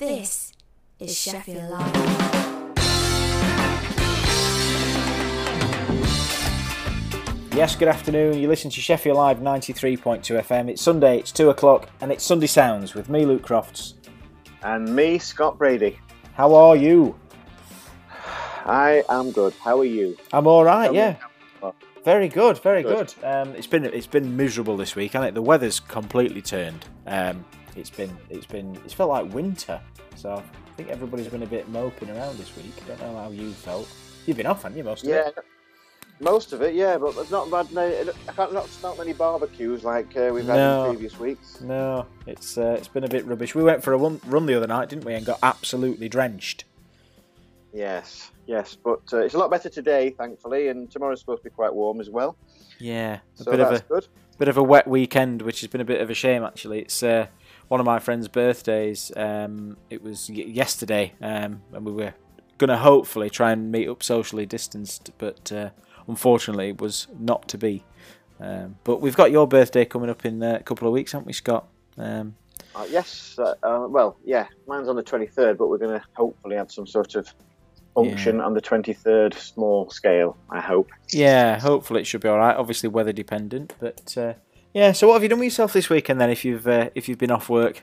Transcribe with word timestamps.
This 0.00 0.54
is 0.98 1.14
Sheffield 1.14 1.68
Live. 1.70 2.30
Yes, 7.52 7.76
good 7.76 7.88
afternoon. 7.88 8.38
You 8.38 8.48
listen 8.48 8.70
to 8.70 8.80
Sheffield 8.80 9.18
Live 9.18 9.40
93.2 9.40 9.98
FM. 10.22 10.70
It's 10.70 10.80
Sunday, 10.80 11.18
it's 11.18 11.30
2 11.32 11.50
o'clock, 11.50 11.90
and 12.00 12.10
it's 12.10 12.24
Sunday 12.24 12.46
Sounds 12.46 12.94
with 12.94 13.10
me, 13.10 13.26
Luke 13.26 13.42
Crofts. 13.42 13.92
And 14.62 14.96
me, 14.96 15.18
Scott 15.18 15.58
Brady. 15.58 15.98
How 16.32 16.54
are 16.54 16.76
you? 16.76 17.14
I 18.64 19.02
am 19.10 19.32
good. 19.32 19.52
How 19.62 19.78
are 19.80 19.84
you? 19.84 20.16
I'm 20.32 20.46
all 20.46 20.64
right, 20.64 20.86
Tell 20.86 20.94
yeah. 20.94 21.16
how- 21.60 21.74
Very 22.06 22.28
good, 22.28 22.56
very 22.60 22.82
good. 22.82 23.12
Good. 23.20 23.24
Um, 23.26 23.54
it's 23.54 23.66
been 23.66 23.84
it's 23.84 24.06
been 24.06 24.34
miserable 24.34 24.78
this 24.78 24.96
week, 24.96 25.12
hasn't 25.12 25.28
it? 25.28 25.34
The 25.34 25.42
weather's 25.42 25.78
completely 25.80 26.40
turned. 26.40 26.86
Um, 27.06 27.44
it's 27.76 27.90
been 27.90 28.16
it's 28.28 28.46
been 28.46 28.76
it's 28.84 28.94
felt 28.94 29.10
like 29.10 29.32
winter. 29.32 29.80
So 30.16 30.34
I 30.34 30.70
think 30.76 30.88
everybody's 30.90 31.28
been 31.28 31.42
a 31.42 31.46
bit 31.46 31.68
moping 31.68 32.10
around 32.10 32.38
this 32.38 32.54
week. 32.56 32.72
I 32.84 32.88
don't 32.88 33.00
know 33.00 33.16
how 33.22 33.30
you 33.30 33.50
felt. 33.52 33.88
You've 34.26 34.36
been 34.36 34.46
off, 34.46 34.62
haven't 34.62 34.76
you, 34.78 34.84
most 34.84 35.02
of 35.04 35.08
Yeah, 35.10 35.28
it? 35.28 35.38
most 36.20 36.52
of 36.52 36.60
it, 36.60 36.74
yeah, 36.74 36.98
but 36.98 37.14
there's 37.14 37.30
not 37.30 37.50
bad. 37.50 37.72
no, 37.72 37.82
I 38.28 38.32
can't 38.32 38.52
not 38.52 38.68
not 38.82 38.98
many 38.98 39.12
barbecues 39.14 39.82
like 39.84 40.14
uh, 40.16 40.30
we've 40.32 40.44
had 40.46 40.56
No. 40.56 40.84
in 40.84 40.90
previous 40.90 41.18
weeks. 41.18 41.60
No, 41.62 42.06
it's 42.26 42.58
uh, 42.58 42.74
it's 42.78 42.88
been 42.88 43.04
a 43.04 43.08
bit 43.08 43.24
rubbish. 43.26 43.54
We 43.54 43.62
went 43.62 43.82
for 43.82 43.92
a 43.94 43.96
run, 43.96 44.20
run 44.26 44.44
the 44.46 44.54
other 44.54 44.66
night, 44.66 44.90
didn't 44.90 45.04
we, 45.04 45.14
and 45.14 45.24
got 45.24 45.38
absolutely 45.42 46.08
drenched. 46.10 46.64
Yes, 47.72 48.32
yes, 48.46 48.76
but 48.82 49.00
uh, 49.12 49.18
it's 49.18 49.34
a 49.34 49.38
lot 49.38 49.50
better 49.50 49.68
today, 49.68 50.10
thankfully, 50.10 50.68
and 50.68 50.90
tomorrow's 50.90 51.20
supposed 51.20 51.42
to 51.44 51.50
be 51.50 51.54
quite 51.54 51.72
warm 51.72 52.00
as 52.00 52.10
well. 52.10 52.36
Yeah, 52.78 53.20
a 53.38 53.42
So 53.44 53.50
bit 53.52 53.60
of 53.60 53.68
a 53.68 53.70
that's 53.72 53.82
good. 53.88 54.06
bit 54.38 54.48
of 54.48 54.56
a 54.56 54.62
wet 54.62 54.88
weekend, 54.88 55.42
which 55.42 55.60
has 55.60 55.70
been 55.70 55.80
a 55.80 55.84
bit 55.84 56.00
of 56.00 56.10
a 56.10 56.14
shame 56.14 56.42
actually. 56.42 56.80
It's 56.80 57.02
uh, 57.02 57.26
one 57.70 57.78
of 57.80 57.86
my 57.86 57.98
friend's 58.00 58.26
birthdays. 58.28 59.12
Um, 59.16 59.76
it 59.90 60.02
was 60.02 60.28
y- 60.28 60.44
yesterday, 60.46 61.12
um, 61.22 61.62
and 61.72 61.86
we 61.86 61.92
were 61.92 62.12
gonna 62.58 62.76
hopefully 62.76 63.30
try 63.30 63.52
and 63.52 63.70
meet 63.72 63.88
up 63.88 64.02
socially 64.02 64.44
distanced, 64.44 65.10
but 65.18 65.50
uh, 65.52 65.70
unfortunately, 66.08 66.68
it 66.70 66.80
was 66.80 67.06
not 67.18 67.48
to 67.48 67.56
be. 67.58 67.84
Um, 68.40 68.76
but 68.84 69.00
we've 69.00 69.16
got 69.16 69.30
your 69.30 69.46
birthday 69.46 69.84
coming 69.84 70.10
up 70.10 70.24
in 70.24 70.42
uh, 70.42 70.56
a 70.60 70.62
couple 70.64 70.88
of 70.88 70.92
weeks, 70.94 71.12
haven't 71.12 71.26
we, 71.26 71.32
Scott? 71.32 71.68
Um, 71.96 72.34
Uh, 72.74 72.86
yes, 72.90 73.36
uh, 73.38 73.54
uh, 73.62 73.86
well, 73.88 74.16
yeah, 74.24 74.46
mine's 74.66 74.88
on 74.88 74.96
the 74.96 75.02
23rd, 75.02 75.56
but 75.58 75.68
we're 75.68 75.78
going 75.78 75.98
to 75.98 76.04
hopefully 76.14 76.56
have 76.56 76.70
some 76.72 76.86
sort 76.86 77.14
of 77.14 77.32
function 77.94 78.40
on 78.40 78.54
the 78.54 78.60
23rd, 78.60 79.34
small 79.34 79.90
scale. 79.90 80.36
I 80.50 80.60
hope. 80.60 80.88
yeah, 81.12 81.58
hopefully 81.60 82.00
it 82.00 82.04
should 82.06 82.20
be 82.22 82.28
all 82.28 82.38
right. 82.38 82.56
Obviously, 82.56 82.88
weather 82.88 83.12
dependent, 83.12 83.74
but 83.78 84.16
uh, 84.16 84.34
yeah. 84.74 84.92
So, 84.92 85.08
what 85.08 85.14
have 85.14 85.22
you 85.22 85.28
done 85.28 85.38
with 85.38 85.46
yourself 85.46 85.72
this 85.72 85.90
weekend 85.90 86.20
then? 86.20 86.30
If 86.30 86.44
you've 86.44 86.66
uh, 86.66 86.90
if 86.94 87.08
you've 87.08 87.18
been 87.18 87.30
off 87.30 87.48
work? 87.48 87.82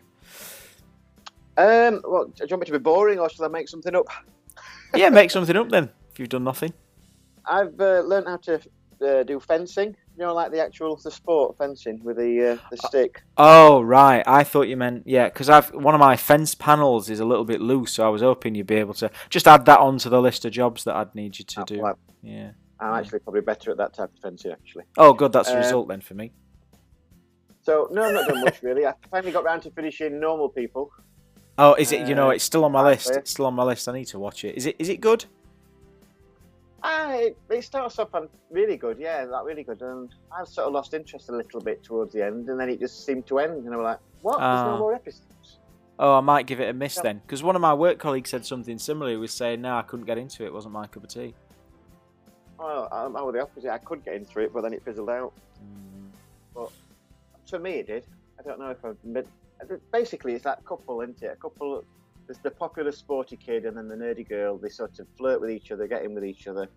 Um, 1.57 2.01
well, 2.03 2.25
do 2.25 2.43
you 2.43 2.47
want 2.51 2.61
me 2.61 2.65
to 2.67 2.71
be 2.73 2.77
boring, 2.77 3.19
or 3.19 3.29
shall 3.29 3.45
I 3.45 3.49
make 3.49 3.67
something 3.67 3.95
up? 3.95 4.07
yeah, 4.95 5.09
make 5.09 5.31
something 5.31 5.55
up 5.55 5.69
then. 5.69 5.89
If 6.11 6.19
you've 6.19 6.29
done 6.29 6.43
nothing. 6.43 6.73
I've 7.45 7.79
uh, 7.79 8.01
learned 8.01 8.27
how 8.27 8.37
to 8.37 8.61
uh, 9.01 9.23
do 9.23 9.39
fencing. 9.39 9.95
You 10.17 10.25
know, 10.25 10.33
like 10.33 10.51
the 10.51 10.59
actual 10.59 10.95
the 10.95 11.11
sport 11.11 11.57
fencing 11.57 12.03
with 12.03 12.17
the 12.17 12.53
uh, 12.53 12.57
the 12.71 12.77
stick. 12.77 13.21
Oh 13.37 13.81
right, 13.81 14.23
I 14.27 14.43
thought 14.43 14.67
you 14.67 14.77
meant 14.77 15.03
yeah, 15.05 15.25
because 15.25 15.49
I've 15.49 15.69
one 15.73 15.93
of 15.93 15.99
my 15.99 16.17
fence 16.17 16.55
panels 16.55 17.09
is 17.09 17.19
a 17.19 17.25
little 17.25 17.45
bit 17.45 17.61
loose, 17.61 17.93
so 17.93 18.05
I 18.05 18.09
was 18.09 18.21
hoping 18.21 18.55
you'd 18.55 18.67
be 18.67 18.75
able 18.75 18.95
to 18.95 19.11
just 19.29 19.47
add 19.47 19.65
that 19.65 19.79
onto 19.79 20.09
the 20.09 20.21
list 20.21 20.45
of 20.45 20.51
jobs 20.51 20.83
that 20.85 20.95
I'd 20.95 21.13
need 21.13 21.37
you 21.37 21.45
to 21.45 21.59
I'm, 21.59 21.65
do. 21.65 21.93
Yeah. 22.23 22.51
I'm 22.79 22.93
actually 22.93 23.19
probably 23.19 23.41
better 23.41 23.71
at 23.71 23.77
that 23.77 23.93
type 23.93 24.11
of 24.13 24.19
fencing, 24.21 24.51
actually. 24.51 24.85
Oh, 24.97 25.13
good. 25.13 25.31
That's 25.31 25.49
a 25.49 25.55
Uh, 25.55 25.57
result 25.57 25.87
then 25.87 26.01
for 26.01 26.13
me. 26.13 26.31
So 27.67 27.89
no, 27.91 28.03
I've 28.03 28.13
not 28.13 28.27
done 28.29 28.39
much 28.45 28.63
really. 28.63 28.85
I 28.85 28.93
finally 29.11 29.33
got 29.33 29.43
round 29.43 29.61
to 29.63 29.71
finishing 29.71 30.21
Normal 30.21 30.47
People. 30.47 30.89
Oh, 31.57 31.73
is 31.73 31.91
it? 31.91 32.07
You 32.07 32.15
know, 32.15 32.27
uh, 32.29 32.35
it's 32.35 32.45
still 32.45 32.63
on 32.63 32.71
my 32.71 32.81
list. 32.81 33.11
It's 33.11 33.31
still 33.31 33.45
on 33.45 33.55
my 33.55 33.63
list. 33.63 33.89
I 33.89 33.91
need 33.91 34.05
to 34.05 34.19
watch 34.19 34.45
it. 34.45 34.55
Is 34.55 34.67
it? 34.67 34.77
Is 34.79 34.87
it 34.87 35.01
good? 35.01 35.25
Ah, 36.81 37.11
it, 37.11 37.35
it 37.49 37.63
starts 37.65 37.99
off 37.99 38.15
on 38.15 38.29
really 38.51 38.77
good, 38.77 38.97
yeah, 38.99 39.25
like 39.29 39.43
really 39.43 39.63
good. 39.63 39.81
And 39.81 40.15
I 40.31 40.45
sort 40.45 40.67
of 40.67 40.73
lost 40.75 40.93
interest 40.93 41.27
a 41.27 41.33
little 41.35 41.59
bit 41.59 41.83
towards 41.83 42.13
the 42.13 42.23
end, 42.25 42.47
and 42.47 42.57
then 42.57 42.69
it 42.69 42.79
just 42.79 43.05
seemed 43.05 43.27
to 43.27 43.39
end, 43.39 43.65
and 43.65 43.73
I 43.73 43.77
was 43.77 43.83
like, 43.83 43.99
"What? 44.21 44.37
There's 44.37 44.43
Ah. 44.45 44.71
no 44.71 44.77
more 44.77 44.93
episodes." 44.95 45.59
Oh, 45.99 46.13
I 46.13 46.21
might 46.21 46.47
give 46.47 46.61
it 46.61 46.69
a 46.69 46.73
miss 46.73 46.95
Yeah. 46.95 47.01
then, 47.03 47.17
because 47.25 47.43
one 47.43 47.57
of 47.57 47.61
my 47.61 47.73
work 47.73 47.97
colleagues 47.99 48.29
said 48.29 48.45
something 48.45 48.77
similar. 48.77 49.11
He 49.11 49.17
was 49.17 49.33
saying, 49.33 49.59
"No, 49.59 49.75
I 49.75 49.81
couldn't 49.81 50.05
get 50.05 50.17
into 50.17 50.43
it. 50.43 50.47
It 50.47 50.53
wasn't 50.53 50.73
my 50.73 50.87
cup 50.87 51.03
of 51.03 51.09
tea." 51.09 51.33
Well, 52.57 52.87
I, 52.93 53.01
I 53.03 53.21
was 53.23 53.33
the 53.33 53.41
opposite. 53.41 53.71
I 53.73 53.77
could 53.79 54.05
get 54.05 54.13
into 54.13 54.39
it, 54.39 54.53
but 54.53 54.61
then 54.61 54.71
it 54.71 54.85
fizzled 54.85 55.09
out. 55.09 55.33
Mm. 56.55 56.69
To 57.47 57.59
me, 57.59 57.71
it 57.79 57.87
did. 57.87 58.05
I 58.39 58.43
don't 58.43 58.59
know 58.59 58.69
if 58.69 58.83
I've 58.83 59.01
been. 59.03 59.25
Basically, 59.91 60.33
it's 60.33 60.43
that 60.43 60.63
couple, 60.65 61.01
isn't 61.01 61.21
it? 61.23 61.31
A 61.33 61.35
couple. 61.35 61.83
There's 62.27 62.39
the 62.39 62.51
popular 62.51 62.91
sporty 62.91 63.37
kid 63.37 63.65
and 63.65 63.77
then 63.77 63.87
the 63.87 63.95
nerdy 63.95 64.27
girl. 64.27 64.57
They 64.57 64.69
sort 64.69 64.99
of 64.99 65.07
flirt 65.17 65.39
with 65.39 65.49
each 65.49 65.71
other, 65.71 65.87
get 65.87 66.03
in 66.03 66.13
with 66.13 66.25
each 66.25 66.47
other. 66.47 66.67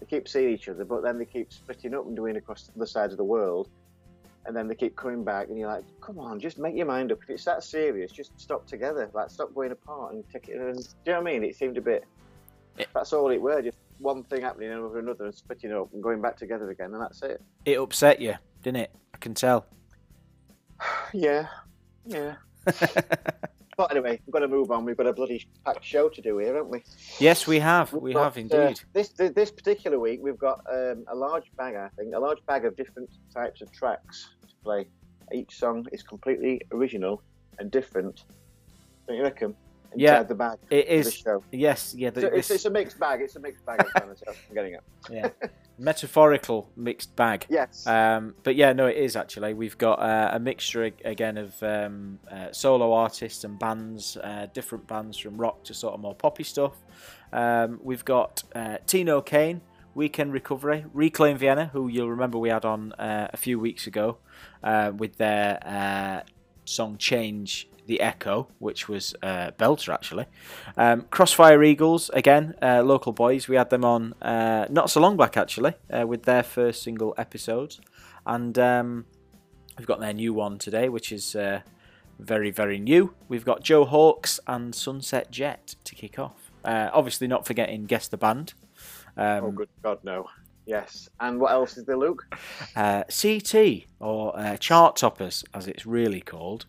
They 0.00 0.06
keep 0.06 0.26
seeing 0.28 0.50
each 0.50 0.68
other, 0.68 0.84
but 0.84 1.02
then 1.02 1.18
they 1.18 1.26
keep 1.26 1.52
splitting 1.52 1.94
up 1.94 2.06
and 2.06 2.16
doing 2.16 2.36
across 2.36 2.70
the 2.74 2.86
sides 2.86 3.12
of 3.12 3.18
the 3.18 3.24
world. 3.24 3.68
And 4.46 4.56
then 4.56 4.66
they 4.66 4.74
keep 4.74 4.96
coming 4.96 5.24
back, 5.24 5.48
and 5.48 5.58
you're 5.58 5.68
like, 5.68 5.84
"Come 6.00 6.18
on, 6.18 6.40
just 6.40 6.58
make 6.58 6.74
your 6.74 6.86
mind 6.86 7.12
up. 7.12 7.18
If 7.22 7.28
it's 7.28 7.44
that 7.44 7.62
serious, 7.62 8.10
just 8.10 8.38
stop 8.40 8.66
together. 8.66 9.10
Like, 9.12 9.28
stop 9.28 9.54
going 9.54 9.72
apart 9.72 10.14
and 10.14 10.24
take 10.32 10.48
it." 10.48 10.56
And, 10.56 10.78
do 10.78 10.84
you 11.04 11.12
know 11.12 11.20
what 11.20 11.28
I 11.28 11.32
mean? 11.32 11.44
It 11.44 11.54
seemed 11.54 11.76
a 11.76 11.82
bit. 11.82 12.04
It- 12.78 12.88
That's 12.94 13.12
all 13.12 13.30
it 13.30 13.42
were. 13.42 13.60
Just 13.60 13.76
one 13.98 14.24
thing 14.24 14.40
happening 14.42 14.70
over 14.72 14.98
another 15.00 15.26
and 15.26 15.34
splitting 15.34 15.72
up 15.72 15.92
and 15.92 16.02
going 16.02 16.22
back 16.22 16.36
together 16.38 16.70
again, 16.70 16.94
and 16.94 17.02
that's 17.02 17.20
it. 17.22 17.42
It 17.66 17.78
upset 17.78 18.20
you, 18.20 18.34
didn't 18.62 18.78
it? 18.78 18.90
I 19.12 19.18
can 19.18 19.34
tell. 19.34 19.66
Yeah, 21.12 21.46
yeah. 22.06 22.36
But 23.78 23.92
anyway, 23.92 24.20
we've 24.26 24.32
got 24.32 24.40
to 24.40 24.48
move 24.48 24.72
on. 24.72 24.84
We've 24.84 24.96
got 24.96 25.06
a 25.06 25.12
bloody 25.12 25.46
packed 25.64 25.84
show 25.84 26.08
to 26.08 26.20
do 26.20 26.38
here, 26.38 26.56
haven't 26.56 26.68
we? 26.68 26.82
yes, 27.20 27.46
we 27.46 27.60
have. 27.60 27.92
We've 27.92 28.02
We 28.02 28.12
got, 28.12 28.24
have 28.34 28.36
uh, 28.36 28.40
indeed. 28.40 28.80
this, 28.92 29.10
this 29.10 29.30
this 29.30 29.52
particular 29.52 30.00
week, 30.00 30.18
we've 30.20 30.36
got 30.36 30.58
um, 30.68 31.04
a 31.06 31.14
large 31.14 31.44
bag. 31.56 31.76
I 31.76 31.88
think 31.96 32.12
a 32.12 32.18
large 32.18 32.44
bag 32.46 32.64
of 32.64 32.76
different 32.76 33.08
types 33.32 33.60
of 33.62 33.70
tracks 33.70 34.30
to 34.40 34.54
play. 34.64 34.88
Each 35.32 35.56
song 35.56 35.86
is 35.92 36.02
completely 36.02 36.60
original 36.72 37.22
and 37.60 37.70
different. 37.70 38.24
Don't 39.06 39.16
you 39.16 39.22
reckon? 39.22 39.54
Inside 39.92 40.00
Yeah, 40.02 40.22
the 40.24 40.34
bag. 40.34 40.58
It 40.70 41.12
show. 41.12 41.44
Yes. 41.52 41.94
Yeah. 41.96 42.10
The, 42.10 42.22
So 42.22 42.26
it's, 42.26 42.48
this- 42.48 42.56
it's 42.56 42.64
a 42.64 42.70
mixed 42.70 42.98
bag. 42.98 43.20
It's 43.22 43.36
a 43.36 43.40
mixed 43.40 43.64
bag. 43.64 43.78
I'm 43.80 43.90
trying 43.96 44.12
to 44.12 44.16
say. 44.18 44.26
I'm 44.48 44.54
getting 44.56 44.74
it. 44.74 44.80
yeah. 45.08 45.28
Metaphorical 45.78 46.70
mixed 46.76 47.14
bag. 47.16 47.46
Yes. 47.48 47.86
Um, 47.86 48.34
but 48.42 48.56
yeah, 48.56 48.72
no, 48.72 48.86
it 48.86 48.96
is 48.96 49.16
actually. 49.16 49.54
We've 49.54 49.78
got 49.78 50.00
uh, 50.00 50.30
a 50.32 50.38
mixture 50.38 50.84
again 51.04 51.38
of 51.38 51.62
um, 51.62 52.18
uh, 52.30 52.52
solo 52.52 52.92
artists 52.92 53.44
and 53.44 53.58
bands, 53.58 54.16
uh, 54.16 54.46
different 54.52 54.86
bands 54.86 55.16
from 55.16 55.36
rock 55.36 55.64
to 55.64 55.74
sort 55.74 55.94
of 55.94 56.00
more 56.00 56.14
poppy 56.14 56.44
stuff. 56.44 56.76
Um, 57.32 57.80
we've 57.82 58.04
got 58.04 58.42
uh, 58.54 58.78
Tino 58.86 59.20
Kane, 59.20 59.60
Weekend 59.94 60.32
Recovery, 60.32 60.84
Reclaim 60.92 61.36
Vienna, 61.36 61.70
who 61.72 61.88
you'll 61.88 62.10
remember 62.10 62.38
we 62.38 62.48
had 62.48 62.64
on 62.64 62.92
uh, 62.92 63.28
a 63.32 63.36
few 63.36 63.58
weeks 63.58 63.86
ago 63.86 64.18
uh, 64.62 64.92
with 64.96 65.16
their 65.16 65.58
uh, 65.64 66.22
song 66.68 66.96
Change 66.98 67.68
the 67.86 68.00
Echo, 68.00 68.48
which 68.58 68.88
was 68.88 69.14
uh, 69.22 69.50
Belter 69.58 69.92
actually. 69.92 70.26
Um, 70.76 71.06
Crossfire 71.10 71.62
Eagles, 71.62 72.10
again, 72.10 72.54
uh, 72.62 72.82
local 72.82 73.12
boys. 73.12 73.48
We 73.48 73.56
had 73.56 73.70
them 73.70 73.84
on 73.84 74.12
uh, 74.22 74.66
not 74.68 74.90
so 74.90 75.00
long 75.00 75.16
back 75.16 75.36
actually 75.36 75.72
uh, 75.90 76.06
with 76.06 76.24
their 76.24 76.42
first 76.42 76.82
single 76.82 77.14
episodes. 77.16 77.80
And 78.26 78.58
um, 78.58 79.06
we've 79.78 79.86
got 79.86 80.00
their 80.00 80.12
new 80.12 80.34
one 80.34 80.58
today, 80.58 80.90
which 80.90 81.10
is 81.12 81.34
uh, 81.34 81.62
very, 82.18 82.50
very 82.50 82.78
new. 82.78 83.14
We've 83.28 83.44
got 83.44 83.62
Joe 83.62 83.86
Hawks 83.86 84.38
and 84.46 84.74
Sunset 84.74 85.30
Jet 85.30 85.74
to 85.84 85.94
kick 85.94 86.18
off. 86.18 86.50
Uh, 86.64 86.90
obviously, 86.92 87.26
not 87.26 87.46
forgetting 87.46 87.86
Guess 87.86 88.08
the 88.08 88.18
Band. 88.18 88.52
Um, 89.16 89.44
oh, 89.44 89.50
good 89.50 89.68
God, 89.82 90.00
no. 90.04 90.28
Yes. 90.68 91.08
And 91.18 91.40
what 91.40 91.50
else 91.52 91.78
is 91.78 91.86
there, 91.86 91.96
Luke? 91.96 92.26
uh, 92.76 93.04
CT, 93.04 93.86
or 94.00 94.38
uh, 94.38 94.58
Chart 94.58 94.96
Toppers, 94.96 95.42
as 95.54 95.66
it's 95.66 95.86
really 95.86 96.20
called. 96.20 96.66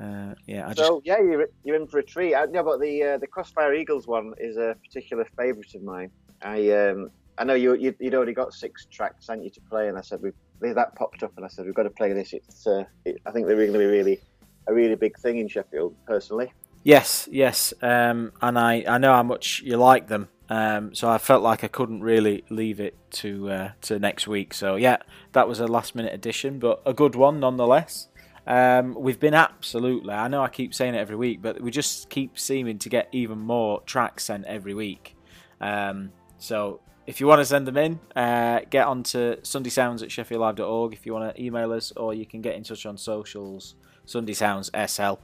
Uh, 0.00 0.34
yeah, 0.46 0.68
I 0.68 0.72
just 0.72 0.86
So 0.86 1.02
yeah, 1.04 1.18
you're 1.20 1.48
you're 1.64 1.74
in 1.74 1.88
for 1.88 1.98
a 1.98 2.02
treat. 2.02 2.34
I, 2.34 2.44
no, 2.44 2.62
but 2.62 2.80
the 2.80 3.02
uh, 3.02 3.18
the 3.18 3.26
Crossfire 3.26 3.74
Eagles 3.74 4.06
one 4.06 4.34
is 4.38 4.56
a 4.56 4.76
particular 4.84 5.26
favourite 5.36 5.74
of 5.74 5.82
mine. 5.82 6.10
I 6.42 6.70
um 6.70 7.10
I 7.38 7.44
know 7.44 7.54
you 7.54 7.74
you'd, 7.74 7.96
you'd 7.98 8.14
already 8.14 8.34
got 8.34 8.52
six 8.52 8.86
tracks, 8.86 9.26
hadn't 9.26 9.44
you, 9.44 9.50
to 9.50 9.60
play, 9.62 9.88
and 9.88 9.98
I 9.98 10.02
said 10.02 10.22
we 10.22 10.30
that 10.60 10.94
popped 10.94 11.24
up, 11.24 11.32
and 11.36 11.44
I 11.44 11.48
said 11.48 11.64
we've 11.64 11.74
got 11.74 11.84
to 11.84 11.90
play 11.90 12.12
this. 12.12 12.34
It's 12.34 12.66
uh, 12.68 12.84
it, 13.04 13.20
I 13.26 13.32
think 13.32 13.46
they're 13.46 13.56
going 13.56 13.72
to 13.72 13.78
be 13.78 13.86
really 13.86 14.20
a 14.68 14.74
really 14.74 14.94
big 14.94 15.18
thing 15.18 15.38
in 15.38 15.48
Sheffield, 15.48 15.96
personally. 16.06 16.52
Yes, 16.86 17.28
yes, 17.32 17.74
um, 17.82 18.30
and 18.40 18.56
I, 18.56 18.84
I 18.86 18.98
know 18.98 19.12
how 19.12 19.24
much 19.24 19.60
you 19.64 19.76
like 19.76 20.06
them, 20.06 20.28
um, 20.48 20.94
so 20.94 21.10
I 21.10 21.18
felt 21.18 21.42
like 21.42 21.64
I 21.64 21.66
couldn't 21.66 22.00
really 22.00 22.44
leave 22.48 22.78
it 22.78 22.94
to 23.22 23.50
uh, 23.50 23.70
to 23.80 23.98
next 23.98 24.28
week. 24.28 24.54
So 24.54 24.76
yeah, 24.76 24.98
that 25.32 25.48
was 25.48 25.58
a 25.58 25.66
last 25.66 25.96
minute 25.96 26.14
addition, 26.14 26.60
but 26.60 26.80
a 26.86 26.94
good 26.94 27.16
one 27.16 27.40
nonetheless. 27.40 28.06
Um, 28.46 28.94
we've 28.94 29.18
been 29.18 29.34
absolutely, 29.34 30.14
I 30.14 30.28
know 30.28 30.44
I 30.44 30.48
keep 30.48 30.72
saying 30.72 30.94
it 30.94 30.98
every 30.98 31.16
week, 31.16 31.42
but 31.42 31.60
we 31.60 31.72
just 31.72 32.08
keep 32.08 32.38
seeming 32.38 32.78
to 32.78 32.88
get 32.88 33.08
even 33.10 33.40
more 33.40 33.80
tracks 33.80 34.22
sent 34.22 34.44
every 34.44 34.72
week. 34.72 35.16
Um, 35.60 36.12
so 36.38 36.78
if 37.04 37.20
you 37.20 37.26
want 37.26 37.40
to 37.40 37.46
send 37.46 37.66
them 37.66 37.78
in, 37.78 37.98
uh, 38.14 38.60
get 38.70 38.86
on 38.86 39.02
to 39.02 39.40
sundaysounds 39.42 40.04
at 40.04 40.10
sheffieldlive.org 40.10 40.92
if 40.92 41.04
you 41.04 41.14
want 41.14 41.34
to 41.34 41.42
email 41.42 41.72
us, 41.72 41.92
or 41.96 42.14
you 42.14 42.26
can 42.26 42.42
get 42.42 42.54
in 42.54 42.62
touch 42.62 42.86
on 42.86 42.96
socials, 42.96 43.74
Sunday 44.04 44.34
Sounds 44.34 44.70
SL. 44.86 45.14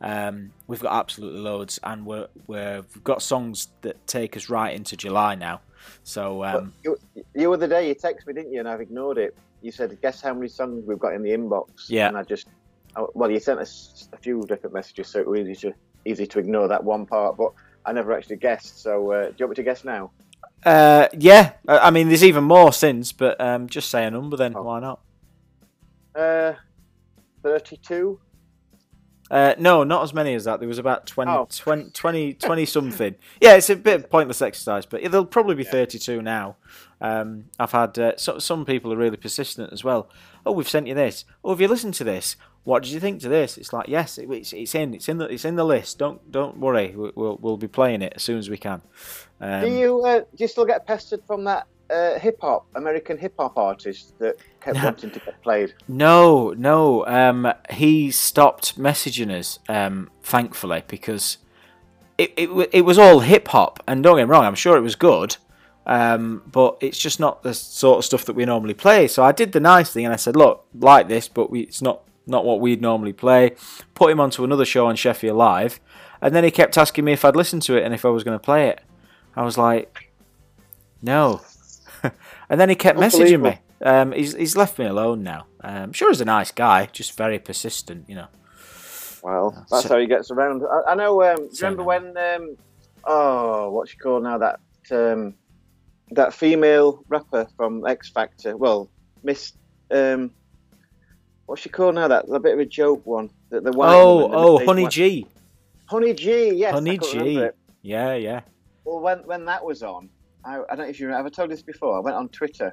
Um, 0.00 0.52
we've 0.66 0.80
got 0.80 0.92
absolutely 0.92 1.40
loads, 1.40 1.80
and 1.82 2.04
we're, 2.04 2.28
we're 2.46 2.82
we've 2.94 3.04
got 3.04 3.22
songs 3.22 3.68
that 3.80 4.06
take 4.06 4.36
us 4.36 4.48
right 4.48 4.74
into 4.74 4.96
July 4.96 5.34
now. 5.34 5.60
So 6.02 6.44
um, 6.44 6.72
you, 6.84 6.98
the 7.32 7.50
other 7.50 7.66
day 7.66 7.88
you 7.88 7.94
texted 7.94 8.26
me, 8.26 8.34
didn't 8.34 8.52
you? 8.52 8.60
And 8.60 8.68
I've 8.68 8.80
ignored 8.80 9.18
it. 9.18 9.36
You 9.62 9.72
said, 9.72 9.96
"Guess 10.02 10.20
how 10.20 10.34
many 10.34 10.48
songs 10.48 10.84
we've 10.86 10.98
got 10.98 11.14
in 11.14 11.22
the 11.22 11.30
inbox?" 11.30 11.88
Yeah. 11.88 12.08
And 12.08 12.16
I 12.16 12.22
just, 12.22 12.48
I, 12.94 13.04
well, 13.14 13.30
you 13.30 13.40
sent 13.40 13.60
us 13.60 14.08
a 14.12 14.18
few 14.18 14.42
different 14.42 14.74
messages, 14.74 15.08
so 15.08 15.20
it 15.20 15.26
was 15.26 15.40
easy 15.40 15.70
to 15.70 15.74
easy 16.04 16.26
to 16.26 16.38
ignore 16.38 16.68
that 16.68 16.84
one 16.84 17.06
part. 17.06 17.36
But 17.36 17.52
I 17.84 17.92
never 17.92 18.12
actually 18.12 18.36
guessed. 18.36 18.82
So 18.82 19.12
uh, 19.12 19.28
do 19.28 19.34
you 19.38 19.46
want 19.46 19.50
me 19.50 19.54
to 19.56 19.62
guess 19.62 19.84
now? 19.84 20.10
uh, 20.64 21.08
yeah, 21.16 21.52
I 21.68 21.90
mean, 21.90 22.08
there's 22.08 22.24
even 22.24 22.44
more 22.44 22.72
since, 22.72 23.12
but 23.12 23.40
um, 23.40 23.68
just 23.68 23.88
say 23.88 24.04
a 24.04 24.10
number 24.10 24.36
then. 24.36 24.52
Oh. 24.56 24.62
Why 24.62 24.80
not? 24.80 25.00
Uh, 26.14 26.54
thirty-two. 27.42 28.18
Uh, 29.30 29.54
no, 29.58 29.82
not 29.82 30.02
as 30.04 30.14
many 30.14 30.34
as 30.34 30.44
that. 30.44 30.60
There 30.60 30.68
was 30.68 30.78
about 30.78 31.06
20, 31.06 31.30
Oh. 31.30 31.48
20, 31.50 31.90
20, 31.90 32.34
20 32.34 32.64
something. 32.66 33.14
Yeah, 33.40 33.54
it's 33.56 33.68
a 33.70 33.76
bit 33.76 33.96
of 33.96 34.10
pointless 34.10 34.40
exercise, 34.40 34.86
but 34.86 35.02
there'll 35.02 35.26
probably 35.26 35.56
be 35.56 35.64
32 35.64 36.22
now. 36.22 36.56
Um, 37.00 37.46
I've 37.58 37.72
had 37.72 37.98
uh, 37.98 38.12
so, 38.16 38.38
some 38.38 38.64
people 38.64 38.92
are 38.92 38.96
really 38.96 39.16
persistent 39.16 39.72
as 39.72 39.82
well. 39.82 40.08
Oh, 40.44 40.52
we've 40.52 40.68
sent 40.68 40.86
you 40.86 40.94
this. 40.94 41.24
Oh, 41.44 41.50
have 41.50 41.60
you 41.60 41.68
listened 41.68 41.94
to 41.94 42.04
this? 42.04 42.36
What 42.64 42.82
did 42.82 42.92
you 42.92 43.00
think 43.00 43.20
to 43.22 43.28
this? 43.28 43.58
It's 43.58 43.72
like 43.72 43.88
yes, 43.88 44.18
it, 44.18 44.28
it's, 44.30 44.52
it's 44.52 44.74
in, 44.74 44.94
it's 44.94 45.08
in 45.08 45.18
the, 45.18 45.26
it's 45.26 45.44
in 45.44 45.54
the 45.56 45.64
list. 45.64 45.98
Don't 45.98 46.30
don't 46.32 46.58
worry, 46.58 46.94
we- 46.96 47.12
we'll 47.14 47.38
we'll 47.40 47.56
be 47.56 47.68
playing 47.68 48.02
it 48.02 48.14
as 48.16 48.22
soon 48.24 48.38
as 48.38 48.48
we 48.50 48.56
can. 48.58 48.82
Um, 49.40 49.60
do 49.62 49.68
you 49.70 50.00
uh, 50.04 50.18
do 50.20 50.26
you 50.38 50.48
still 50.48 50.64
get 50.66 50.84
pestered 50.86 51.22
from 51.26 51.44
that 51.44 51.66
uh, 51.90 52.18
hip 52.18 52.38
hop 52.40 52.66
American 52.74 53.16
hip 53.18 53.34
hop 53.38 53.56
artist 53.56 54.18
that 54.18 54.36
kept 54.60 54.76
No. 54.76 54.84
wanting 54.84 55.10
to 55.10 55.20
get 55.20 55.40
played? 55.42 55.74
No, 55.88 56.50
no. 56.56 57.06
Um, 57.06 57.52
he 57.70 58.10
stopped 58.10 58.78
messaging 58.78 59.30
us, 59.30 59.58
um, 59.68 60.10
thankfully, 60.22 60.82
because 60.88 61.38
it, 62.18 62.32
it 62.36 62.70
it 62.72 62.82
was 62.82 62.98
all 62.98 63.20
hip 63.20 63.48
hop. 63.48 63.82
And 63.86 64.02
don't 64.02 64.16
get 64.16 64.24
me 64.26 64.30
wrong, 64.30 64.44
I'm 64.44 64.54
sure 64.54 64.76
it 64.76 64.80
was 64.80 64.96
good, 64.96 65.36
um, 65.86 66.42
but 66.50 66.76
it's 66.80 66.98
just 66.98 67.20
not 67.20 67.42
the 67.42 67.54
sort 67.54 67.98
of 67.98 68.04
stuff 68.04 68.24
that 68.24 68.34
we 68.34 68.44
normally 68.44 68.74
play. 68.74 69.06
So 69.08 69.22
I 69.22 69.32
did 69.32 69.52
the 69.52 69.60
nice 69.60 69.92
thing 69.92 70.04
and 70.04 70.12
I 70.12 70.16
said, 70.16 70.34
look, 70.36 70.66
like 70.74 71.08
this, 71.08 71.28
but 71.28 71.50
we, 71.50 71.60
it's 71.60 71.82
not 71.82 72.02
not 72.26 72.44
what 72.44 72.58
we'd 72.60 72.82
normally 72.82 73.12
play. 73.12 73.54
Put 73.94 74.10
him 74.10 74.18
onto 74.18 74.42
another 74.42 74.64
show 74.64 74.86
on 74.88 74.96
Sheffield 74.96 75.36
Live, 75.36 75.78
and 76.20 76.34
then 76.34 76.42
he 76.42 76.50
kept 76.50 76.76
asking 76.76 77.04
me 77.04 77.12
if 77.12 77.24
I'd 77.24 77.36
listen 77.36 77.60
to 77.60 77.76
it 77.76 77.84
and 77.84 77.94
if 77.94 78.04
I 78.04 78.08
was 78.08 78.24
going 78.24 78.36
to 78.36 78.42
play 78.42 78.68
it. 78.68 78.80
I 79.36 79.44
was 79.44 79.56
like, 79.56 80.10
no. 81.02 81.42
and 82.48 82.60
then 82.60 82.68
he 82.68 82.74
kept 82.74 82.98
messaging 82.98 83.42
me. 83.42 83.58
Um, 83.82 84.12
he's 84.12 84.34
he's 84.34 84.56
left 84.56 84.78
me 84.78 84.86
alone 84.86 85.22
now. 85.22 85.46
Um, 85.62 85.92
sure 85.92 86.10
he's 86.10 86.20
a 86.20 86.24
nice 86.24 86.50
guy, 86.52 86.86
just 86.92 87.16
very 87.16 87.38
persistent, 87.38 88.08
you 88.08 88.14
know. 88.14 88.28
Well, 89.22 89.66
that's 89.70 89.82
So- 89.84 89.88
how 89.94 89.98
he 89.98 90.06
gets 90.06 90.30
around. 90.30 90.62
I, 90.64 90.92
I 90.92 90.94
know. 90.94 91.22
Um, 91.22 91.48
remember 91.60 91.82
when? 91.82 92.16
Um, 92.16 92.56
oh, 93.04 93.70
what's 93.70 93.90
she 93.90 93.96
called 93.96 94.22
now? 94.22 94.38
That 94.38 94.60
um, 94.90 95.34
that 96.12 96.32
female 96.32 97.04
rapper 97.08 97.46
from 97.56 97.86
X 97.86 98.08
Factor. 98.10 98.56
Well, 98.56 98.88
Miss. 99.22 99.52
Um, 99.90 100.30
what's 101.46 101.62
she 101.62 101.68
called 101.68 101.96
now? 101.96 102.08
That 102.08 102.26
a 102.32 102.38
bit 102.40 102.54
of 102.54 102.60
a 102.60 102.66
joke 102.66 103.04
one. 103.04 103.30
The, 103.50 103.60
the 103.60 103.72
white 103.72 103.94
Oh, 103.94 104.30
oh, 104.32 104.64
Honey 104.64 104.82
one- 104.82 104.90
G. 104.90 105.26
Honey 105.86 106.14
G. 106.14 106.50
Yes, 106.54 106.72
Honey 106.74 106.98
G. 106.98 107.48
Yeah, 107.82 108.14
yeah. 108.14 108.40
Well, 108.84 109.00
when 109.00 109.18
when 109.20 109.44
that 109.46 109.64
was 109.64 109.82
on, 109.82 110.08
I, 110.46 110.58
I 110.70 110.76
don't 110.76 110.78
know 110.78 110.84
if 110.84 111.00
you 111.00 111.06
remember. 111.06 111.24
Have 111.24 111.32
I 111.32 111.34
told 111.34 111.50
this 111.50 111.62
before? 111.62 111.96
I 111.96 112.00
went 112.00 112.16
on 112.16 112.28
Twitter, 112.28 112.72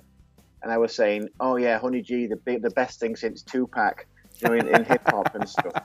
and 0.61 0.71
I 0.71 0.77
was 0.77 0.95
saying, 0.95 1.29
"Oh 1.39 1.57
yeah, 1.57 1.79
Honey 1.79 2.01
G, 2.01 2.27
the 2.27 2.35
big, 2.35 2.61
the 2.61 2.69
best 2.71 2.99
thing 2.99 3.15
since 3.15 3.41
Tupac, 3.41 4.05
you 4.39 4.47
know, 4.47 4.53
in, 4.53 4.67
in 4.67 4.85
hip 4.85 5.01
hop 5.07 5.33
and 5.35 5.47
stuff." 5.47 5.73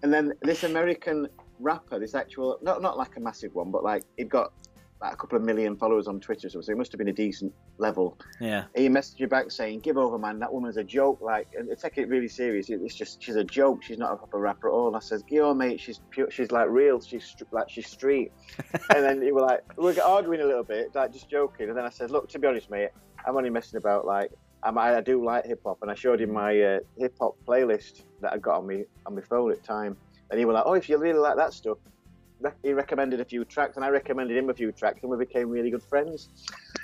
And 0.00 0.14
then 0.14 0.32
this 0.42 0.62
American 0.62 1.26
rapper, 1.58 1.98
this 1.98 2.14
actual, 2.14 2.56
not 2.62 2.80
not 2.80 2.96
like 2.96 3.16
a 3.16 3.20
massive 3.20 3.52
one, 3.56 3.72
but 3.72 3.82
like 3.82 4.04
he'd 4.16 4.30
got 4.30 4.52
like 5.00 5.12
a 5.12 5.16
couple 5.16 5.36
of 5.36 5.44
million 5.44 5.76
followers 5.76 6.08
on 6.08 6.18
Twitter, 6.18 6.48
so 6.48 6.58
it 6.58 6.76
must 6.76 6.90
have 6.90 6.98
been 6.98 7.08
a 7.08 7.12
decent 7.12 7.52
level. 7.78 8.18
Yeah. 8.40 8.64
He 8.74 8.88
messaged 8.88 9.20
you 9.20 9.28
back 9.28 9.50
saying, 9.50 9.80
"Give 9.80 9.96
over, 9.96 10.18
man. 10.18 10.40
That 10.40 10.52
woman's 10.52 10.76
a 10.76 10.82
joke. 10.82 11.20
Like, 11.20 11.48
and 11.56 11.70
take 11.78 11.98
it 11.98 12.08
really 12.08 12.28
serious. 12.28 12.68
It's 12.68 12.94
just 12.94 13.22
she's 13.22 13.36
a 13.36 13.44
joke. 13.44 13.82
She's 13.82 13.98
not 13.98 14.12
a 14.12 14.16
proper 14.16 14.38
rapper 14.38 14.68
at 14.68 14.72
all." 14.72 14.88
And 14.88 14.96
I 14.96 15.00
says, 15.00 15.22
"Yo, 15.28 15.54
mate. 15.54 15.80
She's 15.80 16.00
pure. 16.10 16.30
She's 16.30 16.50
like 16.50 16.68
real. 16.68 17.00
She's 17.00 17.36
like 17.52 17.70
she's 17.70 17.86
street." 17.86 18.32
and 18.94 19.04
then 19.04 19.22
you 19.22 19.34
were 19.34 19.42
like, 19.42 19.62
"We're 19.76 20.00
arguing 20.02 20.40
a 20.40 20.46
little 20.46 20.64
bit, 20.64 20.94
like 20.94 21.12
just 21.12 21.30
joking. 21.30 21.68
And 21.68 21.78
then 21.78 21.84
I 21.84 21.90
said, 21.90 22.10
"Look, 22.10 22.28
to 22.30 22.38
be 22.38 22.48
honest, 22.48 22.68
mate, 22.68 22.90
I'm 23.24 23.36
only 23.36 23.50
messing 23.50 23.76
about. 23.76 24.04
Like, 24.04 24.32
I'm, 24.64 24.76
I, 24.78 24.96
I 24.96 25.00
do 25.00 25.24
like 25.24 25.46
hip 25.46 25.60
hop, 25.64 25.78
and 25.82 25.90
I 25.92 25.94
showed 25.94 26.20
him 26.20 26.32
my 26.32 26.60
uh, 26.60 26.78
hip 26.98 27.14
hop 27.20 27.36
playlist 27.46 28.02
that 28.20 28.32
I 28.32 28.38
got 28.38 28.58
on 28.58 28.66
me 28.66 28.84
on 29.06 29.14
my 29.14 29.22
phone 29.22 29.52
at 29.52 29.60
the 29.60 29.66
time. 29.66 29.96
And 30.30 30.40
he 30.40 30.44
was 30.44 30.54
like, 30.54 30.64
"Oh, 30.66 30.74
if 30.74 30.88
you 30.88 30.98
really 30.98 31.20
like 31.20 31.36
that 31.36 31.52
stuff." 31.52 31.78
He 32.62 32.72
recommended 32.72 33.20
a 33.20 33.24
few 33.24 33.44
tracks, 33.44 33.76
and 33.76 33.84
I 33.84 33.88
recommended 33.88 34.36
him 34.36 34.48
a 34.48 34.54
few 34.54 34.70
tracks, 34.72 35.00
and 35.02 35.10
we 35.10 35.16
became 35.16 35.48
really 35.50 35.70
good 35.70 35.82
friends. 35.82 36.28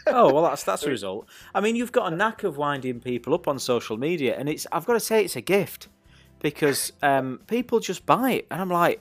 Oh 0.07 0.31
well, 0.31 0.43
that's 0.43 0.65
that's 0.65 0.83
a 0.83 0.91
result. 0.91 1.27
I 1.55 1.63
mean, 1.63 1.77
you've 1.77 1.91
got 1.91 2.13
a 2.13 2.15
knack 2.15 2.45
of 2.45 2.59
winding 2.59 3.01
people 3.01 3.33
up 3.33 3.49
on 3.49 3.59
social 3.59 3.97
media, 3.97 4.37
and 4.39 4.51
it's 4.51 4.67
I've 4.71 4.85
got 4.85 4.93
to 4.93 5.01
say 5.01 5.25
it's 5.25 5.35
a 5.35 5.41
gift 5.41 5.89
because 6.41 6.93
um, 7.03 7.41
people 7.47 7.81
just 7.81 8.05
buy 8.05 8.33
it, 8.33 8.47
and 8.51 8.61
I'm 8.61 8.69
like, 8.69 9.01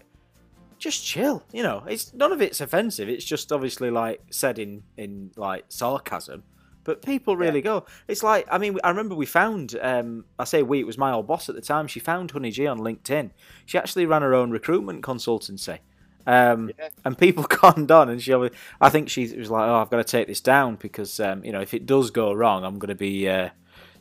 just 0.77 1.05
chill. 1.05 1.44
You 1.51 1.63
know, 1.63 1.83
it's 1.88 2.13
none 2.13 2.31
of 2.31 2.41
it's 2.41 2.61
offensive. 2.61 3.09
It's 3.09 3.25
just 3.25 3.51
obviously 3.51 3.91
like 3.91 4.21
said 4.29 4.59
in 4.59 4.83
in 4.95 5.31
like 5.35 5.65
sarcasm. 5.67 6.44
But 6.85 7.01
people 7.01 7.38
really 7.38 7.61
go. 7.61 7.85
It's 8.07 8.23
like 8.23 8.47
I 8.51 8.57
mean 8.57 8.77
I 8.83 8.89
remember 8.89 9.15
we 9.15 9.25
found 9.25 9.77
um, 9.81 10.25
I 10.38 10.44
say 10.44 10.63
we 10.63 10.79
it 10.79 10.88
was 10.88 10.97
my 10.97 11.11
old 11.11 11.27
boss 11.27 11.50
at 11.50 11.55
the 11.55 11.61
time. 11.61 11.88
She 11.88 12.00
found 12.00 12.31
Honey 12.31 12.51
G 12.51 12.67
on 12.67 12.79
LinkedIn. 12.79 13.31
She 13.65 13.77
actually 13.77 14.05
ran 14.05 14.21
her 14.21 14.33
own 14.33 14.51
recruitment 14.51 15.01
consultancy. 15.01 15.79
Um, 16.25 16.72
Yeah. 16.80 16.90
and 17.06 17.18
people 17.18 17.44
conned 17.50 17.92
on, 17.92 18.10
and 18.10 18.22
she, 18.22 18.31
obvi- 18.31 18.54
I 18.80 18.90
think 18.90 19.10
she 19.10 19.28
was 19.38 19.50
like, 19.52 19.68
"Oh, 19.68 19.75
I've 19.75 19.90
got 19.90 19.98
to 19.98 20.04
take 20.04 20.28
this 20.28 20.40
down 20.42 20.75
because, 20.75 21.20
um, 21.20 21.44
you 21.44 21.52
know, 21.52 21.62
if 21.62 21.74
it 21.74 21.86
does 21.86 22.12
go 22.12 22.31
wrong, 22.34 22.64
I'm 22.64 22.80
going 22.80 22.90
to 22.90 22.96
be 22.96 23.28
uh, 23.28 23.50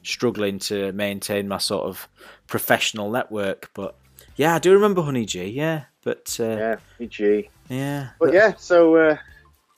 struggling 0.02 0.58
to 0.60 0.92
maintain 0.92 1.48
my 1.48 1.58
sort 1.58 1.84
of 1.84 2.08
professional 2.46 3.10
network." 3.10 3.70
But 3.74 3.96
yeah, 4.36 4.54
I 4.54 4.58
do 4.58 4.72
remember 4.72 5.02
Honey 5.02 5.24
G. 5.26 5.46
Yeah, 5.46 5.84
but 6.04 6.36
uh, 6.40 6.44
yeah, 6.44 6.58
Yeah, 6.58 6.76
PG. 6.98 7.50
yeah. 7.68 8.08
But 8.20 8.32
yeah, 8.32 8.54
so 8.56 8.94
uh, 8.96 9.16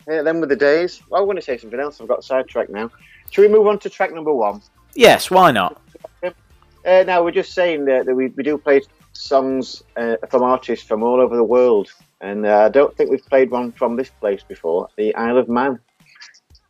yeah, 0.09 0.23
then 0.23 0.41
with 0.41 0.51
the 0.51 0.57
days. 0.57 1.01
Well, 1.09 1.23
I 1.23 1.25
want 1.25 1.39
to 1.39 1.43
say 1.45 1.57
something 1.57 1.81
else. 1.81 2.01
I've 2.01 2.09
got 2.09 2.25
sidetracked 2.25 2.71
now. 2.71 2.91
Should 3.31 3.43
we 3.43 3.49
move 3.49 3.67
on 3.67 3.79
to 3.81 3.89
track 3.91 4.13
number 4.13 4.33
one? 4.35 4.61
yes, 4.95 5.31
why 5.31 5.51
not? 5.51 5.81
Uh, 6.23 7.03
now 7.07 7.23
we're 7.25 7.31
just 7.31 7.53
saying 7.55 7.87
that, 7.87 8.05
that 8.05 8.15
we, 8.15 8.29
we 8.29 8.43
do 8.43 8.59
play 8.59 8.83
songs 9.15 9.83
uh, 9.97 10.17
from 10.29 10.43
artists 10.43 10.87
from 10.87 11.03
all 11.03 11.19
over 11.21 11.35
the 11.35 11.43
world, 11.43 11.91
and 12.25 12.47
uh, 12.47 12.61
I 12.61 12.69
don't 12.71 12.97
think 12.97 13.11
we've 13.11 13.25
played 13.27 13.51
one 13.51 13.71
from 13.73 13.97
this 13.97 14.09
place 14.09 14.43
before, 14.43 14.89
the 14.97 15.15
Isle 15.15 15.37
of 15.37 15.49
Man. 15.49 15.79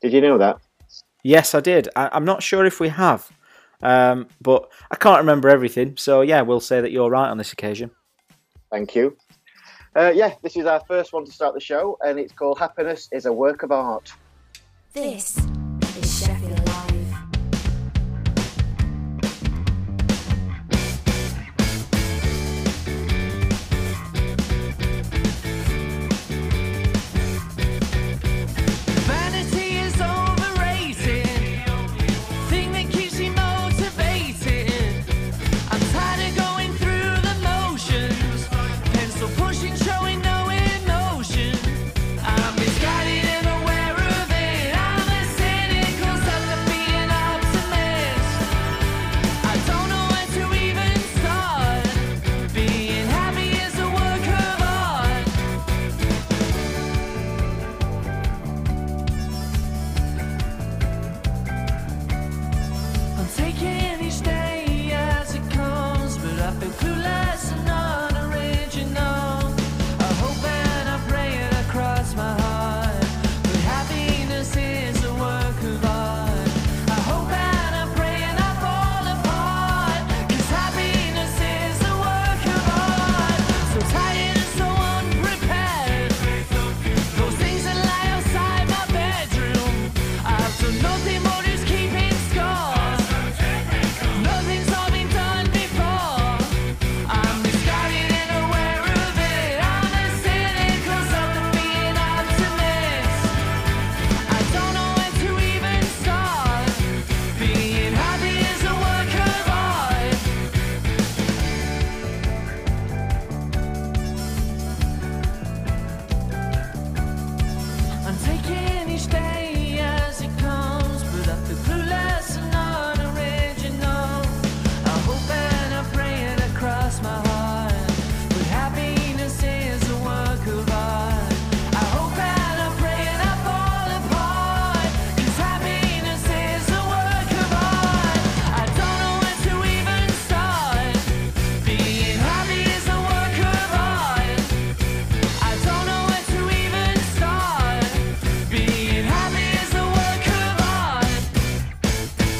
Did 0.02 0.12
you 0.12 0.20
know 0.20 0.36
that? 0.36 0.58
Yes, 1.22 1.54
I 1.54 1.60
did. 1.60 1.88
I, 1.94 2.10
I'm 2.12 2.24
not 2.24 2.42
sure 2.42 2.66
if 2.66 2.80
we 2.80 2.88
have, 2.88 3.30
um, 3.80 4.26
but 4.42 4.68
I 4.90 4.96
can't 4.96 5.18
remember 5.18 5.48
everything. 5.48 5.96
So 5.96 6.22
yeah, 6.22 6.42
we'll 6.42 6.60
say 6.60 6.80
that 6.80 6.90
you're 6.90 7.08
right 7.08 7.28
on 7.28 7.38
this 7.38 7.52
occasion. 7.52 7.92
Thank 8.70 8.96
you. 8.96 9.16
Uh, 9.96 10.12
yeah, 10.12 10.34
this 10.42 10.56
is 10.56 10.66
our 10.66 10.82
first 10.88 11.12
one 11.12 11.24
to 11.24 11.30
start 11.30 11.54
the 11.54 11.60
show, 11.60 11.96
and 12.04 12.18
it's 12.18 12.32
called 12.32 12.58
"Happiness 12.58 13.08
is 13.12 13.26
a 13.26 13.32
Work 13.32 13.62
of 13.62 13.70
Art." 13.70 14.12
This 14.92 15.38
is 15.96 16.24
Sheffield 16.24 16.73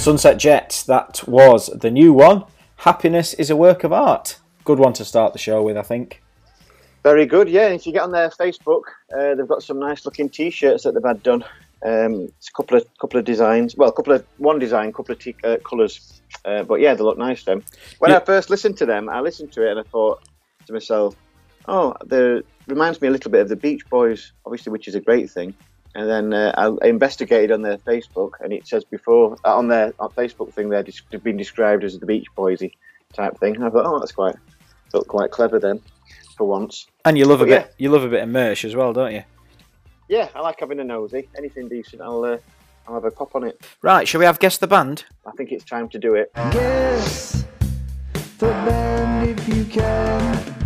Sunset 0.05 0.37
Jets, 0.37 0.83
that 0.83 1.27
was 1.27 1.69
the 1.69 1.91
new 1.91 2.13
one. 2.13 2.45
Happiness 2.77 3.33
is 3.33 3.49
a 3.49 3.57
work 3.57 3.85
of 3.85 3.93
art. 3.95 4.39
Good 4.63 4.79
one 4.79 4.93
to 4.93 5.03
start 5.03 5.33
the 5.33 5.39
show 5.39 5.63
with, 5.63 5.79
I 5.79 5.83
think. 5.83 6.23
Very 7.03 7.25
good, 7.25 7.49
yeah. 7.49 7.69
If 7.69 7.87
you 7.87 7.93
get 7.95 8.03
on 8.03 8.13
their 8.13 8.29
Facebook, 8.29 8.83
uh, 9.17 9.35
they've 9.35 9.49
got 9.49 9.63
some 9.63 9.79
nice 9.79 10.05
looking 10.05 10.29
T-shirts 10.29 10.85
that 10.85 10.93
they've 10.93 11.03
had 11.03 11.23
done. 11.23 11.43
Um, 11.83 12.25
it's 12.37 12.51
a 12.51 12.53
couple 12.53 12.77
of 12.77 12.87
couple 13.01 13.19
of 13.19 13.25
designs. 13.25 13.77
Well, 13.79 13.89
a 13.89 13.93
couple 13.95 14.13
of 14.13 14.27
one 14.37 14.59
design, 14.59 14.93
couple 14.93 15.13
of 15.15 15.21
t- 15.21 15.37
uh, 15.43 15.57
colours. 15.65 16.21
Uh, 16.45 16.65
but 16.65 16.81
yeah, 16.81 16.93
they 16.93 17.03
look 17.03 17.17
nice. 17.17 17.43
Them. 17.45 17.65
When 17.99 18.11
Yeah. 18.11 18.19
I 18.19 18.21
first 18.21 18.51
listened 18.51 18.77
to 18.79 18.87
them, 18.87 19.09
I 19.09 19.21
listened 19.21 19.53
to 19.53 19.67
it 19.67 19.71
and 19.71 19.81
I 19.81 19.85
thought 19.85 20.23
to 20.67 20.73
myself, 20.75 21.17
"Oh, 21.67 21.95
the 22.05 22.45
reminds 22.67 23.01
me 23.01 23.09
a 23.09 23.11
little 23.11 23.31
bit 23.31 23.41
of 23.41 23.49
the 23.49 23.57
Beach 23.57 23.89
Boys, 23.89 24.33
obviously, 24.45 24.71
which 24.71 24.87
is 24.87 24.95
a 24.97 25.01
great 25.01 25.31
thing." 25.31 25.55
And 25.97 26.09
then 26.09 26.33
uh, 26.35 26.77
I 26.83 26.87
investigated 26.89 27.53
on 27.53 27.63
their 27.63 27.79
Facebook, 27.79 28.33
and 28.41 28.53
it 28.53 28.67
says 28.67 28.83
before 28.85 29.37
uh, 29.45 29.57
on 29.57 29.69
their 29.69 29.93
on 30.01 30.11
Facebook 30.11 30.53
thing, 30.53 30.69
they're 30.69 30.83
des- 30.83 30.93
they've 31.11 31.23
been 31.23 31.37
described 31.37 31.85
as 31.85 31.99
the 31.99 32.07
Beach 32.07 32.27
Boysy 32.37 32.73
type 33.13 33.39
thing. 33.39 33.55
And 33.55 33.65
I 33.65 33.71
thought, 33.71 33.87
"Oh, 33.87 33.99
that's 34.01 34.11
quite 34.13 34.35
look 34.93 35.07
quite 35.07 35.31
clever 35.31 35.61
then, 35.61 35.81
for 36.37 36.49
once." 36.49 36.89
And 37.05 37.17
you 37.17 37.27
love 37.27 37.41
a 37.43 37.45
But 37.45 37.51
yeah. 37.51 37.63
bit, 37.63 37.75
you 37.79 37.91
love 37.91 38.03
a 38.03 38.09
bit 38.09 38.23
of 38.25 38.29
merch 38.29 38.65
as 38.65 38.75
well, 38.75 38.93
don't 38.93 39.13
you? 39.13 39.23
Yeah, 40.09 40.29
I 40.35 40.41
like 40.41 40.59
having 40.61 40.81
a 40.81 40.85
nosy. 40.85 41.29
Anything 41.39 41.69
decent, 41.69 42.03
I'll 42.03 42.25
uh, 42.25 42.39
I'll 42.89 42.95
have 42.95 43.05
a 43.05 43.11
pop 43.13 43.37
on 43.37 43.45
it. 43.45 43.61
Right, 43.81 44.07
shall 44.09 44.19
we 44.19 44.25
have 44.25 44.41
guess 44.41 44.59
the 44.59 44.67
band? 44.67 45.05
I 45.25 45.31
think 45.33 45.53
it's 45.53 45.65
time 45.65 45.89
to 45.91 45.99
do 45.99 46.15
it. 46.17 46.33
Guess 46.35 47.45
the 48.39 48.47
band 48.49 49.39
if 49.39 49.49
you 49.49 49.65
can. 49.65 50.64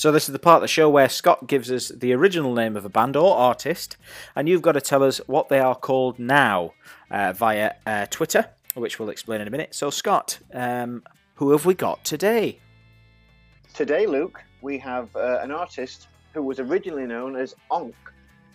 So 0.00 0.10
this 0.10 0.30
is 0.30 0.32
the 0.32 0.38
part 0.38 0.56
of 0.56 0.62
the 0.62 0.68
show 0.68 0.88
where 0.88 1.10
Scott 1.10 1.46
gives 1.46 1.70
us 1.70 1.90
the 1.90 2.14
original 2.14 2.54
name 2.54 2.74
of 2.74 2.86
a 2.86 2.88
band 2.88 3.16
or 3.16 3.36
artist, 3.36 3.98
and 4.34 4.48
you've 4.48 4.62
got 4.62 4.72
to 4.72 4.80
tell 4.80 5.02
us 5.02 5.18
what 5.26 5.50
they 5.50 5.58
are 5.58 5.74
called 5.74 6.18
now 6.18 6.72
uh, 7.10 7.34
via 7.34 7.74
uh, 7.84 8.06
Twitter, 8.06 8.48
which 8.72 8.98
we'll 8.98 9.10
explain 9.10 9.42
in 9.42 9.46
a 9.46 9.50
minute. 9.50 9.74
So 9.74 9.90
Scott, 9.90 10.38
um, 10.54 11.02
who 11.34 11.50
have 11.50 11.66
we 11.66 11.74
got 11.74 12.02
today? 12.02 12.60
Today, 13.74 14.06
Luke, 14.06 14.42
we 14.62 14.78
have 14.78 15.14
uh, 15.14 15.40
an 15.42 15.50
artist 15.50 16.08
who 16.32 16.44
was 16.44 16.60
originally 16.60 17.04
known 17.04 17.36
as 17.36 17.54
Onk, 17.70 17.92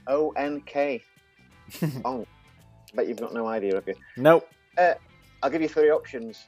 O 0.07 0.31
N 0.31 0.61
K. 0.61 1.03
Onk. 1.69 2.25
Bet 2.95 3.07
you've 3.07 3.19
got 3.19 3.35
no 3.35 3.45
idea, 3.45 3.75
have 3.75 3.87
you? 3.87 3.93
Nope. 4.17 4.49
I'll 4.79 5.51
give 5.51 5.61
you 5.61 5.69
three 5.69 5.91
options 5.91 6.47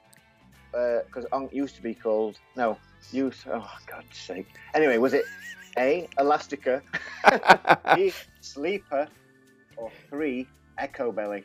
because 0.72 1.26
Onk 1.32 1.54
used 1.54 1.76
to 1.76 1.84
be 1.84 1.94
called 1.94 2.40
no, 2.56 2.80
used. 3.14 3.46
Oh 3.48 3.70
God's 3.86 4.18
sake. 4.18 4.48
Anyway, 4.74 4.98
was 4.98 5.14
it 5.14 5.26
A. 5.78 6.08
Elastica, 6.20 6.82
B. 7.96 8.12
Sleeper, 8.42 9.08
or 9.76 9.92
three 10.10 10.48
Echobelly? 10.80 11.44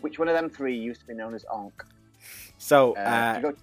Which 0.00 0.18
one 0.18 0.28
of 0.28 0.34
them 0.34 0.50
three 0.50 0.76
used 0.76 1.00
to 1.00 1.06
be 1.06 1.14
known 1.14 1.34
as 1.34 1.44
Onk? 1.52 1.72
So, 2.58 2.94
Uh, 2.96 2.98
uh, 3.00 3.40
go, 3.40 3.50
go 3.52 3.56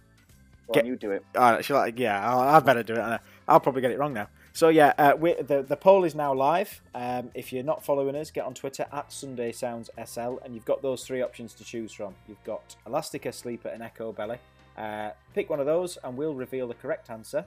get- 0.74 0.86
you 0.86 0.96
do 0.96 1.12
it. 1.12 1.26
all 1.36 1.52
right, 1.54 1.66
shall 1.66 1.78
I, 1.78 1.94
yeah, 1.96 2.28
I'll, 2.30 2.40
I 2.40 2.60
better 2.62 2.84
do 2.84 2.94
it. 2.94 3.00
I'll, 3.00 3.20
I'll 3.48 3.60
probably 3.60 3.82
get 3.82 3.92
it 3.92 4.00
wrong 4.00 4.14
now. 4.14 4.30
So 4.54 4.70
yeah, 4.70 4.94
uh, 4.98 5.14
we, 5.20 5.34
the 5.34 5.64
the 5.64 5.76
poll 5.76 6.06
is 6.06 6.16
now 6.16 6.34
live. 6.34 6.82
Um, 6.96 7.30
if 7.34 7.52
you're 7.52 7.62
not 7.66 7.84
following 7.84 8.16
us, 8.16 8.32
get 8.32 8.46
on 8.46 8.54
Twitter 8.54 8.86
at 8.94 9.12
Sunday 9.12 9.52
Sounds 9.52 9.90
SL, 10.06 10.38
and 10.46 10.56
you've 10.56 10.64
got 10.64 10.82
those 10.82 11.04
three 11.06 11.22
options 11.22 11.54
to 11.56 11.66
choose 11.66 11.92
from. 11.92 12.16
You've 12.30 12.42
got 12.46 12.78
Elastica, 12.88 13.34
Sleeper, 13.34 13.68
and 13.68 13.84
Echobelly. 13.84 14.38
Uh, 14.78 15.12
pick 15.34 15.50
one 15.50 15.60
of 15.60 15.66
those, 15.66 15.98
and 16.04 16.18
we'll 16.18 16.34
reveal 16.34 16.68
the 16.68 16.74
correct 16.74 17.10
answer 17.10 17.46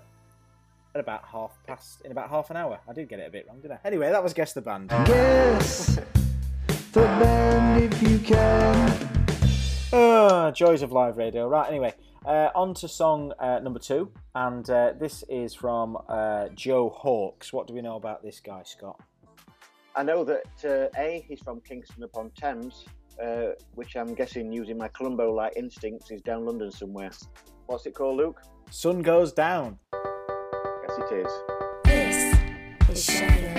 at 0.94 1.00
about 1.00 1.24
half 1.26 1.58
past 1.66 2.00
in 2.04 2.10
about 2.10 2.30
half 2.30 2.50
an 2.50 2.56
hour. 2.56 2.80
I 2.88 2.92
did 2.92 3.08
get 3.08 3.20
it 3.20 3.28
a 3.28 3.30
bit 3.30 3.46
wrong, 3.46 3.60
didn't 3.60 3.78
I? 3.84 3.86
Anyway, 3.86 4.08
that 4.10 4.22
was 4.22 4.32
guess 4.32 4.52
the 4.52 4.62
band. 4.62 4.88
Guess 4.88 5.96
the 6.92 7.02
band 7.02 7.92
if 7.92 8.02
you 8.02 8.18
can. 8.18 9.08
Ah, 9.92 10.50
joys 10.50 10.82
of 10.82 10.92
live 10.92 11.16
radio. 11.16 11.48
Right, 11.48 11.68
anyway, 11.68 11.94
uh, 12.24 12.48
on 12.54 12.74
to 12.74 12.88
song 12.88 13.32
uh, 13.38 13.58
number 13.60 13.78
two, 13.78 14.10
and 14.34 14.68
uh, 14.70 14.92
this 14.98 15.24
is 15.28 15.54
from 15.54 15.98
uh, 16.08 16.48
Joe 16.54 16.88
Hawks. 16.90 17.52
What 17.52 17.66
do 17.66 17.74
we 17.74 17.82
know 17.82 17.96
about 17.96 18.22
this 18.22 18.40
guy, 18.40 18.62
Scott? 18.64 19.00
I 19.94 20.02
know 20.02 20.24
that 20.24 20.44
uh, 20.64 21.00
A, 21.00 21.24
he's 21.26 21.40
from 21.40 21.60
Kingston 21.60 22.02
upon 22.02 22.30
Thames, 22.30 22.84
uh, 23.22 23.50
which 23.74 23.96
I'm 23.96 24.14
guessing 24.14 24.52
using 24.52 24.78
my 24.78 24.88
Columbo 24.88 25.32
like 25.32 25.54
instincts 25.56 26.10
is 26.10 26.22
down 26.22 26.44
London 26.44 26.70
somewhere. 26.70 27.10
What's 27.66 27.86
it 27.86 27.94
called, 27.94 28.16
Luke? 28.16 28.40
Sun 28.70 29.02
goes 29.02 29.32
down. 29.32 29.78
Yes, 29.92 30.98
it 30.98 31.26
is. 31.26 31.32
This 32.86 32.98
is 32.98 33.04
Sheffield 33.04 33.57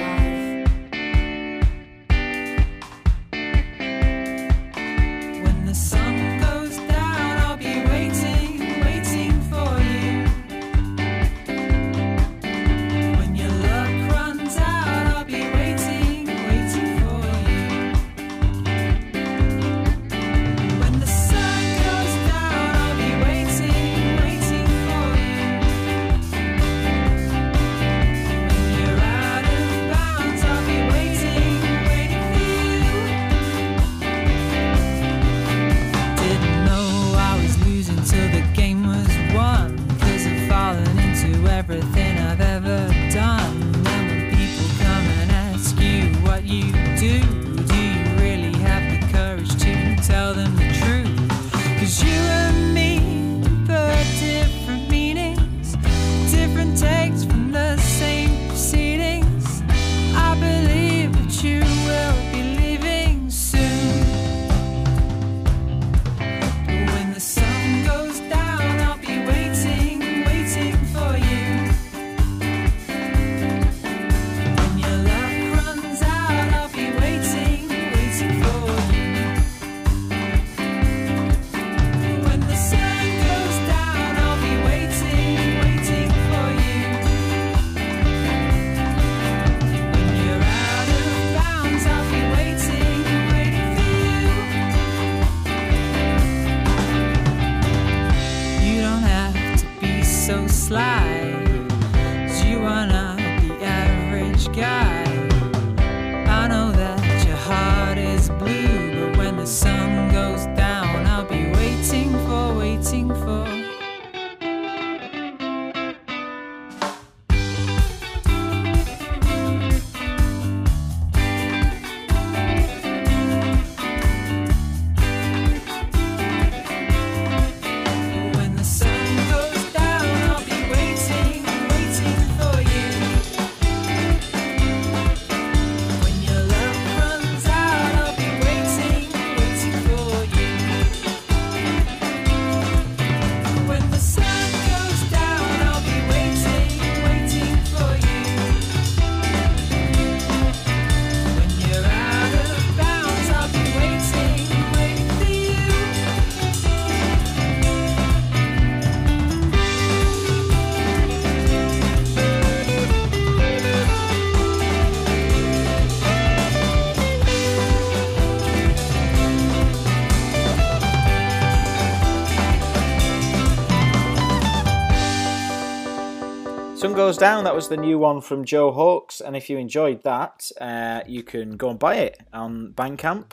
Goes 177.09 177.17
Down. 177.17 177.43
That 177.43 177.55
was 177.55 177.69
the 177.69 177.75
new 177.75 177.97
one 177.97 178.21
from 178.21 178.45
Joe 178.45 178.71
Hawks. 178.71 179.19
And 179.19 179.35
if 179.35 179.49
you 179.49 179.57
enjoyed 179.57 180.03
that, 180.03 180.51
uh, 180.61 181.01
you 181.07 181.23
can 181.23 181.57
go 181.57 181.71
and 181.71 181.79
buy 181.79 181.95
it 181.95 182.19
on 182.31 182.71
Bandcamp. 182.73 183.31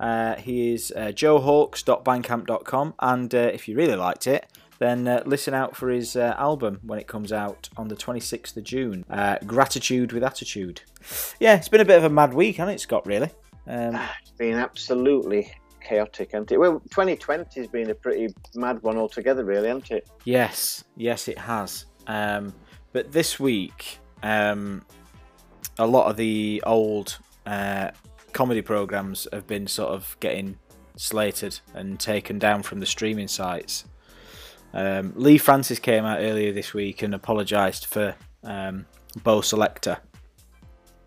Uh, 0.00 0.34
he 0.34 0.74
is 0.74 0.92
uh, 0.96 1.12
joehawks.bandcamp.com. 1.14 2.94
And 2.98 3.32
uh, 3.32 3.38
if 3.38 3.68
you 3.68 3.76
really 3.76 3.94
liked 3.94 4.26
it, 4.26 4.48
then 4.80 5.06
uh, 5.06 5.22
listen 5.26 5.54
out 5.54 5.76
for 5.76 5.90
his 5.90 6.16
uh, 6.16 6.34
album 6.38 6.80
when 6.82 6.98
it 6.98 7.06
comes 7.06 7.32
out 7.32 7.68
on 7.76 7.86
the 7.86 7.94
26th 7.94 8.56
of 8.56 8.64
June. 8.64 9.04
Uh, 9.08 9.36
Gratitude 9.46 10.10
with 10.10 10.24
Attitude. 10.24 10.80
Yeah, 11.38 11.54
it's 11.54 11.68
been 11.68 11.82
a 11.82 11.84
bit 11.84 11.98
of 11.98 12.02
a 12.02 12.10
mad 12.10 12.34
week, 12.34 12.56
hasn't 12.56 12.74
it, 12.74 12.80
Scott, 12.80 13.06
really? 13.06 13.30
Um, 13.68 13.94
It's 14.22 14.32
been 14.32 14.56
absolutely 14.56 15.52
chaotic, 15.80 16.32
hasn't 16.32 16.50
it? 16.50 16.58
Well, 16.58 16.80
2020 16.90 17.60
has 17.60 17.68
been 17.68 17.90
a 17.90 17.94
pretty 17.94 18.34
mad 18.56 18.82
one 18.82 18.96
altogether, 18.96 19.44
really, 19.44 19.68
hasn't 19.68 19.92
it? 19.92 20.08
Yes, 20.24 20.82
yes, 20.96 21.28
it 21.28 21.38
has. 21.38 21.84
Um, 22.08 22.52
but 22.94 23.10
this 23.10 23.40
week, 23.40 23.98
um, 24.22 24.82
a 25.78 25.86
lot 25.86 26.08
of 26.08 26.16
the 26.16 26.62
old 26.64 27.18
uh, 27.44 27.90
comedy 28.32 28.62
programs 28.62 29.26
have 29.32 29.48
been 29.48 29.66
sort 29.66 29.90
of 29.90 30.16
getting 30.20 30.56
slated 30.96 31.58
and 31.74 31.98
taken 31.98 32.38
down 32.38 32.62
from 32.62 32.78
the 32.78 32.86
streaming 32.86 33.26
sites. 33.26 33.84
Um, 34.72 35.12
Leigh 35.16 35.38
Francis 35.38 35.80
came 35.80 36.04
out 36.04 36.20
earlier 36.20 36.52
this 36.52 36.72
week 36.72 37.02
and 37.02 37.16
apologised 37.16 37.86
for 37.86 38.14
um, 38.44 38.86
Bo 39.24 39.40
Selecta, 39.40 39.98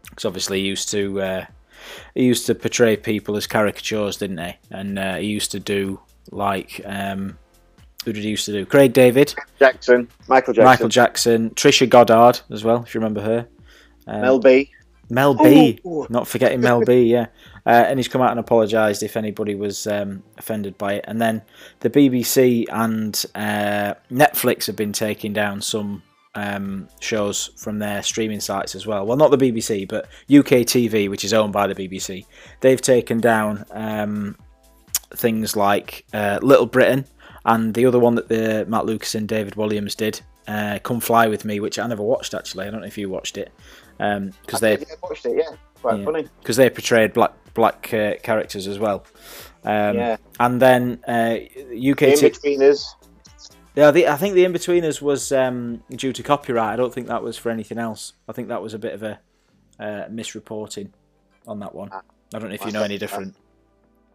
because 0.09 0.25
obviously 0.25 0.59
he 0.59 0.67
used 0.67 0.91
to 0.91 1.21
uh, 1.21 1.45
he 2.15 2.25
used 2.25 2.45
to 2.47 2.55
portray 2.55 2.97
people 2.97 3.37
as 3.37 3.47
caricatures, 3.47 4.17
didn't 4.17 4.39
he? 4.39 4.53
And 4.71 4.99
uh, 4.99 5.15
he 5.15 5.27
used 5.27 5.51
to 5.51 5.59
do 5.61 6.01
like 6.31 6.81
um, 6.83 7.37
who 8.05 8.13
did 8.13 8.23
he 8.23 8.29
used 8.29 8.45
to 8.45 8.51
do? 8.51 8.65
Craig 8.65 8.93
David. 8.93 9.35
Jackson, 9.59 10.07
Michael 10.27 10.53
Jackson, 10.53 10.65
Michael 10.65 10.89
Jackson, 10.89 11.49
Trisha 11.51 11.89
Goddard 11.89 12.39
as 12.51 12.63
well, 12.63 12.83
if 12.83 12.93
you 12.93 12.99
remember 12.99 13.21
her. 13.21 13.47
Um, 14.07 14.21
Mel 14.21 14.39
B. 14.39 14.71
Mel 15.09 15.33
B, 15.33 15.79
Ooh. 15.85 16.05
not 16.09 16.27
forgetting 16.27 16.61
Mel 16.61 16.83
B, 16.83 17.03
yeah. 17.03 17.27
Uh, 17.65 17.83
and 17.89 17.99
he's 17.99 18.07
come 18.07 18.21
out 18.21 18.31
and 18.31 18.39
apologised 18.39 19.03
if 19.03 19.17
anybody 19.17 19.53
was 19.53 19.87
um, 19.87 20.23
offended 20.37 20.77
by 20.77 20.93
it. 20.93 21.05
And 21.05 21.21
then 21.21 21.41
the 21.81 21.89
BBC 21.89 22.63
and 22.71 23.25
uh, 23.35 23.93
Netflix 24.09 24.67
have 24.67 24.77
been 24.77 24.93
taking 24.93 25.33
down 25.33 25.61
some 25.61 26.01
um, 26.35 26.87
shows 27.01 27.49
from 27.57 27.79
their 27.79 28.01
streaming 28.03 28.39
sites 28.39 28.73
as 28.73 28.87
well. 28.87 29.05
Well, 29.05 29.17
not 29.17 29.31
the 29.31 29.37
BBC, 29.37 29.85
but 29.85 30.05
UK 30.33 30.63
TV, 30.63 31.09
which 31.09 31.25
is 31.25 31.33
owned 31.33 31.51
by 31.51 31.67
the 31.67 31.75
BBC. 31.75 32.25
They've 32.61 32.79
taken 32.79 33.19
down 33.19 33.65
um, 33.71 34.37
things 35.15 35.57
like 35.57 36.05
uh, 36.13 36.39
Little 36.41 36.67
Britain 36.67 37.05
and 37.47 37.73
the 37.73 37.85
other 37.87 37.97
one 37.97 38.13
that 38.15 38.27
the 38.27 38.65
Matt 38.67 38.85
Lucas 38.85 39.15
and 39.15 39.27
David 39.27 39.55
Walliams 39.55 39.95
did, 39.95 40.21
uh, 40.47 40.77
Come 40.83 40.99
Fly 40.99 41.27
With 41.27 41.43
Me, 41.45 41.59
which 41.59 41.79
I 41.79 41.87
never 41.87 42.03
watched 42.03 42.33
actually. 42.35 42.67
I 42.67 42.69
don't 42.69 42.81
know 42.81 42.87
if 42.87 42.97
you 42.97 43.09
watched 43.09 43.37
it. 43.37 43.51
Because 43.97 44.59
they 44.59 44.73
I 44.77 44.85
watched 45.01 45.25
it, 45.25 45.37
yeah. 45.37 45.55
Quite 45.81 45.99
Yeah. 45.99 46.05
funny. 46.05 46.27
because 46.41 46.57
they 46.57 46.69
portrayed 46.69 47.13
black 47.13 47.33
black 47.55 47.91
uh, 47.93 48.13
characters 48.21 48.67
as 48.67 48.77
well. 48.77 49.03
Um, 49.63 49.95
Yeah. 49.95 50.17
And 50.39 50.61
then 50.61 50.99
uh, 51.07 51.37
UK, 51.91 52.01
In 52.03 52.17
t- 52.17 52.29
betweeners. 52.29 52.85
yeah, 53.75 53.89
the, 53.91 54.07
I 54.07 54.15
think 54.15 54.35
the 54.35 54.45
Inbetweeners 54.45 55.01
was 55.01 55.31
um, 55.31 55.81
due 55.89 56.13
to 56.13 56.21
copyright. 56.23 56.73
I 56.73 56.75
don't 56.75 56.93
think 56.93 57.07
that 57.07 57.23
was 57.23 57.35
for 57.37 57.49
anything 57.49 57.79
else. 57.79 58.13
I 58.29 58.33
think 58.33 58.49
that 58.49 58.61
was 58.61 58.73
a 58.75 58.79
bit 58.79 58.93
of 58.93 59.01
a 59.03 59.19
uh, 59.79 60.07
misreporting 60.09 60.89
on 61.47 61.59
that 61.59 61.73
one. 61.73 61.89
Ah. 61.91 62.01
I 62.33 62.39
don't 62.39 62.49
know 62.49 62.55
if 62.55 62.65
you 62.65 62.71
know 62.71 62.83
any 62.83 62.97
different. 62.97 63.35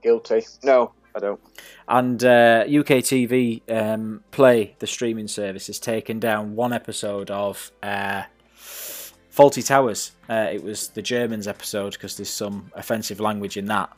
Guilty. 0.03 0.43
No, 0.63 0.93
I 1.15 1.21
don't. 1.21 1.41
And 1.89 2.23
uh, 2.25 2.65
UK 2.67 3.03
TV 3.03 3.63
um, 3.71 4.23
Play, 4.31 4.77
the 4.79 4.87
streaming 4.87 5.29
service, 5.29 5.67
has 5.67 5.79
taken 5.79 6.19
down 6.19 6.57
one 6.57 6.73
episode 6.73 7.31
of 7.31 7.71
uh, 7.83 8.23
Fawlty 8.57 9.67
Towers. 9.67 10.13
Uh, 10.29 10.49
it 10.53 10.63
was 10.63 10.89
the 10.89 11.03
Germans 11.03 11.47
episode 11.47 11.93
because 11.93 12.17
there's 12.17 12.31
some 12.31 12.71
offensive 12.75 13.21
language 13.21 13.57
in 13.57 13.67
that. 13.67 13.91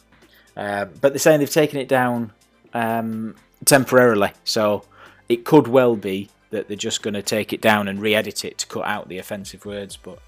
Uh, 0.56 0.84
but 0.84 1.12
they're 1.12 1.18
saying 1.18 1.40
they've 1.40 1.50
taken 1.50 1.78
it 1.78 1.88
down 1.88 2.32
um, 2.72 3.34
temporarily, 3.64 4.32
so 4.44 4.84
it 5.28 5.44
could 5.44 5.66
well 5.66 5.96
be 5.96 6.28
that 6.50 6.68
they're 6.68 6.76
just 6.76 7.02
going 7.02 7.14
to 7.14 7.22
take 7.22 7.52
it 7.52 7.60
down 7.60 7.88
and 7.88 8.00
re-edit 8.00 8.44
it 8.44 8.58
to 8.58 8.66
cut 8.66 8.84
out 8.84 9.08
the 9.08 9.18
offensive 9.18 9.66
words. 9.66 9.96
But 9.96 10.20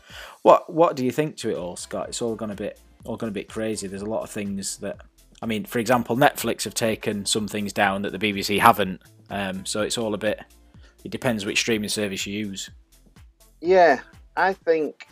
what 0.42 0.72
what 0.72 0.96
do 0.96 1.04
you 1.04 1.12
think 1.12 1.36
to 1.38 1.50
it 1.50 1.56
all, 1.56 1.76
Scott? 1.76 2.08
It's 2.08 2.20
all 2.20 2.34
gone 2.34 2.50
a 2.50 2.56
bit 2.56 2.80
all 3.04 3.16
gone 3.16 3.28
a 3.28 3.32
bit 3.32 3.48
crazy. 3.48 3.86
There's 3.86 4.02
a 4.02 4.06
lot 4.06 4.22
of 4.22 4.30
things 4.30 4.78
that 4.78 5.00
I 5.42 5.46
mean, 5.46 5.64
for 5.64 5.78
example, 5.78 6.16
Netflix 6.16 6.64
have 6.64 6.74
taken 6.74 7.26
some 7.26 7.46
things 7.46 7.72
down 7.72 8.02
that 8.02 8.12
the 8.12 8.18
BBC 8.18 8.58
haven't. 8.58 9.02
Um, 9.30 9.66
so 9.66 9.82
it's 9.82 9.98
all 9.98 10.14
a 10.14 10.18
bit. 10.18 10.40
It 11.04 11.10
depends 11.10 11.44
which 11.44 11.58
streaming 11.58 11.88
service 11.88 12.26
you 12.26 12.38
use. 12.38 12.70
Yeah, 13.60 14.00
I 14.36 14.52
think, 14.52 15.08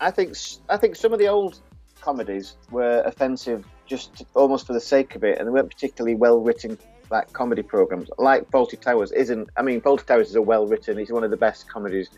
I 0.00 0.10
think, 0.10 0.36
I 0.68 0.76
think 0.76 0.96
some 0.96 1.12
of 1.12 1.18
the 1.18 1.28
old 1.28 1.60
comedies 2.00 2.56
were 2.70 3.02
offensive 3.04 3.64
just 3.86 4.24
almost 4.34 4.66
for 4.66 4.72
the 4.72 4.80
sake 4.80 5.14
of 5.14 5.24
it, 5.24 5.38
and 5.38 5.46
they 5.46 5.52
weren't 5.52 5.70
particularly 5.70 6.14
well 6.14 6.40
written. 6.40 6.78
Like 7.08 7.32
comedy 7.32 7.62
programs, 7.62 8.10
like 8.18 8.50
Fawlty 8.50 8.80
Towers, 8.80 9.12
isn't. 9.12 9.48
I 9.56 9.62
mean, 9.62 9.80
Fawlty 9.80 10.04
Towers 10.04 10.30
is 10.30 10.34
a 10.34 10.42
well 10.42 10.66
written. 10.66 10.98
It's 10.98 11.12
one 11.12 11.22
of 11.22 11.30
the 11.30 11.36
best 11.36 11.68
comedies 11.68 12.10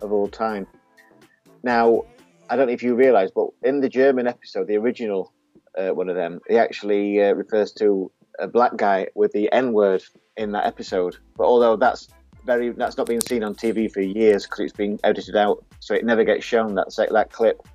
of 0.00 0.12
all 0.12 0.28
time. 0.28 0.68
Now, 1.64 2.04
I 2.48 2.54
don't 2.54 2.68
know 2.68 2.72
if 2.72 2.82
you 2.82 2.94
realise, 2.94 3.32
but 3.34 3.48
in 3.64 3.80
the 3.80 3.88
German 3.88 4.28
episode, 4.28 4.68
the 4.68 4.76
original 4.76 5.32
uh, 5.76 5.90
one 5.90 6.08
of 6.08 6.16
them, 6.16 6.40
he 6.48 6.56
actually 6.56 7.22
uh, 7.22 7.32
refers 7.34 7.72
to 7.72 8.10
a 8.38 8.48
black 8.48 8.76
guy 8.76 9.08
with 9.14 9.32
the 9.32 9.50
N 9.52 9.72
word 9.72 10.02
in 10.36 10.52
that 10.52 10.66
episode. 10.66 11.16
But 11.36 11.44
although 11.44 11.76
that's 11.76 12.08
very 12.44 12.70
that's 12.70 12.96
not 12.96 13.06
been 13.06 13.20
seen 13.20 13.42
on 13.42 13.54
TV 13.54 13.90
for 13.90 14.00
years 14.00 14.44
because 14.44 14.60
it's 14.60 14.72
been 14.72 14.98
edited 15.04 15.36
out, 15.36 15.64
so 15.80 15.94
it 15.94 16.04
never 16.04 16.24
gets 16.24 16.44
shown 16.44 16.74
that 16.76 16.92
se- 16.92 17.08
that 17.10 17.30
clip. 17.30 17.66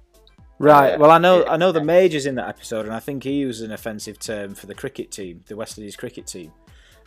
Right. 0.60 0.94
Uh, 0.94 1.00
Well, 1.00 1.12
I 1.12 1.18
know. 1.18 1.46
I 1.46 1.58
know 1.58 1.72
the 1.72 1.84
major's 1.84 2.26
in 2.26 2.36
that 2.36 2.48
episode, 2.48 2.86
and 2.86 2.94
I 2.94 3.00
think 3.00 3.24
he 3.24 3.32
used 3.34 3.64
an 3.64 3.72
offensive 3.72 4.20
term 4.20 4.54
for 4.54 4.68
the 4.68 4.76
cricket 4.76 5.12
team, 5.12 5.44
the 5.48 5.56
West 5.56 5.78
Indies 5.78 5.96
cricket 5.96 6.28
team. 6.28 6.52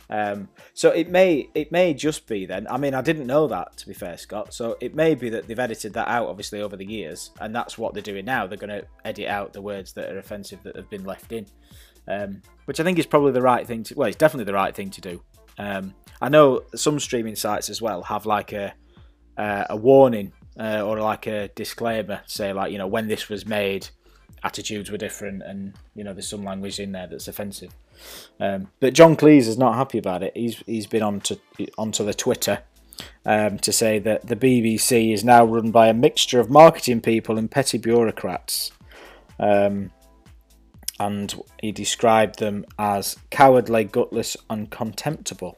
Um, 0.09 0.49
so 0.73 0.91
it 0.91 1.09
may 1.09 1.49
it 1.55 1.71
may 1.71 1.93
just 1.93 2.27
be 2.27 2.45
then. 2.45 2.67
I 2.69 2.77
mean, 2.77 2.93
I 2.93 3.01
didn't 3.01 3.27
know 3.27 3.47
that 3.47 3.77
to 3.77 3.87
be 3.87 3.93
fair, 3.93 4.17
Scott. 4.17 4.53
So 4.53 4.77
it 4.79 4.95
may 4.95 5.15
be 5.15 5.29
that 5.29 5.47
they've 5.47 5.59
edited 5.59 5.93
that 5.93 6.07
out, 6.07 6.27
obviously 6.27 6.61
over 6.61 6.75
the 6.75 6.85
years, 6.85 7.31
and 7.41 7.55
that's 7.55 7.77
what 7.77 7.93
they're 7.93 8.03
doing 8.03 8.25
now. 8.25 8.47
They're 8.47 8.57
going 8.57 8.81
to 8.81 8.85
edit 9.03 9.27
out 9.27 9.53
the 9.53 9.61
words 9.61 9.93
that 9.93 10.11
are 10.11 10.19
offensive 10.19 10.61
that 10.63 10.75
have 10.75 10.89
been 10.89 11.03
left 11.03 11.31
in, 11.31 11.45
um, 12.07 12.41
which 12.65 12.79
I 12.79 12.83
think 12.83 12.99
is 12.99 13.05
probably 13.05 13.31
the 13.31 13.41
right 13.41 13.65
thing 13.65 13.83
to. 13.83 13.95
Well, 13.95 14.07
it's 14.07 14.17
definitely 14.17 14.45
the 14.45 14.53
right 14.53 14.75
thing 14.75 14.91
to 14.91 15.01
do. 15.01 15.23
Um, 15.57 15.93
I 16.21 16.29
know 16.29 16.63
some 16.75 16.99
streaming 16.99 17.35
sites 17.35 17.69
as 17.69 17.81
well 17.81 18.03
have 18.03 18.25
like 18.25 18.53
a 18.53 18.73
uh, 19.37 19.65
a 19.69 19.75
warning 19.75 20.31
uh, 20.59 20.81
or 20.81 20.99
like 20.99 21.27
a 21.27 21.49
disclaimer, 21.49 22.21
say 22.25 22.53
like 22.53 22.71
you 22.71 22.77
know 22.77 22.87
when 22.87 23.07
this 23.07 23.27
was 23.27 23.45
made, 23.45 23.87
attitudes 24.43 24.91
were 24.91 24.97
different, 24.97 25.41
and 25.43 25.73
you 25.95 26.03
know 26.03 26.13
there's 26.13 26.29
some 26.29 26.43
language 26.43 26.79
in 26.79 26.91
there 26.91 27.07
that's 27.07 27.27
offensive. 27.27 27.71
Um, 28.39 28.67
but 28.79 28.93
John 28.93 29.15
Cleese 29.15 29.47
is 29.47 29.57
not 29.57 29.75
happy 29.75 29.97
about 29.97 30.23
it. 30.23 30.35
He's 30.35 30.57
he's 30.65 30.87
been 30.87 31.03
on 31.03 31.21
to 31.21 31.39
onto 31.77 32.03
the 32.03 32.13
Twitter 32.13 32.59
um, 33.25 33.57
to 33.59 33.71
say 33.71 33.99
that 33.99 34.27
the 34.27 34.35
BBC 34.35 35.13
is 35.13 35.23
now 35.23 35.45
run 35.45 35.71
by 35.71 35.87
a 35.87 35.93
mixture 35.93 36.39
of 36.39 36.49
marketing 36.49 37.01
people 37.01 37.37
and 37.37 37.49
petty 37.49 37.77
bureaucrats. 37.77 38.71
Um, 39.39 39.91
and 40.99 41.33
he 41.61 41.71
described 41.71 42.39
them 42.39 42.65
as 42.79 43.17
cowardly, 43.29 43.83
gutless, 43.83 44.37
and 44.49 44.69
contemptible. 44.69 45.57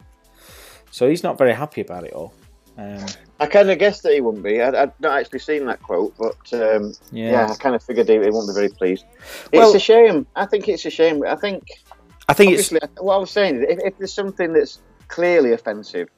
So 0.90 1.08
he's 1.08 1.24
not 1.24 1.38
very 1.38 1.54
happy 1.54 1.82
about 1.82 2.06
it 2.06 2.14
all. 2.14 2.34
Um, 2.78 3.06
I 3.40 3.48
kind 3.48 3.70
of 3.70 3.80
guessed 3.80 4.04
that 4.04 4.14
he 4.14 4.22
wouldn't 4.22 4.44
be. 4.44 4.62
I'd, 4.62 4.76
I'd 4.76 5.00
not 5.00 5.20
actually 5.20 5.40
seen 5.40 5.66
that 5.66 5.82
quote, 5.82 6.16
but 6.18 6.54
um, 6.54 6.94
yeah. 7.12 7.32
yeah. 7.32 7.48
I 7.52 7.56
kind 7.56 7.76
of 7.76 7.84
figured 7.84 8.08
he, 8.08 8.16
he 8.16 8.20
wouldn't 8.20 8.48
be 8.48 8.54
very 8.54 8.70
pleased. 8.70 9.06
It's 9.20 9.52
Well- 9.54 9.76
a 9.76 9.80
shame. 9.80 10.26
I 10.36 10.46
think 10.46 10.68
it's 10.68 10.86
a 10.86 10.90
shame. 10.90 11.24
I 11.24 11.36
think 11.36 11.64
I 12.30 12.34
think 12.34 12.52
it's 12.54 12.72
obviously 12.72 12.90
what 13.00 13.16
I 13.16 13.18
was 13.18 13.32
saying 13.32 13.56
is 13.58 13.62
if, 13.70 13.80
if 13.84 13.98
there's 13.98 14.14
something 14.14 14.54
that's 14.54 14.80
clearly 15.08 15.54
offensive, 15.54 16.10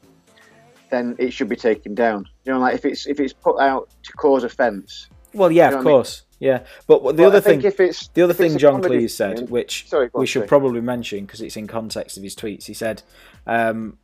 then 0.90 1.16
it 1.20 1.32
should 1.32 1.50
be 1.50 1.56
taken 1.56 1.94
down. 1.94 2.26
You 2.46 2.54
know, 2.54 2.60
like 2.60 2.76
if 2.76 2.86
it's 2.86 3.06
if 3.08 3.20
it's 3.20 3.34
put 3.34 3.60
out 3.60 3.90
to 4.04 4.14
cause 4.14 4.44
offence. 4.44 5.08
well, 5.34 5.52
yeah, 5.52 5.66
you 5.66 5.72
know 5.72 5.80
of 5.80 5.86
what 5.86 5.92
I 5.92 5.94
mean? 5.94 5.98
course, 6.00 6.24
yeah. 6.40 6.64
But 6.88 7.16
the 7.16 7.26
other 7.26 7.42
thing, 7.42 7.62
if 7.64 7.80
it's 7.80 8.08
the 8.10 8.24
other 8.24 8.34
thing 8.34 8.58
John 8.58 8.82
Cleese 8.82 9.12
said, 9.12 9.38
thing- 9.38 9.48
which 9.48 9.88
Sorry, 9.88 10.10
we 10.14 10.26
should 10.26 10.42
sorry. 10.42 10.48
probably 10.48 10.82
mention 10.82 11.26
because 11.26 11.42
it's 11.42 11.58
in 11.58 11.68
context 11.68 12.18
of 12.18 12.24
his 12.24 12.36
tweets. 12.36 12.66
He 12.66 12.74
said, 12.74 13.04
um, 13.46 13.98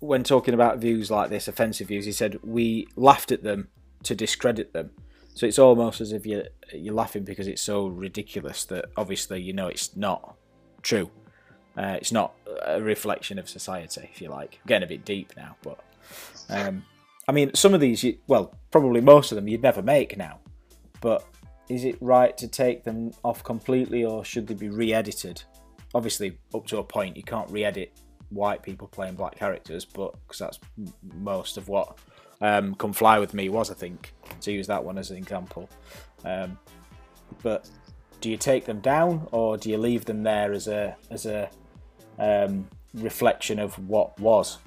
when 0.00 0.22
talking 0.24 0.54
about 0.54 0.78
views 0.78 1.10
like 1.10 1.30
this, 1.30 1.46
offensive 1.48 1.88
views, 1.88 2.06
he 2.06 2.12
said 2.12 2.38
we 2.42 2.88
laughed 2.96 3.32
at 3.32 3.42
them 3.42 3.68
to 4.04 4.14
discredit 4.14 4.72
them. 4.72 4.90
So 5.34 5.46
it's 5.46 5.58
almost 5.58 6.00
as 6.00 6.12
if 6.12 6.24
you're 6.24 6.44
you're 6.72 6.94
laughing 6.94 7.24
because 7.24 7.48
it's 7.48 7.60
so 7.62 7.86
ridiculous 7.86 8.64
that 8.66 8.86
obviously 8.96 9.42
you 9.42 9.52
know 9.52 9.66
it's 9.66 9.94
not 9.94 10.36
true. 10.80 11.10
Uh, 11.76 11.96
it's 12.00 12.12
not 12.12 12.34
a 12.64 12.80
reflection 12.80 13.38
of 13.38 13.48
society, 13.48 14.08
if 14.12 14.20
you 14.20 14.28
like. 14.28 14.60
I'm 14.62 14.68
getting 14.68 14.86
a 14.86 14.88
bit 14.88 15.04
deep 15.04 15.32
now, 15.36 15.56
but 15.62 15.80
um, 16.48 16.84
I 17.26 17.32
mean, 17.32 17.54
some 17.54 17.74
of 17.74 17.80
these, 17.80 18.04
you, 18.04 18.18
well, 18.26 18.54
probably 18.70 19.00
most 19.00 19.32
of 19.32 19.36
them, 19.36 19.48
you'd 19.48 19.62
never 19.62 19.82
make 19.82 20.16
now. 20.16 20.40
But 21.00 21.24
is 21.68 21.84
it 21.84 21.96
right 22.00 22.36
to 22.38 22.48
take 22.48 22.84
them 22.84 23.12
off 23.22 23.42
completely, 23.42 24.04
or 24.04 24.24
should 24.24 24.46
they 24.46 24.54
be 24.54 24.68
re-edited? 24.68 25.42
Obviously, 25.94 26.38
up 26.54 26.66
to 26.68 26.78
a 26.78 26.84
point, 26.84 27.16
you 27.16 27.22
can't 27.22 27.50
re-edit 27.50 27.92
white 28.30 28.62
people 28.62 28.88
playing 28.88 29.14
black 29.14 29.36
characters, 29.36 29.84
but 29.84 30.14
because 30.26 30.38
that's 30.38 30.58
most 31.14 31.56
of 31.56 31.68
what 31.68 31.98
um, 32.40 32.74
"Come 32.74 32.92
Fly 32.92 33.18
with 33.18 33.34
Me" 33.34 33.48
was, 33.48 33.70
I 33.70 33.74
think, 33.74 34.12
to 34.40 34.52
use 34.52 34.66
that 34.66 34.84
one 34.84 34.98
as 34.98 35.10
an 35.10 35.16
example. 35.16 35.68
Um, 36.24 36.58
but 37.42 37.68
do 38.20 38.30
you 38.30 38.36
take 38.36 38.64
them 38.64 38.80
down, 38.80 39.26
or 39.32 39.56
do 39.56 39.70
you 39.70 39.78
leave 39.78 40.04
them 40.04 40.22
there 40.22 40.52
as 40.52 40.68
a 40.68 40.96
as 41.10 41.26
a 41.26 41.50
um, 42.18 42.68
reflection 42.94 43.58
of 43.58 43.74
what 43.88 44.18
was, 44.20 44.58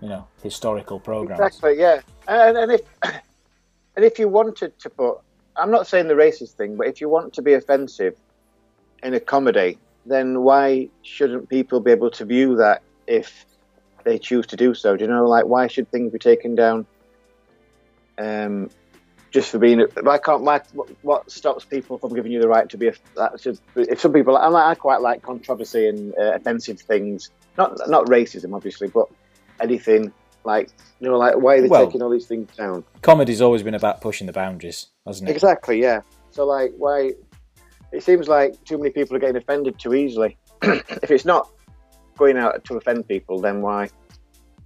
you 0.00 0.08
know, 0.08 0.26
historical 0.42 1.00
programs? 1.00 1.40
Exactly, 1.40 1.78
yeah. 1.78 2.00
And, 2.28 2.56
and 2.56 2.72
if 2.72 2.80
and 3.02 4.04
if 4.04 4.18
you 4.18 4.28
wanted 4.28 4.78
to 4.78 4.90
put, 4.90 5.18
I'm 5.56 5.70
not 5.70 5.86
saying 5.86 6.08
the 6.08 6.14
racist 6.14 6.52
thing, 6.52 6.76
but 6.76 6.86
if 6.86 7.00
you 7.00 7.08
want 7.08 7.32
to 7.34 7.42
be 7.42 7.54
offensive 7.54 8.16
in 9.02 9.14
a 9.14 9.20
comedy, 9.20 9.78
then 10.04 10.42
why 10.42 10.88
shouldn't 11.02 11.48
people 11.48 11.80
be 11.80 11.90
able 11.90 12.10
to 12.10 12.24
view 12.24 12.56
that 12.56 12.82
if 13.06 13.46
they 14.04 14.18
choose 14.18 14.46
to 14.46 14.56
do 14.56 14.74
so? 14.74 14.96
Do 14.96 15.04
you 15.04 15.10
know, 15.10 15.26
like 15.26 15.46
why 15.46 15.66
should 15.66 15.90
things 15.90 16.12
be 16.12 16.18
taken 16.18 16.54
down? 16.54 16.86
Um, 18.18 18.70
just 19.36 19.50
for 19.50 19.58
being, 19.58 19.80
why 20.00 20.16
can't 20.16 20.40
why, 20.40 20.62
what 21.02 21.30
stops 21.30 21.62
people 21.66 21.98
from 21.98 22.14
giving 22.14 22.32
you 22.32 22.40
the 22.40 22.48
right 22.48 22.70
to 22.70 22.78
be? 22.78 22.88
A, 22.88 22.94
that 23.16 23.38
should, 23.38 23.58
if 23.76 24.00
some 24.00 24.14
people, 24.14 24.34
I, 24.34 24.70
I 24.70 24.74
quite 24.74 25.02
like 25.02 25.20
controversy 25.20 25.88
and 25.88 26.14
uh, 26.18 26.32
offensive 26.32 26.80
things, 26.80 27.28
not 27.58 27.78
not 27.86 28.06
racism, 28.06 28.56
obviously, 28.56 28.88
but 28.88 29.08
anything 29.60 30.10
like 30.44 30.70
you 31.00 31.10
know, 31.10 31.18
like 31.18 31.36
why 31.36 31.56
are 31.56 31.60
they 31.60 31.68
Well- 31.68 31.84
taking 31.84 32.00
all 32.00 32.08
these 32.08 32.26
things 32.26 32.48
down? 32.56 32.82
Comedy's 33.02 33.42
always 33.42 33.62
been 33.62 33.74
about 33.74 34.00
pushing 34.00 34.26
the 34.26 34.32
boundaries, 34.32 34.86
hasn't 35.06 35.28
it? 35.28 35.32
Exactly, 35.32 35.82
yeah. 35.82 36.00
So 36.30 36.46
like, 36.46 36.72
why? 36.78 37.12
It 37.92 38.02
seems 38.02 38.28
like 38.28 38.64
too 38.64 38.78
many 38.78 38.88
people 38.88 39.16
are 39.16 39.18
getting 39.20 39.36
offended 39.36 39.78
too 39.78 39.94
easily. 39.94 40.38
if 40.62 41.10
it's 41.10 41.26
not 41.26 41.50
going 42.16 42.38
out 42.38 42.64
to 42.64 42.78
offend 42.78 43.06
people, 43.06 43.38
then 43.38 43.60
why? 43.60 43.90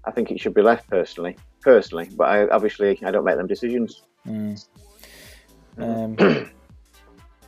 I 0.04 0.12
think 0.12 0.30
it 0.30 0.38
should 0.38 0.54
be 0.54 0.62
left 0.62 0.88
personally. 0.88 1.36
Personally, 1.60 2.08
but 2.16 2.28
I 2.28 2.48
obviously 2.48 3.00
I 3.04 3.10
don't 3.10 3.24
make 3.24 3.36
them 3.36 3.48
decisions. 3.48 4.02
Mm. 4.26 4.66
Um, 5.78 6.16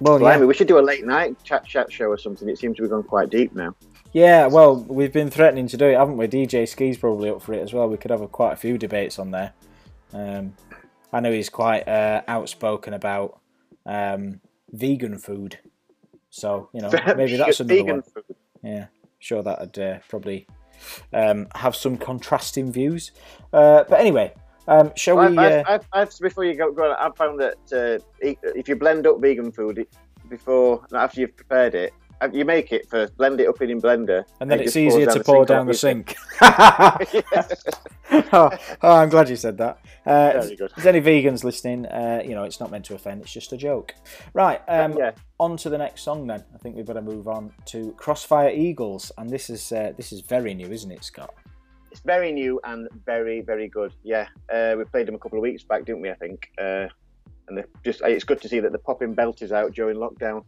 well, 0.00 0.18
Blimey, 0.18 0.40
yeah. 0.40 0.46
we 0.46 0.54
should 0.54 0.68
do 0.68 0.78
a 0.78 0.80
late 0.80 1.04
night 1.04 1.36
chat 1.44 1.64
chat 1.66 1.92
show 1.92 2.06
or 2.06 2.18
something. 2.18 2.48
It 2.48 2.58
seems 2.58 2.76
to 2.76 2.82
be 2.82 2.88
going 2.88 3.02
quite 3.04 3.30
deep 3.30 3.54
now. 3.54 3.74
Yeah, 4.12 4.46
well, 4.46 4.76
we've 4.76 5.12
been 5.12 5.30
threatening 5.30 5.68
to 5.68 5.76
do 5.76 5.86
it, 5.86 5.96
haven't 5.96 6.18
we? 6.18 6.28
DJ 6.28 6.68
Ski's 6.68 6.98
probably 6.98 7.30
up 7.30 7.40
for 7.40 7.54
it 7.54 7.62
as 7.62 7.72
well. 7.72 7.88
We 7.88 7.96
could 7.96 8.10
have 8.10 8.20
a, 8.20 8.28
quite 8.28 8.52
a 8.52 8.56
few 8.56 8.76
debates 8.76 9.18
on 9.18 9.30
there. 9.30 9.54
Um, 10.12 10.54
I 11.12 11.20
know 11.20 11.32
he's 11.32 11.48
quite 11.48 11.88
uh, 11.88 12.22
outspoken 12.28 12.92
about 12.92 13.40
um, 13.86 14.40
vegan 14.70 15.18
food, 15.18 15.58
so 16.30 16.68
you 16.74 16.82
know 16.82 16.90
maybe 17.16 17.36
that's 17.36 17.60
another 17.60 17.74
vegan 17.74 17.96
one. 17.96 18.02
food. 18.02 18.36
Yeah, 18.62 18.86
sure 19.18 19.42
that'd 19.42 19.78
uh, 19.78 19.98
probably 20.08 20.46
um, 21.12 21.48
have 21.54 21.74
some 21.74 21.96
contrasting 21.96 22.70
views. 22.70 23.12
Uh, 23.52 23.84
but 23.88 24.00
anyway, 24.00 24.34
um, 24.68 24.92
shall 24.96 25.16
Well, 25.16 25.30
we? 25.30 25.38
I've, 25.38 25.66
Uh, 25.66 25.70
I've, 25.70 25.86
I've, 25.92 26.18
before 26.18 26.44
you 26.44 26.54
go, 26.54 26.72
go 26.72 26.90
on, 26.90 26.96
I've 26.98 27.16
found 27.16 27.40
that 27.40 27.56
uh, 27.72 28.04
if 28.20 28.68
you 28.68 28.76
blend 28.76 29.06
up 29.06 29.20
vegan 29.20 29.52
food 29.52 29.86
before 30.28 30.84
after 30.92 31.20
you've 31.20 31.36
prepared 31.36 31.74
it, 31.74 31.92
you 32.32 32.44
make 32.44 32.72
it 32.72 32.88
first, 32.88 33.16
blend 33.16 33.40
it 33.40 33.48
up 33.48 33.60
in 33.60 33.70
a 33.70 33.80
blender, 33.80 34.24
and 34.40 34.50
then 34.50 34.60
it 34.60 34.66
it's 34.66 34.76
easier 34.76 35.06
to 35.06 35.24
pour 35.24 35.44
down 35.44 35.66
the 35.66 35.74
sink, 35.74 36.16
sink. 36.38 37.24
oh, 38.32 38.50
oh, 38.82 38.96
I'm 38.96 39.08
glad 39.08 39.28
you 39.28 39.36
said 39.36 39.58
that. 39.58 39.78
Uh, 40.06 40.40
Very 40.40 40.56
good. 40.56 40.70
if 40.70 40.76
there's 40.76 40.86
any 40.86 41.00
vegans 41.00 41.44
listening, 41.44 41.86
uh, 41.86 42.22
you 42.24 42.34
know, 42.34 42.44
it's 42.44 42.60
not 42.60 42.70
meant 42.70 42.84
to 42.86 42.94
offend, 42.94 43.22
it's 43.22 43.32
just 43.32 43.52
a 43.52 43.56
joke. 43.56 43.94
Right, 44.34 44.60
um, 44.68 44.96
yeah. 44.96 45.12
on 45.40 45.56
to 45.58 45.70
the 45.70 45.78
next 45.78 46.02
song 46.02 46.26
then. 46.26 46.44
I 46.54 46.58
think 46.58 46.76
we 46.76 46.82
better 46.82 47.02
move 47.02 47.28
on 47.28 47.52
to 47.66 47.92
Crossfire 47.92 48.50
Eagles, 48.50 49.10
and 49.18 49.28
this 49.28 49.50
is 49.50 49.72
uh, 49.72 49.92
this 49.96 50.12
is 50.12 50.20
very 50.20 50.54
new, 50.54 50.70
isn't 50.70 50.90
it, 50.90 51.04
Scott? 51.04 51.34
It's 51.92 52.00
very 52.00 52.32
new 52.32 52.58
and 52.64 52.88
very, 53.04 53.42
very 53.42 53.68
good. 53.68 53.92
Yeah, 54.02 54.26
uh, 54.50 54.74
we 54.78 54.84
played 54.84 55.06
them 55.06 55.14
a 55.14 55.18
couple 55.18 55.38
of 55.38 55.42
weeks 55.42 55.62
back, 55.62 55.84
didn't 55.84 56.00
we? 56.00 56.10
I 56.10 56.14
think, 56.14 56.48
uh, 56.58 56.86
and 57.48 57.62
just 57.84 58.00
it's 58.00 58.24
good 58.24 58.40
to 58.40 58.48
see 58.48 58.60
that 58.60 58.72
the 58.72 58.78
popping 58.78 59.12
belt 59.12 59.42
is 59.42 59.52
out 59.52 59.74
during 59.74 59.98
lockdown, 59.98 60.42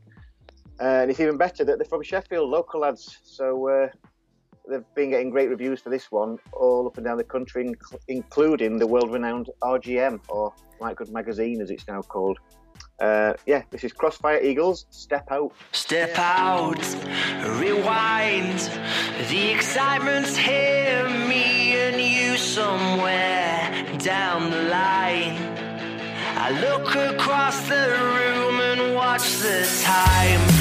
uh, 0.81 1.03
and 1.03 1.11
it's 1.11 1.21
even 1.21 1.37
better 1.37 1.63
that 1.63 1.77
they're 1.77 1.85
from 1.85 2.03
Sheffield, 2.03 2.49
local 2.49 2.81
lads. 2.81 3.19
So 3.25 3.69
uh, 3.69 3.89
they've 4.71 4.95
been 4.95 5.11
getting 5.11 5.29
great 5.29 5.51
reviews 5.51 5.83
for 5.83 5.91
this 5.91 6.11
one 6.11 6.39
all 6.55 6.87
up 6.87 6.97
and 6.97 7.05
down 7.05 7.19
the 7.19 7.25
country, 7.25 7.67
inc- 7.67 7.99
including 8.09 8.79
the 8.79 8.87
world-renowned 8.87 9.51
RGM 9.61 10.21
or 10.31 10.51
Like 10.81 10.97
Good 10.97 11.13
Magazine, 11.13 11.61
as 11.61 11.71
it's 11.71 11.87
now 11.87 12.01
called. 12.01 12.39
Uh, 13.01 13.35
yeah, 13.47 13.63
this 13.71 13.85
is 13.85 13.93
Crossfire 13.93 14.41
Eagles. 14.41 14.87
Step 14.91 15.27
out. 15.31 15.53
Step 15.73 16.17
out, 16.17 16.79
rewind. 17.61 18.59
The 19.29 19.53
excitement's 19.53 20.37
here, 20.37 20.64
I 26.47 26.51
look 26.51 26.95
across 26.95 27.59
the 27.71 27.75
room 27.75 28.61
and 28.61 28.95
watch 28.95 29.39
the 29.39 29.67
time 29.83 30.54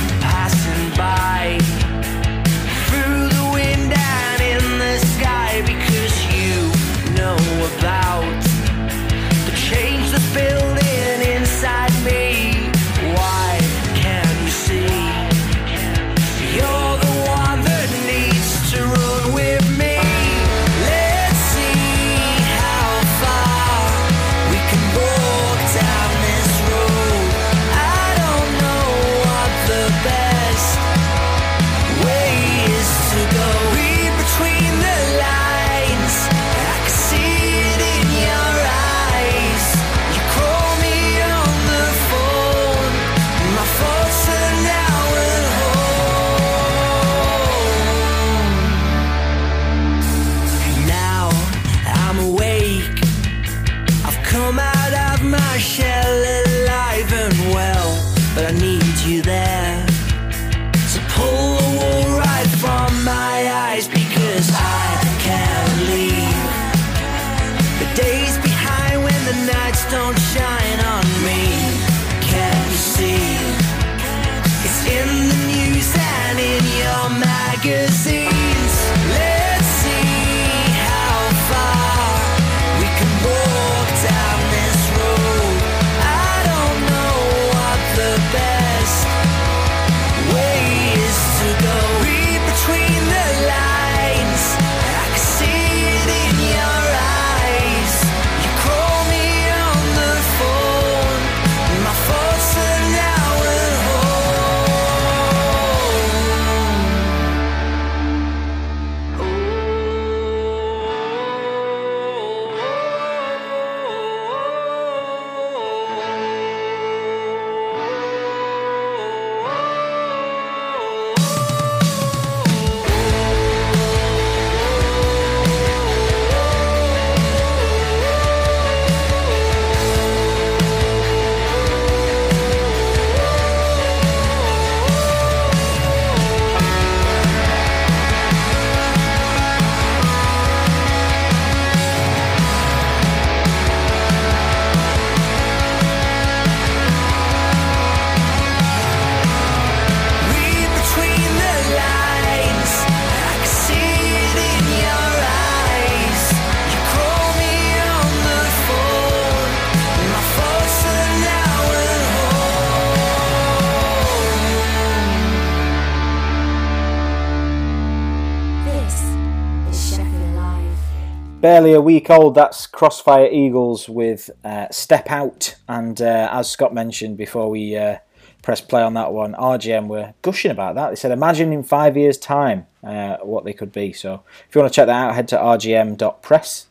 a 171.71 171.80
week 171.80 172.10
old. 172.10 172.36
That's 172.36 172.67
Crossfire 172.67 173.30
Eagles 173.32 173.88
with 173.88 174.30
uh, 174.43 174.67
Step 174.71 175.10
Out. 175.10 175.56
And 175.69 176.02
uh, 176.02 176.28
as 176.30 176.52
Scott 176.52 176.73
mentioned 176.73 177.15
before 177.15 177.49
we 177.49 177.78
uh, 177.78 177.99
press 178.41 178.60
play 178.60 178.84
on 178.84 178.93
that 178.95 179.13
one, 179.13 179.34
RGM 179.36 179.88
were 179.88 180.13
gushing 180.21 180.52
about 180.52 180.76
that. 180.76 180.89
They 180.89 180.95
said, 180.97 181.12
imagine 181.12 181.54
in 181.54 181.63
five 181.63 181.95
years' 181.95 182.17
time 182.17 182.67
uh, 182.84 183.17
what 183.21 183.45
they 183.45 183.54
could 183.54 183.71
be. 183.71 183.93
So 183.93 184.23
if 184.49 184.54
you 184.54 184.60
want 184.60 184.73
to 184.73 184.76
check 184.76 184.88
that 184.88 185.08
out, 185.08 185.15
head 185.15 185.30
to 185.30 185.38
rgm.press. 185.38 186.67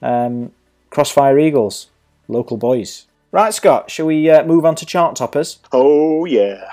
Um, 0.00 0.52
Crossfire 0.90 1.38
Eagles, 1.40 1.88
local 2.28 2.56
boys. 2.56 3.06
Right, 3.32 3.52
Scott, 3.52 3.90
shall 3.90 4.06
we 4.06 4.30
uh, 4.30 4.44
move 4.44 4.64
on 4.64 4.76
to 4.76 4.86
chart 4.86 5.16
toppers? 5.16 5.58
Oh, 5.72 6.24
yeah. 6.24 6.70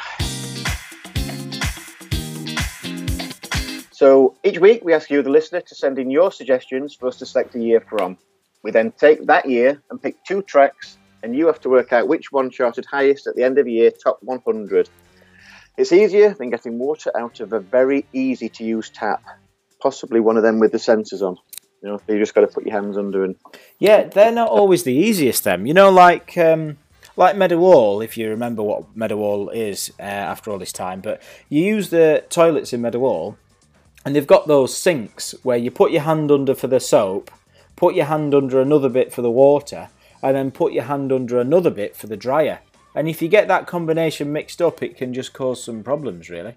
So 4.04 4.36
each 4.44 4.60
week 4.60 4.84
we 4.84 4.94
ask 4.94 5.10
you, 5.10 5.24
the 5.24 5.30
listener, 5.30 5.62
to 5.62 5.76
send 5.76 5.98
in 5.98 6.12
your 6.12 6.30
suggestions 6.30 6.94
for 6.94 7.08
us 7.08 7.16
to 7.20 7.26
select 7.26 7.56
a 7.56 7.60
year 7.60 7.80
from. 7.80 8.18
We 8.62 8.70
then 8.70 8.92
take 8.92 9.26
that 9.28 9.48
year 9.48 9.82
and 9.89 10.02
pick 10.02 10.22
two 10.26 10.42
tracks, 10.42 10.98
and 11.24 11.34
you 11.34 11.48
have 11.48 11.62
to 11.62 11.70
work 11.70 11.94
out 11.94 12.10
which 12.10 12.30
one 12.30 12.50
charted 12.50 12.84
highest 12.84 13.28
at 13.28 13.38
the 13.38 13.44
end 13.44 13.60
of 13.60 13.63
the 13.63 13.72
year, 13.72 13.92
top 13.92 14.18
100. 14.22 14.89
It's 15.78 15.94
easier 15.94 16.34
than 16.34 16.50
getting 16.50 16.80
water 16.80 17.18
out 17.18 17.39
of 17.39 17.54
a 17.54 17.62
very 17.62 18.06
easy 18.12 18.50
to 18.50 18.66
use 18.66 18.89
tap, 18.89 19.24
possibly 19.82 20.20
one 20.20 20.36
of 20.36 20.44
them 20.44 20.60
with 20.60 20.74
the 20.74 20.80
sensors 20.80 21.22
on. 21.22 21.38
You 21.82 21.92
know, 21.92 22.02
you 22.10 22.20
just 22.20 22.36
got 22.36 22.42
to 22.42 22.48
put 22.48 22.66
your 22.66 22.74
hands 22.74 22.98
under 22.98 23.24
and 23.24 23.38
Yeah, 23.80 24.04
they're 24.04 24.34
not 24.34 24.50
always 24.50 24.84
the 24.84 24.94
easiest. 24.94 25.46
Them, 25.46 25.66
you 25.66 25.74
know, 25.74 25.89
like 25.89 26.38
um, 26.38 26.78
like 27.16 27.38
Meadowhall. 27.38 28.04
If 28.04 28.18
you 28.18 28.30
remember 28.30 28.63
what 28.63 28.96
Meadowhall 28.96 29.50
is 29.50 29.94
uh, 30.00 30.04
after 30.04 30.52
all 30.52 30.60
this 30.60 30.74
time, 30.74 31.02
but 31.02 31.22
you 31.48 31.63
use 31.63 31.89
the 31.89 32.26
toilets 32.30 32.74
in 32.74 32.82
Meadowhall, 32.82 33.38
and 34.06 34.16
they've 34.16 34.28
got 34.28 34.48
those 34.48 34.76
sinks 34.76 35.34
where 35.44 35.58
you 35.58 35.72
put 35.72 35.92
your 35.92 36.02
hand 36.02 36.32
under 36.32 36.54
for 36.54 36.68
the 36.68 36.80
soap, 36.80 37.32
put 37.76 37.96
your 37.96 38.06
hand 38.06 38.36
under 38.36 38.60
another 38.60 38.89
bit 38.89 39.13
for 39.13 39.22
the 39.22 39.32
water, 39.32 39.89
and 40.22 40.36
then 40.36 40.52
put 40.52 40.74
your 40.74 40.84
hand 40.84 41.12
under 41.12 41.39
another 41.39 41.70
bit 41.70 41.96
for 41.96 42.08
the 42.08 42.18
dryer. 42.18 42.60
And 42.96 43.10
if 43.10 43.22
you 43.22 43.28
get 43.28 43.48
that 43.48 43.66
combination 43.66 44.32
mixed 44.32 44.62
up, 44.62 44.84
it 44.84 44.98
can 44.98 45.13
just 45.13 45.34
cause 45.34 45.63
some 45.63 45.84
problems, 45.84 46.30
really. 46.30 46.56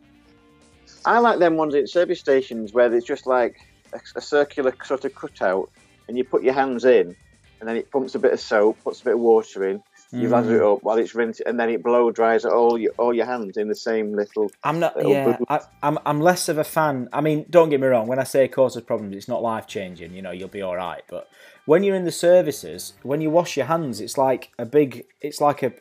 I 1.04 1.18
like 1.18 1.38
them 1.38 1.56
ones 1.56 1.74
at 1.74 1.88
service 1.88 2.20
stations 2.20 2.72
where 2.72 2.92
it's 2.92 3.06
just 3.06 3.26
like 3.26 3.60
a, 3.92 4.00
a 4.16 4.20
circular 4.20 4.74
sort 4.84 5.04
of 5.04 5.14
cutout, 5.14 5.70
and 6.08 6.18
you 6.18 6.24
put 6.24 6.42
your 6.42 6.54
hands 6.54 6.84
in, 6.84 7.16
and 7.60 7.68
then 7.68 7.76
it 7.76 7.90
pumps 7.90 8.14
a 8.14 8.18
bit 8.18 8.32
of 8.32 8.40
soap, 8.40 8.76
puts 8.84 9.00
a 9.00 9.04
bit 9.04 9.14
of 9.14 9.20
water 9.20 9.66
in, 9.68 9.82
you 10.12 10.28
lather 10.28 10.56
it 10.56 10.62
up 10.62 10.82
while 10.82 10.98
it's 10.98 11.14
rinsing, 11.14 11.46
and 11.46 11.58
then 11.58 11.68
it 11.68 11.82
blow 11.82 12.10
dries 12.10 12.44
all 12.44 12.78
your 12.78 12.92
all 12.92 13.12
your 13.12 13.26
hands 13.26 13.56
in 13.56 13.68
the 13.68 13.74
same 13.74 14.14
little. 14.14 14.50
I'm 14.62 14.78
not. 14.78 14.96
little 14.96 15.12
Yeah. 15.12 15.36
I, 15.48 15.60
I'm. 15.82 15.98
I'm 16.06 16.20
less 16.20 16.48
of 16.48 16.58
a 16.58 16.64
fan. 16.64 17.08
I 17.12 17.20
mean, 17.20 17.46
don't 17.50 17.70
get 17.70 17.80
me 17.80 17.88
wrong. 17.88 18.06
When 18.06 18.18
I 18.18 18.24
say 18.24 18.46
causes 18.46 18.82
problems, 18.82 19.16
it's 19.16 19.28
not 19.28 19.42
life 19.42 19.66
changing. 19.66 20.14
You 20.14 20.22
know, 20.22 20.30
you'll 20.30 20.48
be 20.48 20.62
all 20.62 20.76
right. 20.76 21.02
But 21.08 21.28
when 21.64 21.82
you're 21.82 21.96
in 21.96 22.04
the 22.04 22.12
services, 22.12 22.94
when 23.02 23.20
you 23.20 23.30
wash 23.30 23.56
your 23.56 23.66
hands, 23.66 24.00
it's 24.00 24.16
like 24.16 24.52
a 24.58 24.64
big. 24.64 25.06
It's 25.20 25.40
like 25.40 25.64
a, 25.64 25.72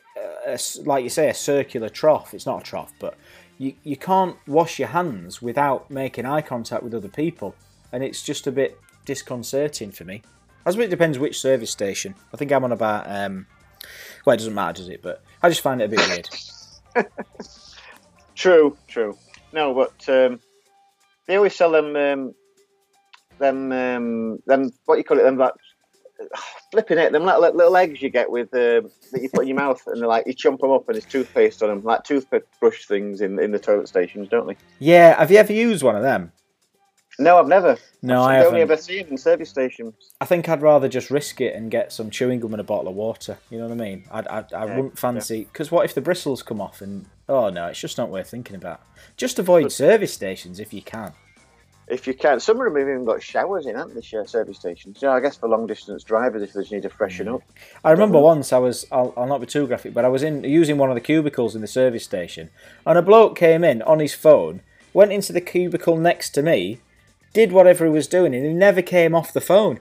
like 0.84 1.04
you 1.04 1.10
say, 1.10 1.28
a 1.30 1.34
circular 1.34 1.88
trough. 1.88 2.34
It's 2.34 2.46
not 2.46 2.62
a 2.62 2.64
trough, 2.64 2.92
but 2.98 3.16
you 3.58 3.74
you 3.84 3.96
can't 3.96 4.36
wash 4.48 4.80
your 4.80 4.88
hands 4.88 5.40
without 5.40 5.88
making 5.90 6.26
eye 6.26 6.42
contact 6.42 6.82
with 6.82 6.94
other 6.94 7.08
people, 7.08 7.54
and 7.92 8.02
it's 8.02 8.22
just 8.22 8.48
a 8.48 8.52
bit 8.52 8.78
disconcerting 9.04 9.92
for 9.92 10.04
me. 10.04 10.22
I 10.64 10.70
suppose 10.72 10.86
it 10.86 10.90
depends 10.90 11.16
which 11.16 11.40
service 11.40 11.70
station. 11.70 12.16
I 12.34 12.36
think 12.36 12.50
I'm 12.50 12.64
on 12.64 12.72
about. 12.72 13.04
Um, 13.08 13.46
well, 14.26 14.34
it 14.34 14.38
doesn't 14.38 14.54
matter, 14.54 14.74
does 14.74 14.88
it? 14.88 15.02
But 15.02 15.22
I 15.42 15.48
just 15.48 15.62
find 15.62 15.80
it 15.80 15.84
a 15.84 15.88
bit 15.88 16.06
weird. 16.08 16.28
True, 18.34 18.76
true. 18.86 19.16
No, 19.52 19.72
but 19.72 20.08
um, 20.10 20.40
they 21.26 21.36
always 21.36 21.54
sell 21.54 21.70
them, 21.70 21.96
um, 21.96 22.34
them, 23.38 23.72
um, 23.72 24.38
them. 24.46 24.70
What 24.84 24.98
you 24.98 25.04
call 25.04 25.18
it? 25.18 25.22
Them 25.22 25.38
like 25.38 25.54
flipping 26.70 26.98
it. 26.98 27.12
Them 27.12 27.24
little, 27.24 27.40
little 27.40 27.76
eggs 27.76 28.02
you 28.02 28.10
get 28.10 28.30
with 28.30 28.48
uh, 28.48 28.82
that 29.12 29.22
you 29.22 29.30
put 29.30 29.42
in 29.42 29.48
your 29.48 29.56
mouth, 29.56 29.82
and 29.86 30.00
they're 30.00 30.06
like 30.06 30.26
you 30.26 30.34
chomp 30.34 30.60
them 30.60 30.70
up, 30.70 30.86
and 30.88 30.98
it's 30.98 31.06
toothpaste 31.06 31.62
on 31.62 31.70
them, 31.70 31.82
like 31.82 32.04
toothbrush 32.04 32.84
things 32.84 33.22
in 33.22 33.38
in 33.38 33.52
the 33.52 33.58
toilet 33.58 33.88
stations, 33.88 34.28
don't 34.28 34.46
they? 34.46 34.56
Yeah, 34.80 35.18
have 35.18 35.30
you 35.30 35.38
ever 35.38 35.54
used 35.54 35.82
one 35.82 35.96
of 35.96 36.02
them? 36.02 36.30
No, 37.18 37.38
I've 37.38 37.48
never. 37.48 37.78
No, 38.02 38.22
I've 38.22 38.42
I 38.42 38.44
only 38.44 38.60
haven't. 38.60 38.72
ever 38.74 38.76
seen 38.76 39.06
in 39.08 39.16
service 39.18 39.48
stations. 39.50 39.94
I 40.20 40.26
think 40.26 40.48
I'd 40.48 40.62
rather 40.62 40.88
just 40.88 41.10
risk 41.10 41.40
it 41.40 41.54
and 41.54 41.70
get 41.70 41.92
some 41.92 42.10
chewing 42.10 42.40
gum 42.40 42.52
and 42.52 42.60
a 42.60 42.64
bottle 42.64 42.88
of 42.88 42.94
water. 42.94 43.38
You 43.50 43.58
know 43.58 43.68
what 43.68 43.72
I 43.72 43.84
mean? 43.84 44.04
I'd, 44.10 44.26
I'd, 44.28 44.52
I 44.52 44.66
Yeah, 44.66 44.76
wouldn't 44.76 44.98
fancy 44.98 45.44
because 45.44 45.70
what 45.70 45.84
if 45.84 45.94
the 45.94 46.00
bristles 46.02 46.42
come 46.42 46.60
off 46.60 46.80
and 46.82 47.06
oh 47.28 47.48
no, 47.50 47.66
it's 47.68 47.80
just 47.80 47.96
not 47.98 48.10
worth 48.10 48.28
thinking 48.30 48.56
about. 48.56 48.82
Just 49.16 49.38
avoid 49.38 49.72
service 49.72 50.12
stations 50.12 50.60
if 50.60 50.72
you 50.74 50.82
can. 50.82 51.12
If 51.88 52.08
you 52.08 52.14
can, 52.14 52.40
some 52.40 52.58
of 52.58 52.64
them 52.64 52.76
have 52.76 52.88
even 52.88 53.04
got 53.04 53.22
showers 53.22 53.66
in, 53.66 53.76
haven't 53.76 53.94
they? 53.94 54.00
Service 54.26 54.56
stations. 54.56 54.98
Yeah, 55.00 55.12
I 55.12 55.20
guess 55.20 55.36
for 55.36 55.48
long 55.48 55.66
distance 55.68 56.02
drivers, 56.02 56.42
if 56.42 56.52
they 56.52 56.62
just 56.62 56.72
need 56.72 56.82
to 56.82 56.88
freshen 56.90 57.28
up. 57.28 57.42
I 57.84 57.92
remember 57.92 58.18
once 58.20 58.52
I 58.52 58.58
was 58.58 58.86
I'll, 58.90 59.14
I'll 59.16 59.26
not 59.28 59.40
be 59.40 59.46
too 59.46 59.66
graphic, 59.68 59.94
but 59.94 60.04
I 60.04 60.08
was 60.08 60.22
in 60.24 60.42
using 60.44 60.78
one 60.78 60.90
of 60.90 60.96
the 60.96 61.00
cubicles 61.00 61.54
in 61.54 61.60
the 61.60 61.68
service 61.68 62.02
station, 62.04 62.50
and 62.84 62.98
a 62.98 63.02
bloke 63.02 63.36
came 63.38 63.62
in 63.62 63.82
on 63.82 64.00
his 64.00 64.14
phone, 64.14 64.62
went 64.92 65.12
into 65.12 65.32
the 65.32 65.40
cubicle 65.40 65.96
next 65.96 66.30
to 66.30 66.42
me, 66.42 66.80
did 67.36 67.52
whatever 67.52 67.84
he 67.84 67.90
was 67.90 68.06
doing, 68.06 68.34
and 68.34 68.46
he 68.46 68.54
never 68.54 68.80
came 68.80 69.14
off 69.14 69.34
the 69.34 69.42
phone. 69.42 69.78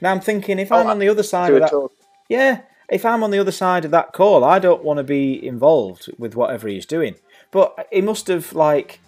Now 0.00 0.10
I'm 0.10 0.20
thinking 0.20 0.58
if 0.58 0.72
oh, 0.72 0.76
I'm 0.76 0.86
Oh, 0.86 0.90
on 0.92 0.98
the 0.98 1.08
other 1.10 1.22
side 1.22 1.52
of 1.52 1.60
that, 1.60 1.70
talk. 1.70 1.92
Yeah, 2.30 2.62
if 2.88 3.04
I'm 3.04 3.22
on 3.22 3.30
the 3.30 3.38
other 3.38 3.52
side 3.52 3.84
of 3.84 3.90
that 3.90 4.14
call, 4.14 4.42
I 4.42 4.58
don't 4.58 4.82
want 4.82 4.96
to 4.96 5.04
be 5.04 5.46
involved 5.46 6.08
with 6.18 6.34
whatever 6.34 6.66
he's 6.66 6.86
doing. 6.86 7.16
But 7.50 7.88
he 7.92 8.00
must 8.00 8.26
have 8.28 8.54
like, 8.54 9.00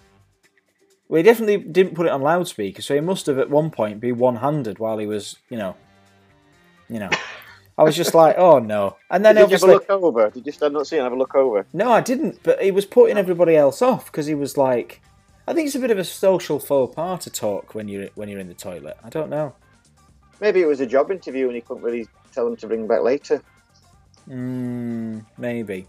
well, 1.09 1.17
he 1.17 1.23
definitely 1.23 1.57
didn't 1.57 1.95
put 1.95 2.05
it 2.05 2.11
on 2.11 2.21
loudspeaker, 2.21 2.83
so 2.83 2.93
he 2.93 3.01
must 3.01 3.25
have 3.25 3.39
at 3.39 3.49
one 3.49 3.71
point 3.71 3.99
be 3.99 4.11
one-handed 4.11 4.77
while 4.77 4.99
he 4.99 5.07
was, 5.07 5.37
you 5.49 5.57
know, 5.57 5.75
you 6.87 6.99
know. 6.99 7.09
I 7.79 7.83
was 7.83 7.95
just 7.95 8.13
like, 8.13 8.35
oh 8.37 8.59
no, 8.59 8.97
and 9.09 9.25
then 9.25 9.33
Did 9.33 9.49
you 9.49 9.55
have 9.55 9.63
a 9.63 9.65
obviously, 9.65 9.73
look 9.73 9.89
over? 9.89 10.29
Did 10.29 10.45
you 10.45 10.51
stand 10.51 10.77
up 10.77 10.85
see 10.85 10.97
and 10.97 11.03
have 11.03 11.13
a 11.13 11.17
look 11.17 11.33
over? 11.33 11.65
no, 11.73 11.91
I 11.91 12.01
didn't. 12.01 12.43
But 12.43 12.61
he 12.61 12.69
was 12.69 12.85
putting 12.85 13.17
everybody 13.17 13.55
else 13.55 13.81
off 13.81 14.05
because 14.05 14.27
he 14.27 14.35
was 14.35 14.55
like, 14.55 15.01
I 15.47 15.53
think 15.53 15.67
it's 15.67 15.75
a 15.75 15.79
bit 15.79 15.91
of 15.91 15.97
a 15.97 16.03
social 16.03 16.59
faux 16.59 16.95
pas 16.95 17.23
to 17.23 17.29
talk 17.29 17.73
when 17.75 17.87
you're 17.87 18.09
when 18.15 18.29
you're 18.29 18.39
in 18.39 18.47
the 18.47 18.53
toilet. 18.53 18.97
I 19.03 19.09
don't 19.09 19.29
know. 19.29 19.53
Maybe 20.39 20.61
it 20.61 20.65
was 20.67 20.79
a 20.81 20.85
job 20.87 21.11
interview 21.11 21.47
and 21.47 21.55
he 21.55 21.61
couldn't 21.61 21.83
really 21.83 22.07
tell 22.33 22.45
them 22.45 22.55
to 22.57 22.67
ring 22.67 22.87
back 22.87 23.01
later. 23.01 23.41
Mm, 24.29 25.25
maybe. 25.37 25.87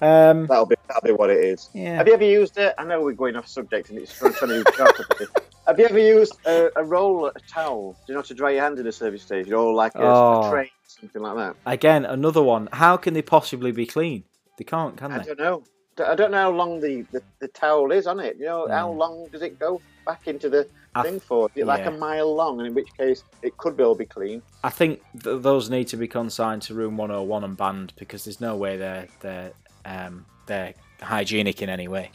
Um, 0.00 0.46
That'll 0.46 0.66
be 0.66 0.74
that'll 0.88 1.02
be 1.02 1.12
what 1.12 1.30
it 1.30 1.42
is. 1.42 1.70
yeah. 1.72 1.96
Have 1.96 2.06
you 2.08 2.14
ever 2.14 2.24
used 2.24 2.58
it? 2.58 2.74
I 2.78 2.84
know 2.84 3.00
we're 3.02 3.12
going 3.12 3.36
off 3.36 3.48
subject 3.48 3.90
and 3.90 3.98
it's 3.98 4.16
trying 4.18 4.32
to 4.34 4.64
opposite. 4.82 5.28
Have 5.66 5.78
you 5.78 5.86
ever 5.86 5.98
used 5.98 6.34
a, 6.46 6.68
a 6.76 6.84
roll, 6.84 7.26
a 7.26 7.32
towel, 7.48 7.96
do 8.06 8.12
you 8.12 8.14
know, 8.16 8.22
to 8.22 8.34
dry 8.34 8.50
your 8.50 8.62
hand 8.62 8.78
in 8.78 8.86
a 8.86 8.92
service 8.92 9.22
station, 9.22 9.54
or 9.54 9.72
like 9.72 9.94
a, 9.94 10.02
Oh. 10.02 10.42
a 10.46 10.50
tray, 10.50 10.70
something 10.86 11.22
like 11.22 11.36
that? 11.36 11.56
Again, 11.64 12.04
another 12.04 12.42
one. 12.42 12.68
How 12.72 12.98
can 12.98 13.14
they 13.14 13.22
possibly 13.22 13.72
be 13.72 13.86
clean? 13.86 14.24
They 14.58 14.64
can't, 14.64 14.94
can 14.96 15.10
I 15.12 15.18
they? 15.18 15.22
I 15.22 15.26
don't 15.34 15.38
know. 15.38 15.62
I 16.00 16.14
don't 16.14 16.30
know 16.30 16.38
how 16.38 16.50
long 16.50 16.80
the, 16.80 17.02
the, 17.12 17.22
the 17.40 17.48
towel 17.48 17.92
is 17.92 18.06
on 18.06 18.20
it. 18.20 18.36
You 18.38 18.46
know, 18.46 18.68
how 18.68 18.90
long 18.90 19.28
does 19.32 19.42
it 19.42 19.58
go 19.58 19.80
back 20.06 20.26
into 20.28 20.48
the 20.48 20.62
Hmm. 20.94 21.00
I- 21.00 21.02
thing 21.02 21.20
for? 21.20 21.50
Is 21.56 21.66
like 21.66 21.80
yeah. 21.80 21.88
a 21.90 21.98
mile 21.98 22.32
long? 22.34 22.58
And 22.60 22.68
in 22.68 22.74
which 22.74 22.88
case, 22.96 23.24
it 23.42 23.56
could 23.56 23.80
all 23.80 23.94
be 23.96 24.04
clean. 24.04 24.42
I 24.62 24.70
think 24.70 25.02
th- 25.22 25.42
those 25.42 25.68
need 25.68 25.88
to 25.88 25.96
be 25.96 26.06
consigned 26.06 26.62
to 26.62 26.74
room 26.74 26.96
101 26.96 27.42
and 27.44 27.56
banned 27.56 27.92
because 27.96 28.24
there's 28.24 28.40
no 28.40 28.56
way 28.56 28.76
they're 28.76 29.08
they're 29.20 29.52
um, 29.84 30.24
they're 30.46 30.74
hygienic 31.02 31.60
in 31.62 31.68
any 31.68 31.88
way. 31.88 32.10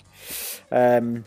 Um, 0.72 1.26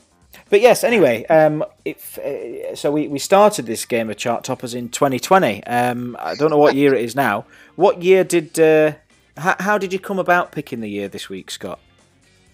but 0.48 0.60
yes, 0.62 0.82
anyway, 0.82 1.26
um, 1.26 1.62
if, 1.84 2.18
uh, 2.18 2.74
so 2.74 2.90
we, 2.90 3.06
we 3.06 3.18
started 3.18 3.66
this 3.66 3.84
game 3.84 4.08
of 4.08 4.16
chart 4.16 4.44
toppers 4.44 4.72
in 4.74 4.88
2020. 4.88 5.62
Um, 5.66 6.16
I 6.18 6.34
don't 6.34 6.50
know 6.50 6.56
what 6.58 6.74
year 6.74 6.94
it 6.94 7.04
is 7.04 7.14
now. 7.14 7.44
What 7.76 8.02
year 8.02 8.24
did? 8.24 8.58
Uh, 8.58 8.92
how, 9.36 9.56
how 9.60 9.78
did 9.78 9.92
you 9.92 9.98
come 9.98 10.18
about 10.18 10.52
picking 10.52 10.80
the 10.80 10.88
year 10.88 11.06
this 11.08 11.28
week, 11.28 11.50
Scott? 11.50 11.78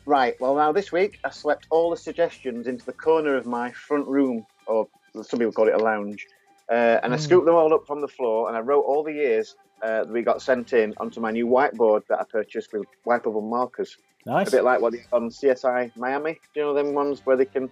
Right. 0.09 0.41
Well, 0.41 0.55
now 0.55 0.73
this 0.73 0.91
week 0.91 1.19
I 1.23 1.29
swept 1.29 1.67
all 1.69 1.91
the 1.91 1.97
suggestions 1.99 2.67
into 2.67 2.83
the 2.83 2.95
corner 2.95 3.37
of 3.37 3.45
my 3.45 3.71
front 3.73 4.09
room, 4.09 4.47
or 4.65 4.89
some 5.13 5.39
people 5.39 5.53
call 5.53 5.69
it 5.69 5.75
a 5.75 5.85
lounge, 5.85 6.27
uh, 6.71 6.99
and 7.03 7.13
I 7.13 7.19
scooped 7.19 7.45
them 7.45 7.55
all 7.55 7.75
up 7.75 7.87
from 7.87 8.01
the 8.01 8.09
floor, 8.09 8.49
and 8.49 8.57
I 8.57 8.61
wrote 8.61 8.85
all 8.87 9.05
the 9.05 9.13
years 9.13 9.55
uh, 9.83 10.05
that 10.05 10.09
we 10.09 10.23
got 10.23 10.41
sent 10.41 10.73
in 10.73 10.95
onto 10.97 11.21
my 11.21 11.31
new 11.31 11.47
whiteboard 11.47 12.07
that 12.09 12.21
I 12.21 12.25
purchased 12.25 12.73
with 12.73 12.87
wipeable 13.07 13.47
markers. 13.47 13.99
Nice. 14.25 14.49
A 14.49 14.51
bit 14.51 14.65
like 14.65 14.81
what 14.81 14.95
they 14.95 15.05
on 15.13 15.29
CSI 15.29 15.95
Miami. 15.95 16.41
Do 16.55 16.61
you 16.61 16.63
know 16.63 16.73
them 16.73 16.95
ones 16.95 17.21
where 17.27 17.37
they 17.37 17.45
can? 17.45 17.65
You 17.65 17.69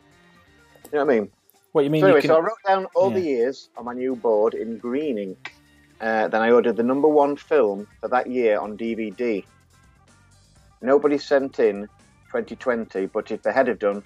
know 0.92 1.06
what 1.06 1.14
I 1.14 1.18
mean? 1.18 1.30
What 1.72 1.84
you 1.84 1.90
mean? 1.90 2.02
So 2.02 2.08
you 2.08 2.12
anyway, 2.16 2.20
can... 2.20 2.28
so 2.28 2.36
I 2.36 2.40
wrote 2.40 2.62
down 2.66 2.86
all 2.94 3.08
the 3.08 3.22
years 3.22 3.70
on 3.78 3.86
my 3.86 3.94
new 3.94 4.14
board 4.14 4.52
in 4.52 4.76
green 4.76 5.16
ink. 5.16 5.54
Uh, 6.02 6.28
then 6.28 6.42
I 6.42 6.50
ordered 6.50 6.76
the 6.76 6.82
number 6.82 7.08
one 7.08 7.36
film 7.36 7.88
for 8.02 8.08
that 8.08 8.26
year 8.26 8.60
on 8.60 8.76
DVD. 8.76 9.42
Nobody 10.82 11.16
sent 11.16 11.58
in 11.58 11.88
2020, 12.26 13.06
but 13.06 13.30
if 13.30 13.42
they 13.42 13.52
had 13.52 13.68
have 13.68 13.78
done, 13.78 14.02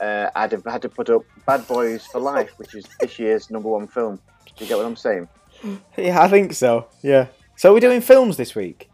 uh, 0.00 0.30
I'd 0.34 0.52
have 0.52 0.64
had 0.64 0.82
to 0.82 0.88
put 0.88 1.10
up 1.10 1.22
Bad 1.46 1.66
Boys 1.66 2.06
for 2.06 2.20
Life, 2.20 2.52
which 2.56 2.74
is 2.74 2.84
this 3.00 3.18
year's 3.18 3.50
number 3.50 3.68
one 3.68 3.86
film. 3.86 4.20
Do 4.56 4.64
you 4.64 4.68
get 4.68 4.76
what 4.76 4.86
I'm 4.86 4.96
saying? 4.96 5.28
Yeah, 5.96 6.20
I 6.20 6.28
think 6.28 6.52
so. 6.52 6.88
Yeah. 7.02 7.28
So 7.56 7.72
we're 7.72 7.80
doing 7.80 8.00
films 8.00 8.36
this 8.36 8.54
week. 8.54 8.90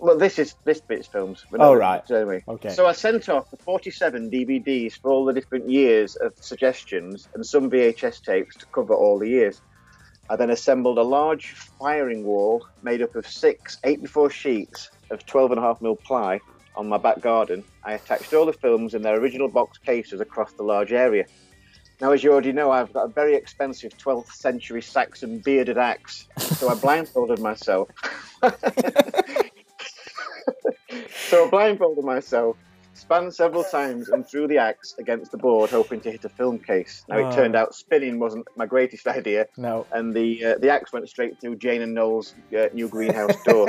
Well, 0.00 0.16
this 0.16 0.38
is 0.38 0.54
this 0.64 0.80
bit's 0.80 1.06
films. 1.06 1.44
but 1.50 1.60
Oh, 1.60 1.74
right. 1.74 2.06
so 2.06 2.14
Anyway, 2.16 2.42
Okay. 2.48 2.70
So 2.70 2.86
I 2.86 2.92
sent 2.92 3.28
off 3.28 3.50
the 3.50 3.56
47 3.56 4.30
DVDs 4.30 4.98
for 5.00 5.10
all 5.10 5.24
the 5.24 5.32
different 5.32 5.68
years 5.68 6.16
of 6.16 6.32
suggestions 6.40 7.28
and 7.34 7.44
some 7.44 7.70
VHS 7.70 8.22
tapes 8.22 8.56
to 8.56 8.66
cover 8.66 8.94
all 8.94 9.18
the 9.18 9.28
years. 9.28 9.60
I 10.30 10.36
then 10.36 10.50
assembled 10.50 10.96
a 10.98 11.02
large 11.02 11.50
firing 11.52 12.24
wall 12.24 12.66
made 12.82 13.02
up 13.02 13.14
of 13.14 13.26
six 13.28 13.78
8 13.84 14.00
before 14.00 14.30
sheets 14.30 14.90
of 15.10 15.26
12.5 15.26 15.82
mil 15.82 15.96
ply 15.96 16.40
on 16.76 16.88
my 16.88 16.98
back 16.98 17.20
garden. 17.20 17.64
I 17.84 17.92
attached 17.94 18.32
all 18.34 18.46
the 18.46 18.52
films 18.52 18.94
in 18.94 19.02
their 19.02 19.16
original 19.18 19.48
box 19.48 19.78
cases 19.78 20.20
across 20.20 20.52
the 20.52 20.62
large 20.62 20.92
area. 20.92 21.24
Now, 22.00 22.10
as 22.12 22.24
you 22.24 22.32
already 22.32 22.52
know, 22.52 22.70
I've 22.72 22.92
got 22.92 23.04
a 23.04 23.08
very 23.08 23.34
expensive 23.36 23.96
12th 23.96 24.32
century 24.32 24.82
Saxon 24.82 25.38
bearded 25.38 25.78
axe, 25.78 26.26
so 26.38 26.68
I 26.68 26.74
blindfolded 26.86 27.38
myself. 27.38 27.88
so 31.30 31.46
I 31.46 31.50
blindfolded 31.50 32.04
myself, 32.04 32.56
spun 32.94 33.30
several 33.30 33.62
times, 33.64 34.08
and 34.08 34.26
threw 34.26 34.46
the 34.48 34.58
axe 34.58 34.94
against 34.98 35.30
the 35.30 35.38
board, 35.38 35.70
hoping 35.70 36.00
to 36.02 36.10
hit 36.10 36.24
a 36.24 36.28
film 36.28 36.58
case. 36.58 37.04
Now, 37.08 37.18
it 37.18 37.24
Oh. 37.26 37.32
turned 37.32 37.54
out 37.56 37.74
spinning 37.74 38.18
wasn't 38.18 38.46
my 38.56 38.66
greatest 38.66 39.06
idea, 39.06 39.46
No. 39.56 39.86
and 39.92 40.12
the 40.14 40.44
uh, 40.44 40.58
the 40.58 40.70
axe 40.70 40.92
went 40.92 41.08
straight 41.08 41.40
through 41.40 41.56
Jane 41.56 41.82
and 41.82 41.94
Noel's 41.94 42.34
uh, 42.58 42.66
new 42.72 42.88
greenhouse 42.88 43.40
door. 43.44 43.68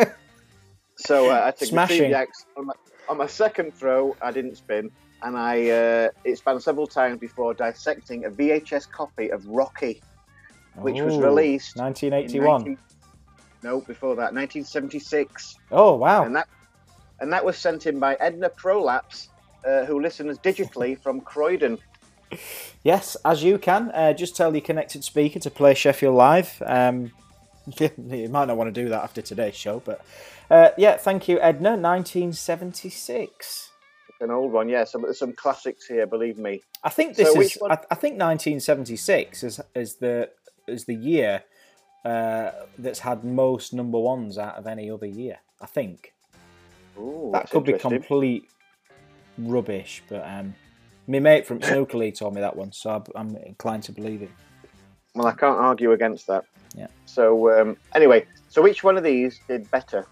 so 0.98 1.30
uh, 1.30 1.44
I 1.46 1.52
took 1.52 1.70
Smashing. 1.70 2.10
the 2.12 2.18
axe 2.18 2.46
on 2.58 2.66
my, 2.68 2.74
on 3.10 3.18
my 3.18 3.28
second 3.28 3.74
throw. 3.74 4.16
I 4.22 4.32
didn't 4.32 4.56
spin, 4.56 4.92
and 5.22 5.38
I 5.38 5.70
uh, 5.70 6.10
it 6.24 6.38
spun 6.38 6.60
several 6.60 6.88
times 6.88 7.20
before 7.20 7.54
dissecting 7.54 8.26
a 8.26 8.30
VHS 8.30 8.90
copy 8.92 9.30
of 9.30 9.46
Rocky, 9.48 10.02
which 10.76 11.02
was 11.02 11.18
released 11.18 11.78
1981. 11.78 12.62
19 12.62 12.78
no, 13.66 13.82
before 13.82 14.16
that, 14.16 14.32
1976, 14.32 15.58
Oh 15.72 15.96
wow. 15.96 16.24
and 16.24 16.36
that 16.36 16.48
and 17.20 17.34
that 17.34 17.44
was 17.44 17.58
sent 17.58 17.88
in 17.88 17.98
by 18.00 18.14
Edna 18.16 18.50
Prolapse, 18.50 19.30
uh, 19.68 19.86
who 19.86 20.00
listens 20.00 20.38
digitally 20.38 21.00
from 21.04 21.20
Croydon. 21.20 21.80
Yes, 22.84 23.18
as 23.26 23.44
you 23.44 23.58
can. 23.58 23.90
Uh, 23.92 24.14
just 24.14 24.36
tell 24.36 24.54
your 24.54 24.62
connected 24.62 25.04
speaker 25.04 25.40
to 25.40 25.50
play 25.50 25.74
Sheffield 25.74 26.16
Live. 26.16 26.62
Um, 26.66 27.12
you 27.80 28.30
might 28.30 28.46
not 28.46 28.58
want 28.58 28.74
to 28.74 28.84
do 28.84 28.90
that 28.90 29.04
after 29.04 29.22
today's 29.22 29.56
show, 29.56 29.82
but 29.84 30.02
uh, 30.50 30.70
yeah, 30.78 30.98
thank 30.98 31.28
you, 31.28 31.40
Edna. 31.40 31.72
1976. 31.72 33.70
An 34.22 34.32
old 34.32 34.52
one, 34.52 34.70
yeah. 34.70 34.84
Some 34.86 35.02
there's 35.02 35.20
some 35.20 35.34
classics 35.34 35.88
here, 35.88 36.08
believe 36.08 36.38
me. 36.38 36.62
I 36.84 36.90
think 36.90 37.16
this 37.16 37.34
So 37.34 37.42
is. 37.42 37.56
one- 37.56 37.72
I, 37.72 37.76
I 37.92 37.96
think 37.96 38.14
1976 38.14 39.44
is 39.44 39.60
is 39.74 39.96
the 39.96 40.30
is 40.68 40.86
the 40.86 40.96
year 40.96 41.44
uh, 42.06 42.52
that's 42.78 43.00
had 43.00 43.24
most 43.24 43.74
number 43.74 44.00
ones 44.00 44.38
out 44.38 44.56
of 44.56 44.68
any 44.68 44.90
other 44.90 45.06
year. 45.08 45.40
I 45.60 45.66
think 45.66 46.14
Ooh, 46.98 47.32
that 47.34 47.50
could 47.50 47.66
be 47.66 47.74
complete 47.74 48.48
rubbish, 49.38 50.02
but 50.08 50.26
um, 50.26 50.56
my 51.08 51.20
mate 51.20 51.46
from 51.46 51.62
Snooker 51.62 51.98
League 51.98 52.16
told 52.16 52.36
me 52.36 52.42
that 52.42 52.56
one, 52.56 52.72
so 52.72 53.04
I'm 53.16 53.36
inclined 53.36 53.84
to 53.84 53.92
believe 53.92 54.22
it. 54.22 54.32
Well, 55.14 55.28
I 55.28 55.34
can't 55.34 55.58
argue 55.58 55.92
against 55.92 56.28
that. 56.28 56.46
Yeah. 56.76 56.88
So 57.06 57.60
um, 57.60 57.78
anyway, 57.94 58.26
so 58.50 58.62
which 58.62 58.84
one 58.84 58.98
of 58.98 59.04
these 59.04 59.40
did 59.48 59.70
better? 59.72 60.06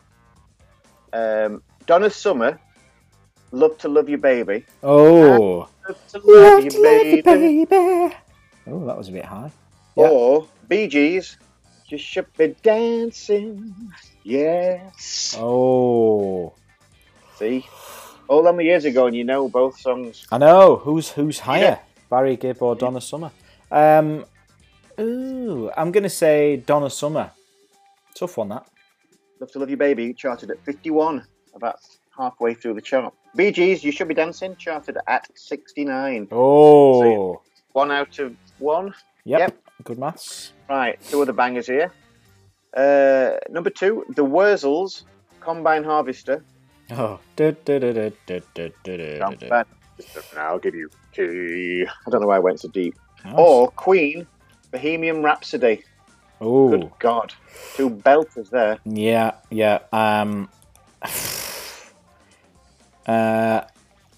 Um, 1.11 1.61
Donna 1.85 2.09
Summer, 2.09 2.59
"Love 3.51 3.77
to 3.79 3.89
Love 3.89 4.09
You, 4.09 4.17
Baby." 4.17 4.65
Oh. 4.81 5.67
Love 5.87 6.07
to 6.09 6.19
love, 6.23 6.63
you, 6.63 6.71
baby. 6.81 7.21
baby. 7.21 8.15
Oh, 8.67 8.85
that 8.85 8.97
was 8.97 9.09
a 9.09 9.11
bit 9.11 9.25
high. 9.25 9.51
Yeah. 9.95 10.07
Or 10.07 10.47
Bee 10.69 10.87
Gees, 10.87 11.37
"You 11.87 11.97
should 11.97 12.31
be 12.37 12.55
dancing." 12.63 13.75
Yes. 14.23 15.35
Oh, 15.37 16.53
See, 17.37 17.65
all 18.29 18.43
them 18.43 18.61
years 18.61 18.85
ago, 18.85 19.07
and 19.07 19.15
you 19.15 19.23
know 19.25 19.49
both 19.49 19.77
songs. 19.79 20.25
I 20.31 20.37
know. 20.37 20.77
Who's 20.77 21.09
who's 21.09 21.39
higher, 21.39 21.61
Yeah. 21.61 21.79
Barry 22.09 22.37
Gibb 22.37 22.61
or 22.61 22.75
Donna 22.75 23.01
Summer? 23.01 23.31
Um, 23.71 24.23
Ooh, 24.99 25.71
I'm 25.75 25.91
going 25.91 26.03
to 26.03 26.09
say 26.09 26.57
Donna 26.57 26.89
Summer. 26.89 27.31
Tough 28.15 28.37
one, 28.37 28.49
that. 28.49 28.67
Love 29.39 29.51
to 29.51 29.59
Love 29.59 29.69
You 29.69 29.77
Baby 29.77 30.13
charted 30.13 30.51
at 30.51 30.63
51, 30.63 31.25
about 31.55 31.79
halfway 32.17 32.53
through 32.53 32.75
the 32.75 32.81
chart. 32.81 33.13
Bee 33.35 33.51
Gees 33.51 33.83
You 33.83 33.91
Should 33.91 34.07
Be 34.07 34.13
Dancing 34.13 34.55
charted 34.55 34.97
at 35.07 35.27
69. 35.37 36.27
Oh. 36.31 37.01
So 37.01 37.41
one 37.73 37.91
out 37.91 38.19
of 38.19 38.35
one. 38.59 38.93
Yep. 39.25 39.39
yep. 39.39 39.63
Good 39.83 39.97
maths. 39.97 40.53
Right, 40.69 41.01
two 41.09 41.21
other 41.21 41.33
bangers 41.33 41.67
here. 41.67 41.91
Uh, 42.75 43.37
number 43.49 43.69
two, 43.69 44.05
The 44.15 44.23
Wurzels, 44.23 45.03
Combine 45.39 45.83
Harvester. 45.83 46.43
Oh. 46.91 47.19
Du, 47.35 47.55
I'll 50.37 50.59
give 50.59 50.75
you 50.75 50.89
I 51.17 52.09
don't 52.09 52.21
know 52.21 52.27
why 52.27 52.37
I 52.37 52.39
went 52.39 52.59
so 52.59 52.67
deep. 52.69 52.95
Nice. 53.23 53.35
Or 53.37 53.69
Queen, 53.71 54.27
Bohemian 54.73 55.23
Rhapsody. 55.23 55.83
Oh, 56.41 56.69
Good 56.69 56.91
God, 56.99 57.33
two 57.75 57.89
belters 57.91 58.49
there. 58.49 58.79
Yeah, 58.83 59.35
yeah. 59.49 59.79
Um, 59.93 60.49
uh, 63.07 63.61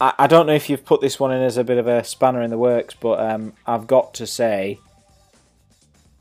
I, 0.01 0.14
I 0.18 0.28
don't 0.28 0.47
know 0.47 0.53
if 0.53 0.70
you've 0.70 0.86
put 0.86 1.01
this 1.01 1.20
one 1.20 1.34
in 1.34 1.41
as 1.43 1.58
a 1.58 1.64
bit 1.64 1.78
of 1.78 1.88
a 1.88 2.03
spanner 2.06 2.41
in 2.41 2.49
the 2.49 2.58
works, 2.58 2.95
but 2.99 3.20
um, 3.20 3.53
I've 3.68 3.86
got 3.86 4.14
to 4.16 4.26
say, 4.26 4.80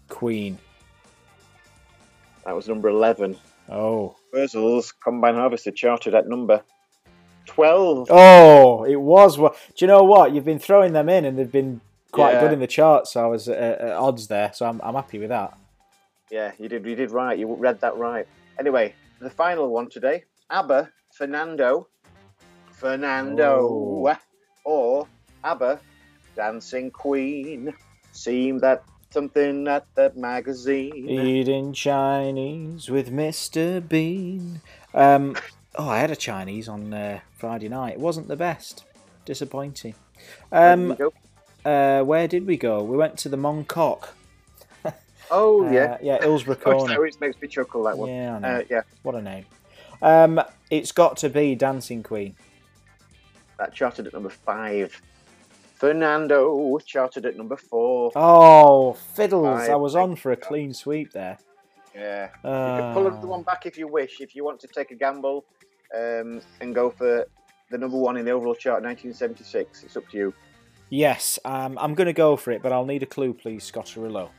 Queen. 0.09 0.59
That 2.45 2.57
was 2.57 2.68
number 2.68 2.89
eleven. 2.89 3.39
Oh, 3.70 4.16
Wurzels 4.35 4.93
Combine 5.03 5.37
Harvester 5.37 5.70
charted 5.70 6.14
at 6.14 6.28
number 6.28 6.62
twelve. 7.47 8.09
oh, 8.11 8.85
it 8.85 9.01
was. 9.01 9.39
What? 9.39 9.57
Do 9.76 9.85
you 9.85 9.87
know 9.87 10.03
what? 10.03 10.35
You've 10.35 10.45
been 10.45 10.59
throwing 10.59 10.93
them 10.93 11.09
in, 11.09 11.24
and 11.24 11.39
they've 11.39 11.51
been 11.51 11.80
quite 12.14 12.34
Yeah. 12.34 12.40
good 12.40 12.52
in 12.52 12.60
the 12.60 12.66
charts. 12.66 13.12
So 13.12 13.22
I 13.22 13.26
was 13.26 13.48
at, 13.48 13.80
at 13.80 13.92
odds 13.92 14.28
there, 14.28 14.52
so 14.54 14.66
I'm, 14.66 14.80
I'm 14.82 14.94
happy 14.94 15.18
with 15.18 15.28
that. 15.30 15.56
Yeah, 16.30 16.52
you 16.58 16.68
did. 16.68 16.84
You 16.86 16.94
did 16.96 17.10
right. 17.10 17.38
You 17.38 17.52
read 17.54 17.80
that 17.80 17.96
right. 17.96 18.26
Anyway, 18.58 18.94
the 19.20 19.30
final 19.30 19.68
one 19.70 19.88
today: 19.90 20.24
ABBA, 20.50 20.90
Fernando, 21.12 21.88
Fernando, 22.72 23.58
Oh. 23.60 24.16
or 24.64 25.06
ABBA, 25.44 25.80
Dancing 26.36 26.90
Queen. 26.90 27.74
Seemed 28.12 28.60
that 28.62 28.84
something 29.10 29.66
at 29.68 29.86
that 29.96 30.16
magazine. 30.16 31.08
Eating 31.08 31.72
Chinese 31.72 32.88
with 32.88 33.12
Mr. 33.12 33.86
Bean. 33.86 34.60
Um, 34.92 35.36
oh, 35.76 35.88
I 35.88 35.98
had 35.98 36.10
a 36.10 36.16
Chinese 36.16 36.68
on 36.68 36.92
uh, 36.94 37.20
Friday 37.36 37.68
night. 37.68 37.94
It 37.94 38.00
wasn't 38.00 38.28
the 38.28 38.36
best. 38.36 38.84
Disappointing. 39.24 39.94
Um, 40.52 40.94
go. 40.94 41.12
Uh, 41.64 42.02
where 42.02 42.28
did 42.28 42.46
we 42.46 42.56
go? 42.56 42.82
We 42.82 42.96
went 42.96 43.16
to 43.18 43.28
the 43.28 43.36
Moncock. 43.36 44.08
oh 45.30 45.66
Uh, 45.66 45.70
yeah, 45.70 45.98
yeah, 46.02 46.18
Hillsborough 46.20 46.54
that 46.56 46.64
Corner. 46.64 46.94
always 46.96 47.18
makes 47.20 47.40
me 47.40 47.48
chuckle. 47.48 47.84
That 47.84 47.96
one. 47.98 48.08
Yeah, 48.10 48.36
I 48.36 48.38
know. 48.38 48.48
Uh, 48.48 48.62
yeah, 48.70 48.82
What 49.02 49.14
a 49.14 49.22
name. 49.22 49.46
Um, 50.02 50.40
it's 50.70 50.92
got 50.92 51.16
to 51.18 51.30
be 51.30 51.54
Dancing 51.54 52.02
Queen. 52.02 52.34
that 53.58 53.72
charted 53.72 54.06
at 54.06 54.12
number 54.12 54.30
five. 54.30 55.00
Fernando 55.76 56.78
charted 56.86 57.26
at 57.26 57.36
number 57.36 57.56
four. 57.56 58.12
Oh, 58.14 58.92
fiddles! 59.14 59.68
I 59.68 59.74
was 59.74 59.94
on 59.94 60.16
for 60.16 60.32
a 60.32 60.36
clean 60.36 60.72
sweep 60.72 61.12
there. 61.12 61.38
Yeah. 61.94 62.28
You 62.42 62.50
can 62.50 62.94
pull 62.94 63.06
another 63.06 63.26
Uh, 63.26 63.30
one 63.30 63.42
back 63.42 63.66
if 63.66 63.76
you 63.78 63.86
wish. 63.88 64.20
If 64.20 64.34
you 64.34 64.44
want 64.44 64.60
to 64.60 64.66
take 64.68 64.90
a 64.90 64.94
gamble 64.94 65.44
um, 65.96 66.40
and 66.60 66.74
go 66.74 66.90
for 66.90 67.26
the 67.70 67.78
number 67.78 67.96
one 67.98 68.16
in 68.16 68.24
the 68.24 68.30
overall 68.32 68.54
chart, 68.54 68.82
1976, 68.82 69.84
it's 69.84 69.96
up 69.96 70.08
to 70.10 70.16
you. 70.16 70.34
Yes, 70.95 71.38
um, 71.45 71.76
I'm 71.80 71.95
going 71.95 72.07
to 72.07 72.12
go 72.12 72.36
for 72.36 72.53
it, 72.53 72.62
but 72.62 72.72
I'll 72.72 72.86
need 72.86 73.03
a 73.03 73.07
clue, 73.07 73.34
please, 73.34 73.64
Scott 73.64 73.86
Arillo. 73.97 74.30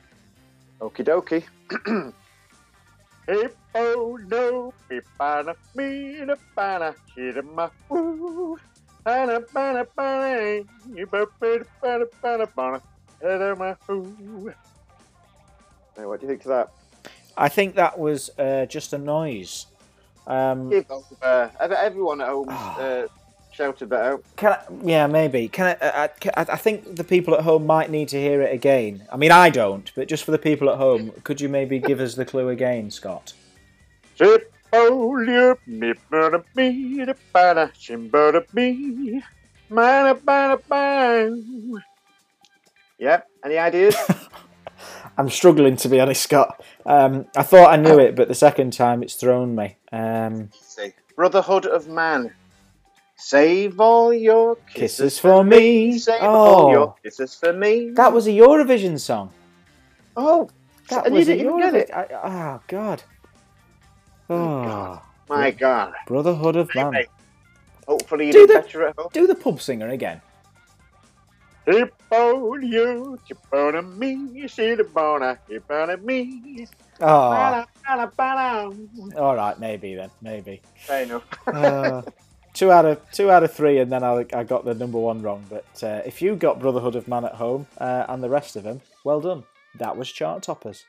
Okie 0.82 1.04
dokie. 1.04 1.44
Hippo 3.28 4.18
no 4.30 4.74
pipana 4.88 5.56
mina 5.76 6.38
pana 6.56 6.94
chidama 7.10 7.72
ooh 7.92 8.56
pana 9.04 9.42
pana 9.42 9.84
pana 9.84 10.64
hippo 10.94 11.26
pana 11.40 11.66
pana 11.82 12.06
pana 12.22 12.48
pana 12.48 12.82
chidama 13.20 13.78
ooh. 13.90 14.54
Now, 15.98 16.10
what 16.10 16.20
do 16.20 16.28
you 16.28 16.34
think 16.34 16.42
of 16.42 16.50
that? 16.50 16.72
I 17.36 17.50
think 17.50 17.76
that 17.76 17.98
was 17.98 18.30
uh, 18.38 18.66
just 18.68 18.94
a 18.94 18.98
noise. 18.98 19.66
Um, 20.28 20.70
Give 20.70 20.86
uh, 21.22 21.50
everyone 21.60 22.22
at 22.22 22.28
home 22.28 22.48
uh, 22.50 23.08
shouted 23.56 23.90
that 23.90 24.02
out. 24.02 24.24
Can 24.36 24.54
I, 24.54 24.64
yeah, 24.84 25.08
maybe. 25.08 25.48
Can 25.48 25.78
I, 25.82 25.88
I, 25.88 26.10
I? 26.38 26.46
I 26.54 26.58
think 26.58 26.96
the 26.96 27.04
people 27.04 27.34
at 27.36 27.42
home 27.42 27.66
might 27.66 27.90
need 27.90 28.10
to 28.10 28.20
hear 28.20 28.42
it 28.42 28.54
again. 28.54 29.08
I 29.12 29.18
mean, 29.18 29.32
I 29.32 29.50
don't, 29.50 29.92
but 29.96 30.08
just 30.08 30.24
for 30.24 30.32
the 30.32 30.38
people 30.38 30.70
at 30.70 30.78
home, 30.78 31.12
could 31.24 31.40
you 31.40 31.50
maybe 31.50 31.80
give 31.80 32.00
us 32.00 32.16
the 32.16 32.26
clue 32.26 32.50
again, 32.50 32.92
Scott? 32.92 33.34
Chipolia, 34.18 35.58
me 35.68 35.94
bada 36.12 36.44
me 36.56 37.06
da 37.06 37.14
bada, 37.34 37.72
chimbada 37.74 38.46
me, 38.54 39.22
mana 39.70 40.16
bada 40.16 40.62
bang. 40.68 41.82
Yep. 42.98 43.28
Any 43.44 43.58
ideas? 43.58 43.96
I'm 45.18 45.30
struggling 45.30 45.78
to 45.78 45.90
be 45.90 46.00
honest, 46.00 46.24
Scott. 46.24 46.62
Um, 46.86 47.26
I 47.36 47.44
thought 47.44 47.72
I 47.72 47.78
knew 47.78 48.00
it, 48.00 48.16
but 48.16 48.28
the 48.28 48.36
second 48.36 48.74
time 48.74 49.02
it's 49.02 49.16
thrown 49.16 49.56
me. 49.56 49.78
Um, 49.92 50.50
Brotherhood 51.16 51.66
of 51.66 51.88
Man. 51.88 52.34
Save 53.18 53.80
all 53.80 54.14
your 54.14 54.56
kisses, 54.56 55.16
Kisses 55.16 55.20
for 55.20 55.44
me. 55.44 55.98
Save 55.98 56.22
all 56.22 56.68
Oh. 56.68 56.72
your 56.72 56.96
kisses 57.02 57.34
for 57.36 57.54
me. 57.54 57.92
that 57.96 58.12
was 58.12 58.28
a 58.28 58.32
Eurovision 58.32 59.00
song. 59.00 59.32
Oh, 60.18 60.50
That 60.90 61.10
was 61.12 61.26
didn't 61.26 61.42
even 61.46 61.58
your- 61.60 61.72
get 61.72 61.76
it. 61.76 61.92
I, 61.94 62.06
oh 62.24 62.62
God. 62.68 63.04
Oh, 64.30 65.02
My 65.30 65.52
God. 65.52 65.94
Brotherhood 66.08 66.56
of 66.56 66.74
Man. 66.76 66.88
Anyway, 66.88 67.08
hopefully 67.88 68.28
you 68.28 68.34
Do 68.34 68.48
the- 68.48 68.54
better 68.56 68.88
at 68.88 68.96
home. 68.98 69.08
Do 69.14 69.28
the 69.28 69.36
pub 69.36 69.62
singer 69.62 69.88
again. 69.90 70.22
Hip 71.66 71.96
on 72.12 72.62
you, 72.62 73.18
chip 73.28 73.40
on 73.52 73.98
me, 73.98 74.30
you 74.34 74.48
see 74.48 74.76
the 74.76 74.84
boner, 74.84 75.40
hip 75.50 75.64
on 75.72 76.06
me. 76.06 76.68
Oh, 77.02 77.66
all 79.18 79.36
right, 79.36 79.60
maybe 79.60 79.96
then, 79.96 80.12
maybe. 80.22 80.62
Fair 80.86 81.04
enough. 81.04 81.24
Uh, 81.48 82.02
two 82.56 82.72
out 82.72 82.86
of 82.86 83.00
two 83.12 83.30
out 83.30 83.44
of 83.44 83.54
three, 83.54 83.78
and 83.80 83.92
then 83.92 84.04
I, 84.04 84.26
I 84.34 84.44
got 84.44 84.66
the 84.66 84.74
number 84.74 84.98
one 84.98 85.22
wrong. 85.22 85.46
But 85.50 85.84
uh, 85.84 86.02
if 86.06 86.22
you 86.22 86.36
got 86.36 86.60
Brotherhood 86.60 86.96
of 86.96 87.08
Man 87.08 87.26
at 87.26 87.34
home 87.34 87.68
uh, 87.78 88.06
and 88.10 88.24
the 88.24 88.30
rest 88.30 88.56
of 88.56 88.64
them, 88.64 88.82
well 89.04 89.22
done. 89.22 89.44
That 89.78 89.98
was 89.98 90.12
chart 90.12 90.42
toppers. 90.42 90.86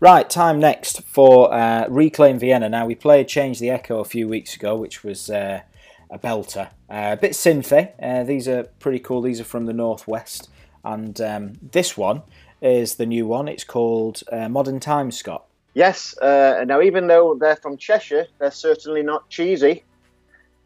Right, 0.00 0.30
time 0.30 0.60
next 0.60 1.02
for 1.02 1.52
uh, 1.52 1.86
Reclaim 1.88 2.38
Vienna. 2.38 2.68
Now, 2.68 2.86
we 2.86 2.94
played 2.94 3.26
Change 3.26 3.58
the 3.58 3.70
Echo 3.70 3.98
a 3.98 4.04
few 4.04 4.28
weeks 4.28 4.54
ago, 4.54 4.76
which 4.76 5.02
was 5.02 5.28
uh, 5.28 5.62
a 6.08 6.18
belter. 6.20 6.68
Uh, 6.88 7.14
a 7.14 7.16
bit 7.16 7.32
synthy. 7.32 7.90
Uh, 8.00 8.22
these 8.22 8.46
are 8.46 8.64
pretty 8.78 9.00
cool. 9.00 9.22
These 9.22 9.40
are 9.40 9.44
from 9.44 9.66
the 9.66 9.72
Northwest. 9.72 10.50
And 10.84 11.20
um, 11.20 11.54
this 11.72 11.96
one 11.96 12.22
is 12.62 12.94
the 12.94 13.06
new 13.06 13.26
one. 13.26 13.48
It's 13.48 13.64
called 13.64 14.22
Modern 14.30 14.78
Times, 14.78 15.16
Scott. 15.16 15.47
Yes, 15.78 16.18
uh, 16.18 16.64
now 16.66 16.80
even 16.80 17.06
though 17.06 17.36
they're 17.38 17.54
from 17.54 17.76
Cheshire, 17.76 18.26
they're 18.40 18.50
certainly 18.50 19.04
not 19.04 19.30
cheesy. 19.30 19.84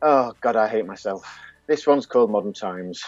Oh, 0.01 0.33
God, 0.41 0.57
I 0.57 0.67
hate 0.67 0.87
myself. 0.87 1.23
This 1.69 1.87
one's 1.87 2.07
called 2.07 2.31
Modern 2.31 2.55
Times. 2.55 3.03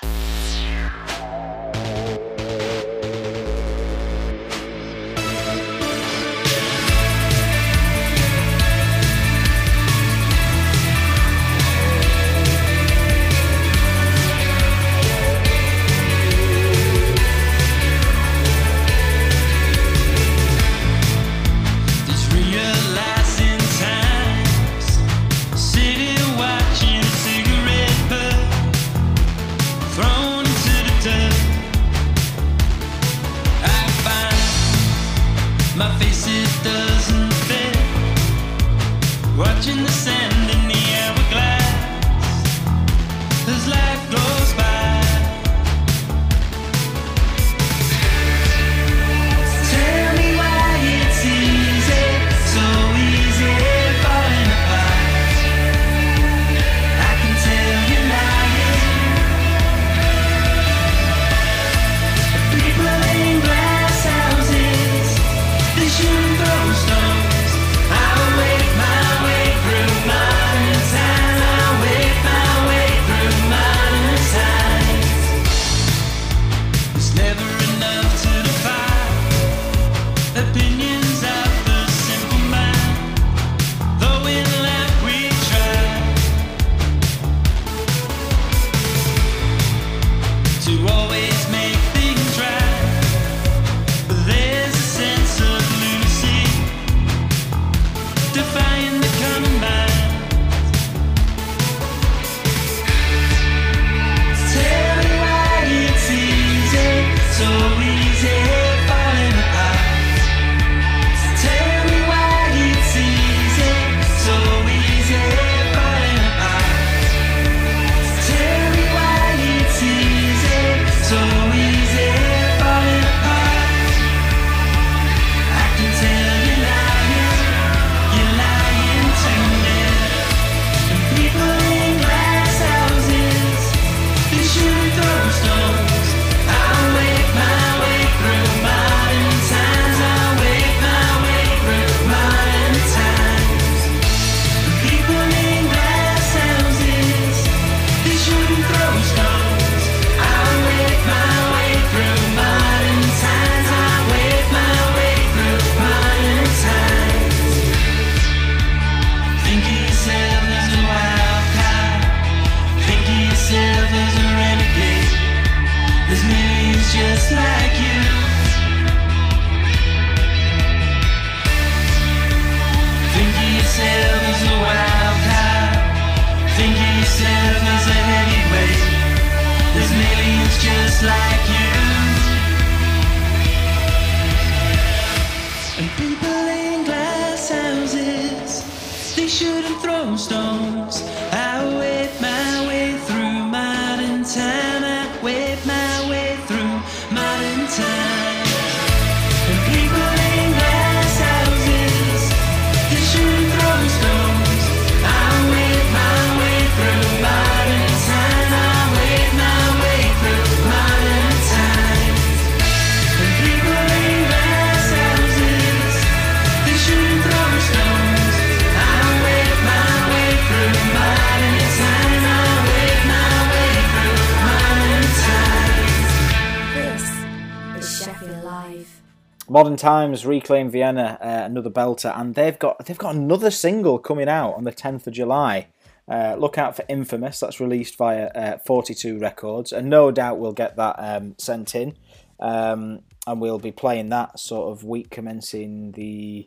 Modern 229.65 229.79
Times, 229.79 230.27
Reclaim 230.27 230.69
Vienna, 230.69 231.17
uh, 231.23 231.47
another 231.47 231.71
belter, 231.71 232.15
and 232.21 232.35
they've 232.35 232.59
got 232.59 232.85
they've 232.85 232.99
got 232.99 233.15
another 233.15 233.51
single 233.51 233.99
coming 233.99 234.29
out 234.29 234.53
on 234.57 234.65
the 234.65 234.73
10th 234.73 235.07
of 235.07 235.15
July. 235.15 235.69
Uh, 236.07 236.37
look 236.39 236.59
out 236.59 236.77
for 236.77 236.85
Infamous. 236.87 237.41
That's 237.41 237.61
released 237.61 237.97
via 237.97 238.27
uh, 238.27 238.59
42 238.59 239.19
Records, 239.19 239.73
and 239.73 239.89
no 239.89 240.11
doubt 240.11 240.39
we'll 240.39 240.53
get 240.53 240.77
that 240.77 240.97
um, 240.99 241.35
sent 241.39 241.75
in, 241.75 241.97
um, 242.41 243.01
and 243.27 243.41
we'll 243.41 243.59
be 243.59 243.73
playing 243.73 244.11
that 244.11 244.39
sort 244.39 244.71
of 244.71 244.85
week 244.85 245.09
commencing 245.09 245.93
the. 245.93 246.47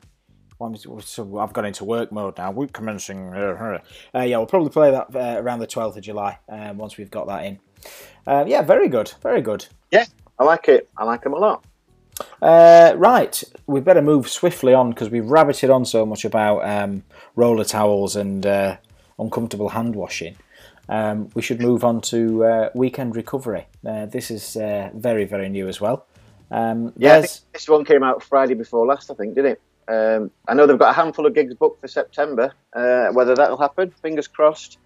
So 1.02 1.40
I've 1.40 1.54
gone 1.54 1.66
into 1.66 1.86
work 1.86 2.12
mode 2.12 2.38
now. 2.38 2.52
Week 2.52 2.72
commencing. 2.72 3.34
Uh, 3.34 3.80
yeah, 4.14 4.38
we'll 4.38 4.46
probably 4.46 4.70
play 4.70 4.92
that 4.92 5.16
uh, 5.16 5.42
around 5.42 5.58
the 5.58 5.66
12th 5.66 5.98
of 5.98 6.04
July 6.04 6.38
um, 6.50 6.78
once 6.78 6.98
we've 6.98 7.10
got 7.10 7.26
that 7.26 7.46
in. 7.46 7.60
Uh, 8.28 8.46
yeah, 8.48 8.62
very 8.62 8.90
good, 8.90 9.12
very 9.24 9.42
good. 9.42 9.66
Yeah, 9.90 10.06
I 10.38 10.44
like 10.44 10.68
it. 10.68 10.88
I 10.96 11.04
like 11.04 11.24
them 11.24 11.34
a 11.34 11.40
lot. 11.40 11.64
Uh, 12.42 12.94
right, 12.98 13.44
we 13.68 13.80
better 13.80 14.02
move 14.02 14.30
swiftly 14.30 14.74
on 14.74 14.90
because 14.92 15.10
we've 15.10 15.24
rabbited 15.26 15.74
on 15.74 15.86
so 15.86 16.06
much 16.06 16.26
about 16.26 16.60
um, 16.68 17.04
roller 17.36 17.64
towels 17.64 18.16
and 18.16 18.46
uh, 18.46 18.78
uncomfortable 19.20 19.70
hand 19.70 19.96
washing. 19.96 20.36
Um, 20.90 21.30
we 21.34 21.42
should 21.42 21.62
move 21.62 21.84
on 21.84 22.02
to 22.02 22.46
uh, 22.46 22.70
weekend 22.74 23.16
recovery. 23.16 23.66
Uh, 23.86 24.06
this 24.06 24.32
is 24.32 24.56
uh, 24.56 24.90
very, 24.94 25.26
very 25.26 25.50
new 25.50 25.68
as 25.68 25.82
well. 25.82 26.06
Um, 26.50 26.94
Yeah, 26.98 27.22
this 27.22 27.68
one 27.68 27.84
came 27.84 28.04
out 28.04 28.24
Friday 28.24 28.54
before 28.54 28.86
last, 28.86 29.12
I 29.12 29.14
think, 29.16 29.36
didn't 29.36 29.52
it? 29.54 29.62
Um, 29.90 30.32
I 30.48 30.54
know 30.54 30.66
they've 30.66 30.78
got 30.78 30.92
a 30.92 30.94
handful 30.94 31.26
of 31.26 31.34
gigs 31.34 31.54
booked 31.54 31.82
for 31.82 31.88
September. 31.88 32.54
Uh, 32.74 33.08
whether 33.10 33.36
that'll 33.36 33.58
happen, 33.58 33.92
fingers 34.02 34.28
crossed. 34.28 34.78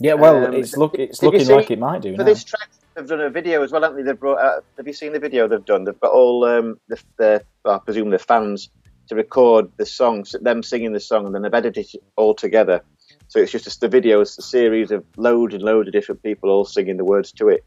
yeah, 0.00 0.14
well, 0.14 0.46
um, 0.46 0.54
it's 0.54 0.76
look, 0.76 0.94
it's 0.94 1.22
looking 1.22 1.44
see- 1.44 1.54
like 1.54 1.70
it 1.70 1.78
might 1.78 2.02
do. 2.02 2.12
For 2.12 2.18
now. 2.18 2.24
this 2.24 2.44
track, 2.44 2.68
they've 2.94 3.06
done 3.06 3.20
a 3.20 3.30
video 3.30 3.62
as 3.62 3.72
well, 3.72 3.82
haven't 3.82 3.98
they? 3.98 4.02
They've 4.02 4.18
brought 4.18 4.38
out, 4.38 4.64
have 4.76 4.86
you 4.86 4.92
seen 4.92 5.12
the 5.12 5.18
video 5.18 5.48
they've 5.48 5.64
done? 5.64 5.84
They've 5.84 6.00
got 6.00 6.12
all 6.12 6.44
um, 6.44 6.78
the, 6.88 7.02
the 7.16 7.44
well, 7.64 7.76
I 7.76 7.78
presume 7.78 8.10
the 8.10 8.18
fans 8.18 8.70
to 9.08 9.14
record 9.14 9.70
the 9.76 9.86
songs, 9.86 10.34
them 10.40 10.62
singing 10.62 10.92
the 10.92 11.00
song, 11.00 11.26
and 11.26 11.34
then 11.34 11.42
they've 11.42 11.54
edited 11.54 11.86
it 11.94 12.02
all 12.16 12.34
together. 12.34 12.82
So 13.28 13.40
it's 13.40 13.52
just 13.52 13.80
the 13.80 13.88
video 13.88 14.20
is 14.20 14.38
a 14.38 14.42
series 14.42 14.90
of 14.90 15.04
loads 15.16 15.54
and 15.54 15.62
loads 15.62 15.88
of 15.88 15.92
different 15.92 16.22
people 16.22 16.50
all 16.50 16.64
singing 16.64 16.96
the 16.96 17.04
words 17.04 17.32
to 17.32 17.48
it. 17.48 17.64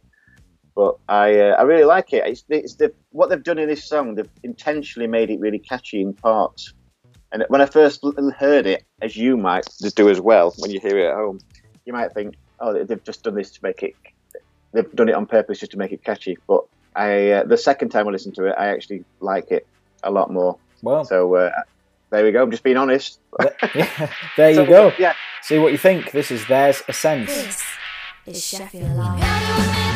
But 0.75 0.97
I 1.09 1.39
uh, 1.39 1.55
I 1.55 1.63
really 1.63 1.84
like 1.86 2.13
it. 2.13 2.23
It's, 2.25 2.43
it's 2.49 2.75
the, 2.75 2.93
what 3.09 3.30
they've 3.30 3.43
done 3.43 3.57
in 3.57 3.67
this 3.67 3.84
song. 3.84 4.15
They've 4.15 4.30
intentionally 4.43 5.07
made 5.07 5.30
it 5.30 5.39
really 5.39 5.59
catchy 5.59 6.01
in 6.01 6.13
parts. 6.13 6.73
And 7.32 7.43
when 7.49 7.61
I 7.61 7.65
first 7.65 8.03
heard 8.38 8.65
it, 8.65 8.86
as 9.01 9.17
you 9.17 9.36
might 9.36 9.67
do 9.95 10.09
as 10.09 10.21
well 10.21 10.53
when 10.59 10.71
you 10.71 10.80
hear 10.80 10.97
it 10.97 11.09
at 11.09 11.15
home, 11.15 11.39
you 11.86 11.93
might 11.93 12.13
think, 12.13 12.36
oh, 12.59 12.84
they've 12.84 13.03
just 13.03 13.23
done 13.23 13.36
this 13.36 13.51
to 13.51 13.59
make 13.63 13.84
it. 13.84 13.95
They've 14.78 14.91
done 14.93 15.09
it 15.09 15.15
on 15.15 15.25
purpose 15.25 15.57
just 15.59 15.71
to 15.71 15.78
make 15.80 15.91
it 15.91 16.03
catchy. 16.03 16.38
But 16.47 16.63
I, 16.95 17.32
uh, 17.32 17.43
the 17.45 17.57
second 17.57 17.89
time 17.89 18.07
I 18.07 18.11
listened 18.11 18.36
to 18.36 18.45
it, 18.45 18.55
I 18.57 18.67
actually 18.67 19.03
like 19.19 19.49
it 19.49 19.65
a 20.03 20.11
lot 20.11 20.32
more. 20.32 20.57
well, 20.84 21.03
So 21.03 21.34
uh, 21.36 21.49
there 22.11 22.23
we 22.23 22.32
go. 22.32 22.43
I'm 22.43 22.51
just 22.51 22.61
being 22.63 22.78
honest. 22.78 23.19
th- 23.41 23.53
there 24.38 24.49
you 24.51 24.55
So, 24.57 24.65
go. 24.67 24.91
Yeah, 24.99 25.13
See 25.41 25.57
what 25.57 25.71
you 25.71 25.80
think. 25.80 26.11
This 26.11 26.30
is 26.30 26.45
There's 26.47 26.84
a 26.88 26.93
Sense. 26.93 27.34
This 28.25 28.38
is 28.38 28.45
Sheffield 28.45 28.91
Live. 28.95 29.86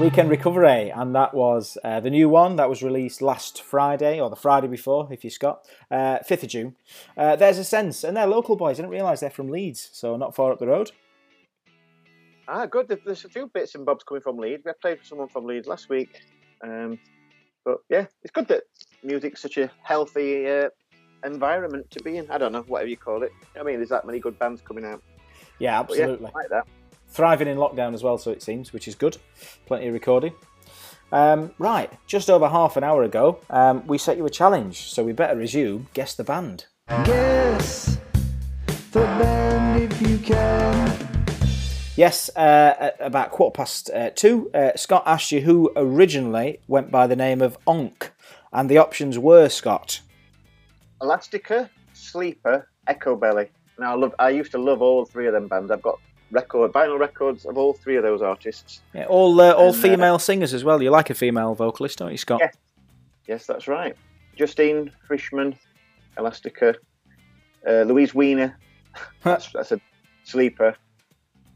Weekend 0.00 0.30
Recovery, 0.30 0.88
and 0.88 1.14
that 1.14 1.34
was 1.34 1.76
uh, 1.84 2.00
the 2.00 2.08
new 2.08 2.30
one 2.30 2.56
that 2.56 2.70
was 2.70 2.82
released 2.82 3.20
last 3.20 3.60
Friday, 3.60 4.18
or 4.18 4.30
the 4.30 4.36
Friday 4.36 4.66
before, 4.66 5.06
if 5.12 5.22
you're 5.22 5.30
Scott, 5.30 5.66
uh, 5.90 6.20
5th 6.26 6.42
of 6.42 6.48
June. 6.48 6.76
Uh, 7.18 7.36
there's 7.36 7.58
a 7.58 7.64
sense, 7.64 8.02
and 8.02 8.16
they're 8.16 8.26
local 8.26 8.56
boys. 8.56 8.78
I 8.78 8.82
didn't 8.82 8.92
realise 8.92 9.20
they're 9.20 9.28
from 9.28 9.50
Leeds, 9.50 9.90
so 9.92 10.16
not 10.16 10.34
far 10.34 10.52
up 10.52 10.58
the 10.58 10.68
road. 10.68 10.92
Ah, 12.48 12.64
good. 12.64 12.88
There's 13.04 13.26
a 13.26 13.28
few 13.28 13.48
bits 13.48 13.74
and 13.74 13.84
bobs 13.84 14.02
coming 14.02 14.22
from 14.22 14.38
Leeds. 14.38 14.62
We 14.64 14.72
played 14.80 15.00
with 15.00 15.06
someone 15.06 15.28
from 15.28 15.44
Leeds 15.44 15.68
last 15.68 15.90
week. 15.90 16.22
Um, 16.64 16.98
but 17.66 17.80
yeah, 17.90 18.06
it's 18.22 18.32
good 18.32 18.48
that 18.48 18.62
music's 19.02 19.42
such 19.42 19.58
a 19.58 19.70
healthy 19.82 20.48
uh, 20.48 20.70
environment 21.24 21.90
to 21.90 22.02
be 22.02 22.16
in. 22.16 22.30
I 22.30 22.38
don't 22.38 22.52
know, 22.52 22.62
whatever 22.62 22.88
you 22.88 22.96
call 22.96 23.22
it. 23.22 23.32
I 23.54 23.62
mean, 23.62 23.76
there's 23.76 23.90
that 23.90 24.06
many 24.06 24.18
good 24.18 24.38
bands 24.38 24.62
coming 24.62 24.86
out. 24.86 25.02
Yeah, 25.58 25.72
yeah, 25.72 25.80
absolutely. 25.80 26.26
I 26.28 26.38
like 26.38 26.48
that. 26.48 26.66
Thriving 27.10 27.48
in 27.48 27.58
lockdown 27.58 27.92
as 27.92 28.02
well, 28.02 28.18
so 28.18 28.30
it 28.30 28.42
seems, 28.42 28.72
which 28.72 28.86
is 28.86 28.94
good. 28.94 29.16
Plenty 29.66 29.88
of 29.88 29.94
recording. 29.94 30.32
Um, 31.12 31.50
right, 31.58 31.92
just 32.06 32.30
over 32.30 32.48
half 32.48 32.76
an 32.76 32.84
hour 32.84 33.02
ago, 33.02 33.40
um, 33.50 33.84
we 33.86 33.98
set 33.98 34.16
you 34.16 34.24
a 34.26 34.30
challenge, 34.30 34.90
so 34.92 35.02
we 35.02 35.12
better 35.12 35.36
resume 35.36 35.88
Guess 35.92 36.14
the 36.14 36.22
Band. 36.22 36.66
Guess 37.04 37.98
the 38.92 39.00
band 39.00 39.92
if 39.92 40.02
you 40.02 40.18
can. 40.18 41.08
Yes, 41.96 42.30
uh, 42.36 42.74
at 42.78 42.96
about 43.00 43.32
quarter 43.32 43.56
past 43.56 43.90
uh, 43.90 44.10
two, 44.10 44.50
uh, 44.54 44.76
Scott 44.76 45.02
asked 45.04 45.32
you 45.32 45.40
who 45.40 45.72
originally 45.74 46.60
went 46.68 46.92
by 46.92 47.08
the 47.08 47.16
name 47.16 47.42
of 47.42 47.58
Onk, 47.66 48.10
and 48.52 48.70
the 48.70 48.78
options 48.78 49.18
were 49.18 49.48
Scott. 49.48 50.00
Elastica, 51.02 51.68
Sleeper, 51.92 52.68
Echobelly. 52.88 53.48
Now 53.78 53.94
I 53.94 53.96
love. 53.96 54.14
I 54.18 54.30
used 54.30 54.52
to 54.52 54.58
love 54.58 54.80
all 54.80 55.04
three 55.04 55.26
of 55.26 55.32
them 55.32 55.48
bands. 55.48 55.70
I've 55.70 55.82
got 55.82 55.98
record 56.30 56.72
vinyl 56.72 56.98
records 56.98 57.44
of 57.44 57.56
all 57.56 57.72
three 57.72 57.96
of 57.96 58.02
those 58.02 58.22
artists. 58.22 58.82
Yeah, 58.94 59.06
all 59.06 59.40
uh, 59.40 59.52
all 59.52 59.68
And, 59.68 59.76
uh, 59.76 59.78
female 59.78 60.18
singers 60.18 60.54
as 60.54 60.64
well. 60.64 60.82
You 60.82 60.90
like 60.90 61.10
a 61.10 61.14
female 61.14 61.54
vocalist, 61.54 61.98
don't 61.98 62.10
you, 62.10 62.18
Scott? 62.18 62.40
Yeah. 62.40 62.50
Yes, 63.26 63.46
that's 63.46 63.68
right. 63.68 63.96
Justine 64.36 64.90
Frischmann, 65.08 65.56
Elastica, 66.18 66.74
uh, 67.66 67.82
Louise 67.82 68.12
Wener. 68.12 68.54
that's, 69.22 69.52
that's 69.52 69.72
a 69.72 69.80
sleeper, 70.24 70.74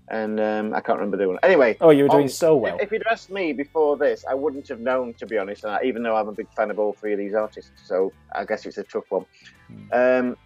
and 0.08 0.38
um, 0.38 0.74
I 0.74 0.80
can't 0.80 0.98
remember 0.98 1.16
the 1.16 1.28
one. 1.28 1.38
Anyway. 1.42 1.76
Oh, 1.80 1.90
you 1.90 2.04
were 2.04 2.08
doing 2.08 2.26
Onk. 2.26 2.32
so 2.32 2.56
well. 2.56 2.76
If, 2.76 2.82
if 2.82 2.92
you'd 2.92 3.06
asked 3.10 3.30
me 3.30 3.52
before 3.52 3.96
this, 3.96 4.24
I 4.28 4.34
wouldn't 4.34 4.68
have 4.68 4.80
known, 4.80 5.14
to 5.14 5.26
be 5.26 5.38
honest. 5.38 5.64
I, 5.64 5.82
even 5.82 6.02
though 6.02 6.16
I'm 6.16 6.28
a 6.28 6.32
big 6.32 6.52
fan 6.54 6.70
of 6.70 6.78
all 6.78 6.92
three 6.92 7.12
of 7.12 7.18
these 7.18 7.34
artists, 7.34 7.72
so 7.82 8.12
I 8.34 8.44
guess 8.44 8.66
it's 8.66 8.78
a 8.78 8.84
tough 8.84 9.10
one. 9.10 9.24
Hmm. 9.68 9.92
Um, 9.92 10.36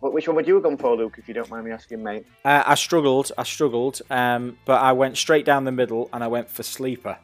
but 0.00 0.12
which 0.12 0.26
one 0.28 0.36
would 0.36 0.46
you 0.46 0.54
have 0.54 0.62
gone 0.62 0.76
for, 0.76 0.96
Luke? 0.96 1.16
If 1.18 1.28
you 1.28 1.34
don't 1.34 1.50
mind 1.50 1.64
me 1.64 1.72
asking, 1.72 2.02
mate. 2.02 2.26
Uh, 2.44 2.62
I 2.66 2.74
struggled, 2.74 3.32
I 3.38 3.42
struggled, 3.42 4.00
um, 4.10 4.58
but 4.64 4.80
I 4.80 4.92
went 4.92 5.16
straight 5.16 5.44
down 5.44 5.64
the 5.64 5.72
middle 5.72 6.08
and 6.12 6.22
I 6.22 6.28
went 6.28 6.48
for 6.50 6.62
Sleeper. 6.62 7.18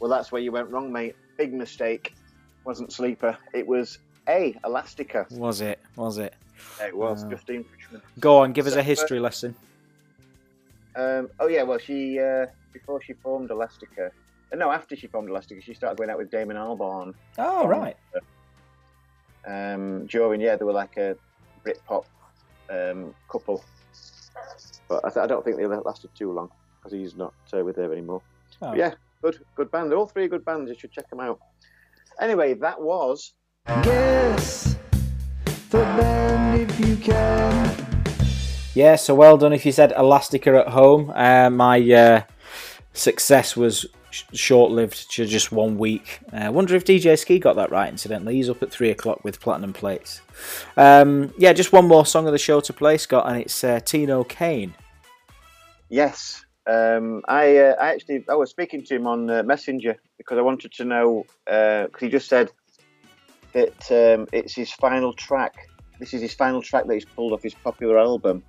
Well, 0.00 0.10
that's 0.10 0.32
where 0.32 0.42
you 0.42 0.50
went 0.50 0.68
wrong, 0.70 0.92
mate. 0.92 1.14
Big 1.38 1.52
mistake. 1.52 2.14
Wasn't 2.64 2.92
sleeper. 2.92 3.36
It 3.52 3.66
was 3.66 3.98
A. 4.28 4.56
Elastica. 4.64 5.26
Was 5.30 5.60
it? 5.60 5.80
Was 5.96 6.18
it? 6.18 6.34
It 6.80 6.96
was 6.96 7.24
Oh. 7.24 7.30
Justine. 7.30 7.64
Go 8.20 8.38
on, 8.38 8.52
give 8.52 8.66
us 8.66 8.74
a 8.76 8.80
uh, 8.80 8.82
history 8.82 9.20
lesson. 9.20 9.54
Um, 10.94 11.30
oh 11.40 11.48
yeah, 11.48 11.62
well 11.62 11.78
she 11.78 12.18
uh, 12.20 12.46
before 12.72 13.00
she 13.02 13.14
formed 13.14 13.50
Elastica, 13.50 14.10
uh, 14.52 14.56
no, 14.56 14.70
after 14.70 14.94
she 14.94 15.06
formed 15.06 15.28
Elastica, 15.30 15.60
she 15.62 15.74
started 15.74 15.96
going 15.96 16.10
out 16.10 16.18
with 16.18 16.30
Damon 16.30 16.56
Albarn. 16.56 17.14
Oh, 17.38 17.66
right. 17.66 17.96
Um, 19.46 20.06
during 20.06 20.40
yeah, 20.40 20.56
they 20.56 20.64
were 20.64 20.72
like 20.72 20.96
a 20.96 21.16
Britpop 21.64 22.04
um, 22.70 23.14
couple, 23.28 23.64
but 24.88 25.04
I, 25.04 25.10
th- 25.10 25.24
I 25.24 25.26
don't 25.26 25.44
think 25.44 25.56
they 25.56 25.66
lasted 25.66 26.10
too 26.14 26.32
long 26.32 26.50
because 26.78 26.92
he's 26.92 27.16
not 27.16 27.34
uh, 27.52 27.64
with 27.64 27.76
her 27.76 27.92
anymore. 27.92 28.22
Oh. 28.60 28.70
But 28.70 28.78
yeah, 28.78 28.94
good, 29.22 29.38
good 29.54 29.70
band. 29.70 29.90
They're 29.90 29.98
all 29.98 30.06
three 30.06 30.28
good 30.28 30.44
bands. 30.44 30.70
You 30.70 30.76
should 30.78 30.92
check 30.92 31.08
them 31.10 31.20
out. 31.20 31.38
Anyway, 32.20 32.54
that 32.54 32.80
was 32.80 33.34
Guess 33.82 34.76
the 35.70 35.78
band 35.78 36.70
if 36.70 36.80
you 36.80 36.96
can. 36.96 38.02
Yeah, 38.74 38.96
so 38.96 39.14
well 39.14 39.36
done 39.36 39.52
if 39.52 39.66
you 39.66 39.72
said 39.72 39.92
Elastica 39.92 40.58
at 40.66 40.68
home. 40.68 41.12
Uh, 41.14 41.50
my 41.50 41.78
uh, 41.92 42.22
success 42.92 43.56
was 43.56 43.80
sh- 43.80 43.86
short-lived 44.12 45.10
to 45.12 45.26
just 45.26 45.52
one 45.52 45.78
week. 45.78 46.20
I 46.32 46.46
uh, 46.46 46.52
wonder 46.52 46.74
if 46.74 46.84
DJ 46.84 47.18
Ski 47.18 47.38
got 47.38 47.56
that 47.56 47.70
right. 47.70 47.88
Incidentally, 47.88 48.34
he's 48.34 48.48
up 48.48 48.62
at 48.62 48.70
three 48.70 48.90
o'clock 48.90 49.24
with 49.24 49.40
platinum 49.40 49.72
plates. 49.72 50.20
Um, 50.76 51.32
yeah, 51.38 51.52
just 51.52 51.72
one 51.72 51.86
more 51.86 52.06
song 52.06 52.26
of 52.26 52.32
the 52.32 52.38
show 52.38 52.60
to 52.60 52.72
play, 52.72 52.98
Scott, 52.98 53.28
and 53.28 53.38
it's 53.40 53.64
uh, 53.64 53.80
Tino 53.80 54.24
Kane. 54.24 54.74
Yes, 55.88 56.44
um, 56.66 57.22
I, 57.28 57.56
uh, 57.56 57.74
I 57.80 57.92
actually 57.92 58.24
I 58.28 58.34
was 58.34 58.50
speaking 58.50 58.84
to 58.84 58.94
him 58.94 59.06
on 59.06 59.28
uh, 59.28 59.42
Messenger 59.42 59.96
because 60.16 60.38
I 60.38 60.42
wanted 60.42 60.72
to 60.72 60.84
know 60.84 61.24
because 61.44 62.00
he 62.00 62.08
just 62.08 62.28
said 62.28 62.50
that 63.52 63.90
um, 63.90 64.26
it's 64.32 64.54
his 64.54 64.70
final 64.72 65.12
track. 65.12 65.68
This 65.98 66.14
is 66.14 66.22
his 66.22 66.34
final 66.34 66.62
track 66.62 66.86
that 66.86 66.94
he's 66.94 67.04
pulled 67.04 67.32
off 67.32 67.42
his 67.42 67.54
popular 67.54 67.98
album, 67.98 68.42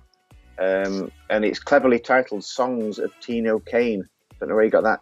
um, 0.58 1.10
and 1.30 1.44
it's 1.44 1.58
cleverly 1.58 1.98
titled 1.98 2.44
"Songs 2.44 2.98
of 2.98 3.12
Tino 3.20 3.58
Kane." 3.58 4.08
Don't 4.38 4.48
know 4.48 4.54
where 4.54 4.64
he 4.64 4.70
got 4.70 4.84
that 4.84 5.00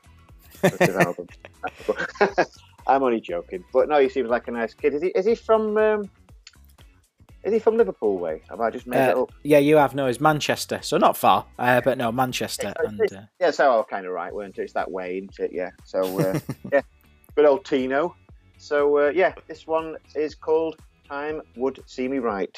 album. 0.64 1.26
I'm 2.86 3.02
only 3.02 3.20
joking, 3.20 3.64
but 3.72 3.88
no, 3.88 3.98
he 4.00 4.08
seems 4.08 4.28
like 4.28 4.48
a 4.48 4.50
nice 4.50 4.74
kid. 4.74 4.94
Is 4.94 5.02
he? 5.02 5.08
Is 5.08 5.26
he 5.26 5.34
from? 5.34 5.76
Um, 5.76 6.10
is 7.44 7.52
he 7.52 7.58
from 7.58 7.76
Liverpool 7.76 8.18
way? 8.18 8.42
Have 8.50 8.60
I 8.60 8.70
just 8.70 8.86
made 8.86 9.00
Uh, 9.00 9.22
up? 9.22 9.32
yeah, 9.42 9.58
you 9.58 9.76
have 9.76 9.94
no, 9.96 10.06
it's 10.06 10.20
Manchester, 10.20 10.78
so 10.82 10.96
not 10.96 11.16
far, 11.16 11.44
uh, 11.58 11.80
but 11.80 11.98
no, 11.98 12.12
Manchester. 12.12 12.72
And 12.78 13.00
uh, 13.12 13.22
Yeah, 13.40 13.50
so 13.50 13.72
I 13.72 13.76
was 13.76 13.86
kind 13.90 14.06
of 14.06 14.12
right, 14.12 14.32
weren't 14.32 14.58
it? 14.58 14.62
It's 14.62 14.72
that 14.74 14.88
way, 14.90 15.18
isn't 15.18 15.38
it? 15.40 15.50
Yeah. 15.52 15.70
So, 15.84 16.20
uh, 16.20 16.38
yeah, 16.72 16.82
good 17.34 17.46
old 17.46 17.64
Tino. 17.64 18.14
So, 18.58 18.96
uh, 18.98 19.10
yeah, 19.12 19.34
this 19.48 19.66
one 19.66 19.96
is 20.14 20.36
called 20.36 20.76
Time 21.08 21.42
Would 21.56 21.80
See 21.86 22.06
Me 22.06 22.18
Right. 22.20 22.56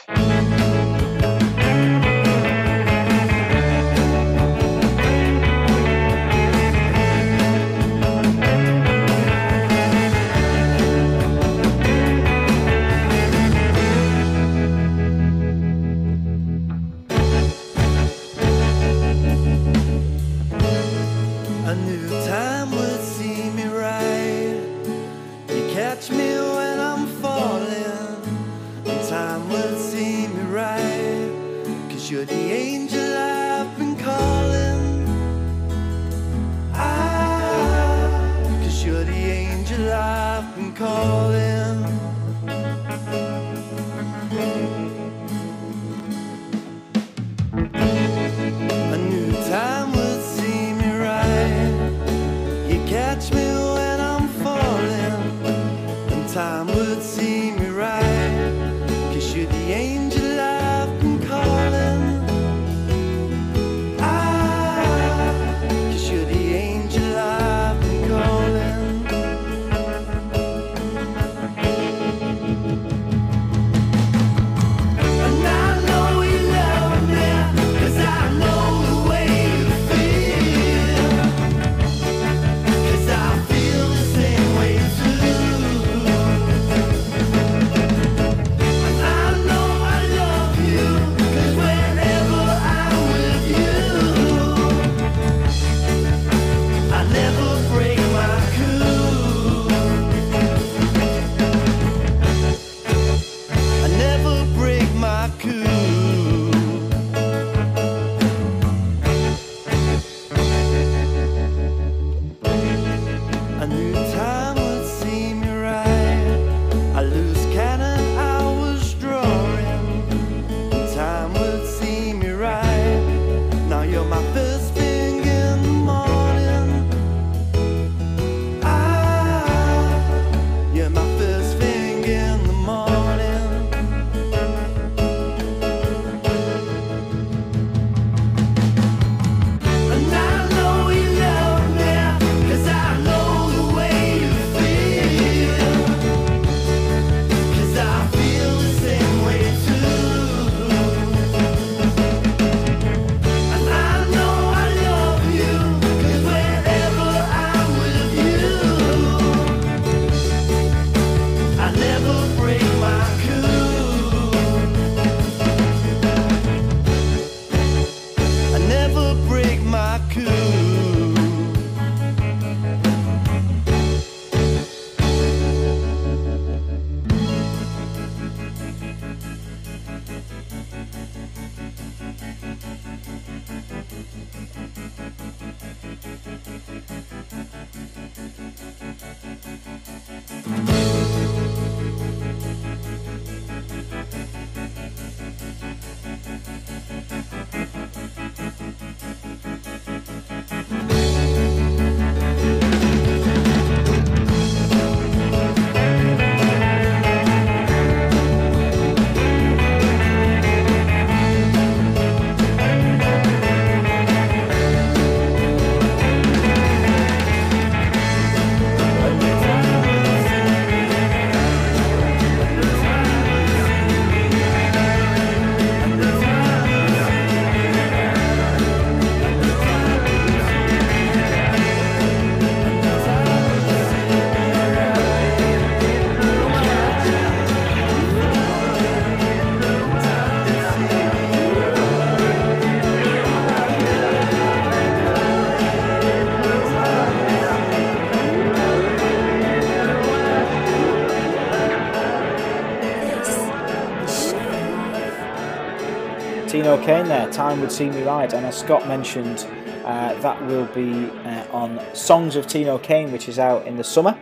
Kane 256.84 257.08
there, 257.08 257.32
Time 257.32 257.62
Would 257.62 257.72
See 257.72 257.88
Me 257.88 258.02
Right. 258.02 258.30
And 258.34 258.44
as 258.44 258.58
Scott 258.58 258.86
mentioned, 258.86 259.46
uh, 259.86 260.12
that 260.20 260.44
will 260.44 260.66
be 260.66 261.08
uh, 261.20 261.46
on 261.50 261.80
Songs 261.94 262.36
of 262.36 262.46
Tino 262.46 262.76
Kane, 262.76 263.10
which 263.10 263.26
is 263.26 263.38
out 263.38 263.66
in 263.66 263.78
the 263.78 263.82
summer. 263.82 264.14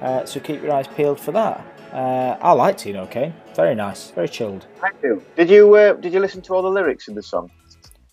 Uh, 0.00 0.24
so 0.24 0.40
keep 0.40 0.62
your 0.62 0.72
eyes 0.72 0.88
peeled 0.88 1.20
for 1.20 1.32
that. 1.32 1.62
Uh, 1.92 2.38
I 2.40 2.52
like 2.52 2.78
Tino 2.78 3.04
Kane. 3.04 3.34
Very 3.54 3.74
nice, 3.74 4.12
very 4.12 4.30
chilled. 4.30 4.66
I 4.82 4.92
do. 5.02 5.22
Did 5.36 5.50
you 5.50 5.74
uh, 5.74 5.92
did 5.92 6.14
you 6.14 6.20
listen 6.20 6.40
to 6.42 6.54
all 6.54 6.62
the 6.62 6.70
lyrics 6.70 7.06
in 7.06 7.14
the 7.14 7.22
song? 7.22 7.50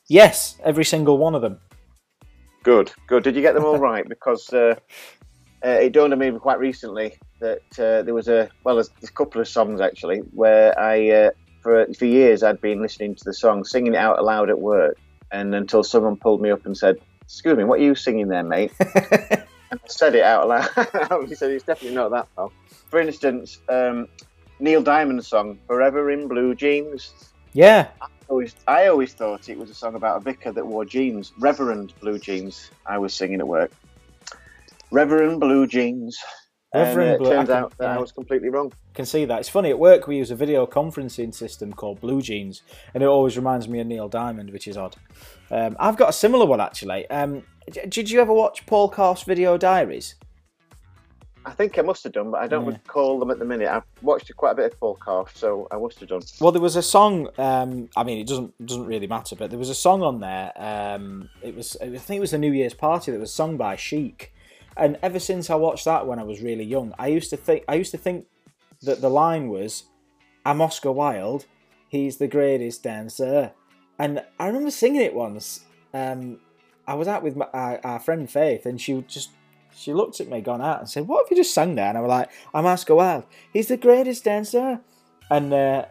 Yes, 0.10 0.60
every 0.66 0.84
single 0.84 1.18
one 1.18 1.34
of 1.34 1.42
them. 1.42 1.58
Good, 2.64 2.92
good. 3.08 3.24
Did 3.24 3.38
you 3.38 3.42
get 3.42 3.54
them 3.54 3.64
all 3.64 3.78
right? 3.92 4.06
Because 4.06 4.52
uh, 4.52 4.76
uh, 5.64 5.70
it 5.70 5.94
dawned 5.94 6.12
on 6.12 6.20
me 6.20 6.30
quite 6.40 6.60
recently 6.60 7.18
that 7.40 7.80
uh, 7.80 8.02
there 8.02 8.14
was 8.14 8.28
a 8.28 8.50
well, 8.66 8.76
there's, 8.76 8.90
there's 9.00 9.12
a 9.12 9.14
couple 9.14 9.40
of 9.40 9.48
songs 9.48 9.80
actually 9.80 10.18
where 10.34 10.78
I 10.78 11.10
uh, 11.10 11.30
for 11.64 11.88
for 11.98 12.06
years 12.06 12.44
I'd 12.44 12.62
been 12.62 12.82
listening 12.82 13.16
to 13.16 13.24
the 13.24 13.34
song, 13.34 13.64
singing 13.64 13.96
it 13.96 13.98
out 13.98 14.20
aloud 14.20 14.50
at 14.50 14.60
work, 14.60 14.98
and 15.32 15.56
until 15.56 15.84
someone 15.84 16.18
pulled 16.18 16.42
me 16.42 16.52
up 16.52 16.66
and 16.66 16.78
said, 16.78 16.98
"Excuse 17.24 17.58
me, 17.58 17.64
what 17.64 17.80
are 17.80 17.84
you 17.84 17.96
singing 17.96 18.28
there, 18.28 18.44
mate?" 18.44 18.72
and 18.80 18.92
I 19.72 19.78
said 19.88 20.14
it 20.14 20.24
out 20.24 20.48
loud. 20.48 20.70
he 21.28 21.36
said, 21.36 21.52
"It's 21.52 21.64
definitely 21.64 21.96
not 21.96 22.12
that, 22.12 22.28
pal." 22.36 22.52
For 22.90 23.00
instance, 23.00 23.60
um, 23.70 24.08
Neil 24.60 24.84
Diamond's 24.84 25.28
song 25.28 25.58
"Forever 25.66 26.12
in 26.12 26.28
Blue 26.28 26.54
Jeans." 26.54 27.14
Yeah, 27.54 27.88
always, 28.28 28.56
I 28.68 28.88
always 28.88 29.14
thought 29.14 29.48
it 29.48 29.58
was 29.58 29.70
a 29.70 29.76
song 29.76 29.96
about 29.96 30.18
a 30.18 30.20
vicar 30.20 30.52
that 30.52 30.66
wore 30.66 30.86
jeans, 30.86 31.32
Reverend 31.40 31.94
Blue 32.00 32.20
Jeans. 32.20 32.72
I 32.86 32.98
was 32.98 33.14
singing 33.14 33.40
at 33.40 33.48
work. 33.48 33.72
Reverend 34.92 35.40
Blue 35.40 35.68
Jeans. 35.68 36.18
Reverend 36.74 37.12
and, 37.18 37.26
uh, 37.26 37.30
turns 37.30 37.50
can- 37.50 37.58
out 37.58 37.78
that. 37.78 37.90
I 37.90 38.00
was 38.00 38.12
completely 38.12 38.50
wrong. 38.50 38.72
can 38.94 39.06
see 39.06 39.26
that. 39.26 39.40
It's 39.40 39.50
funny 39.50 39.70
at 39.70 39.80
work 39.80 40.08
we 40.08 40.18
use 40.18 40.32
a 40.32 40.36
video 40.36 40.66
conferencing 40.66 41.34
system 41.34 41.74
called 41.74 42.00
Blue 42.02 42.22
Jeans, 42.22 42.62
and 42.94 43.04
it 43.04 43.08
always 43.08 43.36
reminds 43.38 43.68
me 43.68 43.80
of 43.80 43.88
Neil 43.88 44.10
Diamond, 44.10 44.52
which 44.52 44.68
is 44.68 44.78
odd. 44.78 44.96
Um, 45.52 45.76
I've 45.80 45.98
got 45.98 46.10
a 46.10 46.14
similar 46.14 46.46
one 46.46 46.62
actually. 46.62 47.10
Um, 47.10 47.44
did 47.90 48.10
you 48.10 48.20
ever 48.22 48.34
watch 48.34 48.66
Paul 48.66 48.90
Calf's 48.90 49.24
video 49.24 49.58
diaries? 49.58 50.16
I 51.46 51.52
think 51.52 51.78
I 51.78 51.82
must 51.82 52.04
have 52.06 52.14
done, 52.14 52.32
but 52.32 52.42
I 52.42 52.48
don't 52.48 52.64
Yeah. 52.66 52.72
recall 52.72 53.20
them 53.20 53.30
at 53.30 53.38
the 53.38 53.44
minute. 53.44 53.68
I've 53.68 53.84
watched 54.02 54.34
quite 54.38 54.52
a 54.52 54.56
bit 54.56 54.72
of 54.74 54.80
Paul 54.80 54.96
Calf, 54.96 55.36
so 55.36 55.68
I 55.72 55.78
must 55.78 56.00
have 56.00 56.08
done. 56.08 56.22
Well, 56.40 56.54
there 56.54 56.62
was 56.62 56.78
a 56.78 56.82
song. 56.82 57.28
Um, 57.38 57.90
I 57.98 58.04
mean, 58.06 58.18
it 58.18 58.28
doesn't 58.28 58.66
doesn't 58.66 58.86
really 58.86 59.08
matter, 59.08 59.36
but 59.36 59.50
there 59.50 59.60
was 59.60 59.70
a 59.70 59.76
song 59.76 60.04
on 60.04 60.22
there. 60.22 60.54
Um, 60.56 61.30
it 61.42 61.54
was 61.56 61.76
I 61.82 61.90
think 61.98 62.18
it 62.18 62.22
was 62.22 62.32
a 62.34 62.38
New 62.38 62.52
Year's 62.54 62.74
party 62.74 63.12
that 63.12 63.20
was 63.20 63.34
sung 63.34 63.58
by 63.58 63.76
Chic, 63.76 64.33
and 64.78 64.98
ever 65.02 65.20
since 65.20 65.50
I 65.50 65.56
watched 65.56 65.86
that 65.86 66.08
when 66.08 66.20
I 66.20 66.24
was 66.24 66.42
really 66.42 66.64
young, 66.64 66.94
I 66.98 67.08
used 67.08 67.30
to 67.32 67.38
think 67.38 67.64
I 67.68 67.76
used 67.76 67.92
to 67.92 67.98
think 67.98 68.26
that 68.82 69.02
the 69.02 69.10
line 69.10 69.50
was, 69.50 69.84
"I'm 70.46 70.62
Oscar 70.62 70.92
Wilde, 70.92 71.46
he's 71.88 72.18
the 72.18 72.28
greatest 72.28 72.84
dancer," 72.84 73.52
and 74.00 74.24
I 74.40 74.48
remember 74.48 74.72
singing 74.72 75.02
it 75.02 75.14
once. 75.14 75.62
Um, 75.94 76.40
I 76.88 76.96
was 76.96 77.08
out 77.08 77.24
with 77.24 77.36
my, 77.36 77.48
our, 77.54 77.80
our 77.84 78.00
friend 78.00 78.30
Faith, 78.30 78.66
and 78.66 78.80
she 78.82 79.02
just 79.08 79.30
she 79.76 79.94
looked 79.94 80.20
at 80.20 80.28
me, 80.28 80.42
gone 80.42 80.62
out, 80.62 80.80
and 80.80 80.90
said, 80.90 81.08
"What 81.08 81.26
have 81.26 81.32
you 81.32 81.38
just 81.44 81.54
sung 81.54 81.76
there?" 81.76 81.88
And 81.90 81.98
I 81.98 82.02
was 82.02 82.10
like, 82.10 82.30
"I'm 82.54 82.66
Oscar 82.66 82.96
Wilde, 82.96 83.26
he's 83.54 83.68
the 83.68 83.78
greatest 83.78 84.24
dancer," 84.24 84.82
and. 85.30 85.54
Uh, 85.54 85.86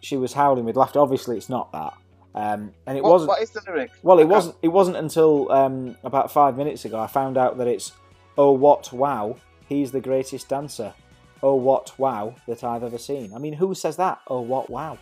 she 0.00 0.16
was 0.16 0.32
howling 0.32 0.64
with 0.64 0.76
laughter. 0.76 1.00
Obviously, 1.00 1.36
it's 1.36 1.48
not 1.48 1.72
that, 1.72 1.92
um, 2.36 2.72
and 2.86 2.96
it 2.96 3.02
What, 3.02 3.14
wasn't. 3.14 3.30
what 3.30 3.42
is 3.42 3.50
the 3.50 3.60
lyric? 3.66 3.90
well, 4.04 4.20
it 4.20 4.28
wasn't. 4.28 4.54
It 4.62 4.68
wasn't 4.68 4.96
until 4.96 5.50
um, 5.50 5.96
about 6.04 6.30
five 6.30 6.56
minutes 6.56 6.84
ago 6.84 7.00
I 7.00 7.08
found 7.08 7.36
out 7.36 7.58
that 7.58 7.66
it's 7.66 7.90
"Oh 8.38 8.52
what 8.52 8.90
wow, 8.92 9.36
he's 9.68 9.92
the 9.92 10.00
greatest 10.00 10.48
dancer." 10.48 10.94
Oh 11.42 11.54
what 11.54 11.92
wow 11.98 12.34
that 12.48 12.64
I've 12.64 12.82
ever 12.82 12.98
seen. 12.98 13.32
I 13.34 13.38
mean, 13.38 13.52
who 13.52 13.74
says 13.74 13.96
that? 13.96 14.20
Oh 14.28 14.40
what 14.40 14.70
wow. 14.70 14.96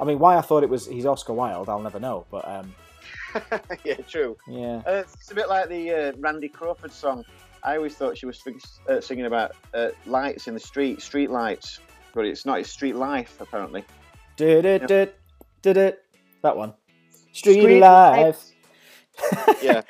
I 0.00 0.04
mean, 0.04 0.18
why 0.18 0.36
I 0.36 0.40
thought 0.40 0.62
it 0.62 0.70
was 0.70 0.86
he's 0.86 1.04
Oscar 1.06 1.32
Wilde, 1.34 1.68
I'll 1.68 1.80
never 1.82 2.00
know. 2.00 2.24
But 2.30 2.48
um, 2.48 2.74
yeah, 3.84 3.96
true. 4.08 4.36
yeah, 4.46 4.82
Uh, 4.86 5.02
it's 5.04 5.30
a 5.30 5.34
bit 5.34 5.48
like 5.48 5.68
the 5.68 5.90
uh, 5.90 6.12
Randy 6.18 6.48
Crawford 6.48 6.92
song. 6.92 7.24
I 7.62 7.76
always 7.76 7.94
thought 7.96 8.16
she 8.16 8.26
was 8.26 8.42
uh, 8.88 9.00
singing 9.00 9.26
about 9.26 9.52
uh, 9.72 9.88
lights 10.06 10.48
in 10.48 10.54
the 10.54 10.60
street, 10.60 11.00
street 11.00 11.30
lights, 11.30 11.80
but 12.14 12.24
it's 12.26 12.44
not. 12.44 12.60
It's 12.60 12.70
street 12.70 12.94
life, 12.96 13.40
apparently. 13.40 13.84
did 14.36 14.64
it, 14.64 14.80
did 14.82 14.90
it? 14.90 15.18
did 15.62 15.76
it. 15.76 16.02
That 16.42 16.56
one. 16.56 16.74
Street, 17.32 17.60
Street 17.60 17.80
life. 17.80 18.50
Yeah. 19.62 19.82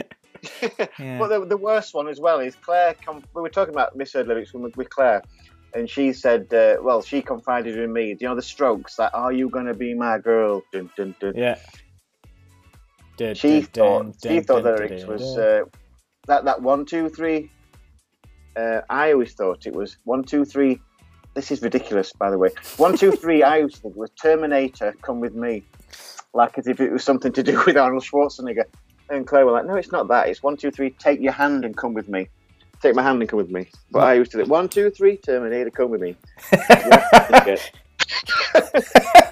Yeah. 0.99 1.19
But 1.19 1.29
the, 1.29 1.45
the 1.47 1.57
worst 1.57 1.95
one 1.95 2.09
as 2.09 2.21
well 2.21 2.41
is 2.41 2.55
Claire. 2.55 2.95
Com- 3.05 3.25
we 3.35 3.43
were 3.43 3.49
talking 3.49 3.75
about 3.75 3.97
misheard 3.97 4.29
lyrics 4.29 4.53
with, 4.55 4.77
with 4.77 4.91
Claire, 4.91 5.23
and 5.75 5.89
she 5.89 6.13
said, 6.13 6.53
uh, 6.53 6.77
"Well, 6.81 7.03
she 7.03 7.23
confided 7.23 7.79
in 7.79 7.93
me. 7.93 8.15
Do 8.15 8.25
you 8.25 8.29
know 8.29 8.35
the 8.37 8.43
Strokes? 8.43 8.97
That 8.97 9.15
are 9.15 9.33
you 9.33 9.49
gonna 9.49 9.75
be 9.75 9.95
my 9.95 10.19
girl?" 10.19 10.63
Dun, 10.73 10.91
dun, 10.97 11.15
dun. 11.21 11.35
Yeah. 11.37 11.59
Dun, 13.17 13.35
She 13.35 13.63
thought 13.63 14.15
she 14.23 14.41
thought 14.41 14.65
the 14.65 14.73
lyrics 14.73 15.05
was 15.05 15.37
uh, 15.37 15.65
that 16.27 16.45
that 16.45 16.63
one 16.63 16.85
two 16.85 17.09
three. 17.09 17.51
Uh, 18.57 18.81
I 18.89 19.13
always 19.13 19.35
thought 19.35 19.67
it 19.67 19.75
was 19.75 19.99
one 20.05 20.25
two 20.25 20.45
three. 20.45 20.81
This 21.35 21.51
is 21.51 21.63
ridiculous, 21.63 22.13
by 22.13 22.31
the 22.31 22.39
way. 22.39 22.51
One 22.77 22.97
two 22.97 23.13
three. 23.23 23.43
I 23.43 23.59
used 23.59 23.77
to 23.77 23.83
think 23.83 23.97
was 23.97 24.11
Terminator. 24.21 24.95
Come 25.03 25.21
with 25.21 25.35
me, 25.35 25.65
like 26.33 26.57
as 26.59 26.67
if 26.67 26.81
it 26.81 26.93
was 26.93 27.05
something 27.05 27.33
to 27.33 27.43
do 27.43 27.63
with 27.67 27.77
Arnold 27.77 28.05
Schwarzenegger. 28.05 28.65
And 29.11 29.27
Claire 29.27 29.45
were 29.47 29.53
like, 29.53 29.67
"No, 29.67 29.75
it's 29.77 29.93
not 29.93 30.09
that. 30.09 30.29
It's 30.29 30.43
one 30.43 30.57
two 30.57 30.71
three. 30.71 30.91
Take 30.91 31.21
your 31.21 31.33
hand 31.33 31.65
and 31.65 31.77
come 31.77 31.95
with 31.95 32.09
me. 32.09 32.29
Take 32.81 32.95
my 32.95 33.03
hand 33.03 33.21
and 33.21 33.29
come 33.29 33.37
with 33.39 33.51
me." 33.51 33.69
But 33.91 34.01
I 34.05 34.15
used 34.15 34.31
to 34.33 34.39
think 34.39 34.49
one 34.49 34.69
two 34.69 34.91
three. 34.91 35.17
Terminator. 35.19 35.71
Come 35.71 35.91
with 35.91 36.01
me. 36.01 36.17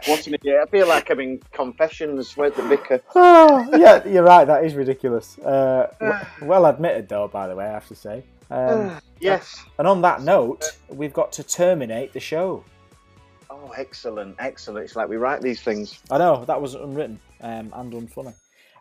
What 0.07 0.27
an 0.27 0.35
idiot. 0.35 0.61
I 0.63 0.67
feel 0.71 0.89
like 0.89 1.11
I'm 1.11 1.21
in 1.21 1.39
confessions. 1.53 2.37
Where's 2.37 2.55
the 2.55 2.63
vicar? 2.63 3.01
Oh, 3.15 3.69
yeah, 3.79 4.07
you're 4.07 4.25
right. 4.25 4.45
That 4.45 4.65
is 4.65 4.75
ridiculous. 4.75 5.39
Uh, 5.39 5.93
w- 6.01 6.19
well 6.43 6.67
admitted, 6.67 7.09
though. 7.09 7.29
By 7.29 7.47
the 7.49 7.55
way, 7.55 7.67
I 7.67 7.73
have 7.73 7.89
to 7.89 7.95
say. 7.95 8.25
Um, 8.51 9.01
Yes. 9.21 9.65
and 9.79 9.87
on 9.87 10.03
that 10.03 10.23
note, 10.23 10.65
we've 10.89 11.13
got 11.13 11.31
to 11.35 11.45
terminate 11.45 12.13
the 12.13 12.19
show. 12.19 12.65
Oh, 13.49 13.73
excellent, 13.77 14.35
excellent. 14.41 14.85
It's 14.85 14.97
like 14.97 15.09
we 15.09 15.17
write 15.17 15.41
these 15.43 15.63
things. 15.63 16.01
I 16.11 16.19
know 16.19 16.45
that 16.45 16.61
was 16.61 16.75
unwritten 16.75 17.21
um, 17.41 17.73
and 17.75 17.93
unfunny. 17.93 18.35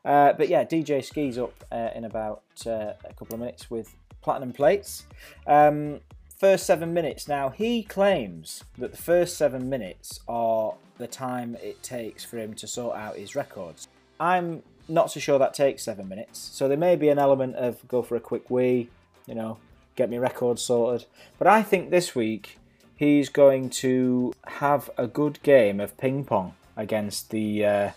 Uh, 0.04 0.34
but 0.34 0.50
yeah, 0.50 0.64
DJ 0.64 1.04
Ski's 1.04 1.38
up 1.38 1.64
uh, 1.72 1.90
in 1.96 2.06
about 2.06 2.44
uh, 2.66 2.94
a 3.06 3.14
couple 3.16 3.36
of 3.36 3.40
minutes 3.40 3.70
with 3.70 3.96
platinum 4.22 4.54
plates. 4.54 5.06
Um, 5.46 6.00
first 6.38 6.66
seven 6.66 6.94
minutes. 6.94 7.28
Now 7.28 7.50
he 7.50 7.84
claims 7.84 8.64
that 8.78 8.92
the 8.92 8.98
first 8.98 9.38
seven 9.38 9.70
minutes 9.70 10.20
are 10.28 10.74
the 10.98 11.08
time 11.08 11.56
it 11.62 11.84
takes 11.84 12.24
for 12.26 12.38
him 12.38 12.54
to 12.56 12.68
sort 12.68 12.96
out 12.96 13.16
his 13.16 13.36
records. 13.36 13.88
I'm 14.20 14.64
not 14.88 15.12
so 15.12 15.20
sure 15.20 15.40
that 15.40 15.54
takes 15.54 15.84
seven 15.84 16.08
minutes. 16.08 16.40
So 16.40 16.68
there 16.68 16.78
may 16.78 16.96
be 16.96 17.10
an 17.10 17.20
element 17.20 17.56
of 17.56 17.88
go 17.88 18.02
for 18.02 18.16
a 18.16 18.20
quick 18.20 18.50
wee, 18.50 18.90
you 19.28 19.36
know, 19.36 19.58
get 19.96 20.10
me 20.10 20.18
records 20.18 20.62
sorted. 20.62 21.06
But 21.38 21.48
I 21.48 21.64
think 21.64 21.90
this 21.90 22.16
week 22.16 22.58
he's 22.96 23.30
going 23.30 23.70
to 23.70 24.34
have 24.46 24.90
a 24.98 25.08
good 25.08 25.42
game 25.44 25.80
of 25.80 25.98
ping 25.98 26.24
pong 26.24 26.54
against 26.76 27.30
the 27.30 27.66
uh, 27.66 27.92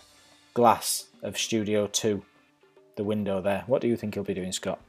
glass 0.55 1.07
of 1.21 1.37
Studio 1.37 1.85
2, 1.85 2.23
the 2.95 3.03
window 3.03 3.41
there. 3.41 3.63
What 3.67 3.81
do 3.81 3.87
you 3.87 3.95
think 3.95 4.15
he'll 4.15 4.23
be 4.23 4.33
doing, 4.33 4.53
Scott? 4.53 4.79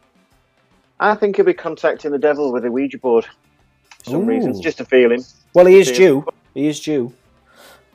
I 0.98 1.14
think 1.14 1.36
he'll 1.36 1.44
be 1.44 1.52
contacting 1.52 2.12
the 2.12 2.18
devil 2.18 2.52
with 2.52 2.64
a 2.64 2.70
Ouija 2.70 2.96
board. 2.98 3.26
For 4.04 4.10
some 4.10 4.26
reason, 4.26 4.50
it's 4.50 4.60
Ooh. 4.60 4.62
just 4.62 4.80
a 4.80 4.84
feeling. 4.84 5.22
Well, 5.52 5.66
he 5.66 5.78
is 5.78 5.90
Yeah. 5.90 5.96
due. 5.96 6.26
He 6.54 6.68
is 6.68 6.80
due. 6.80 7.12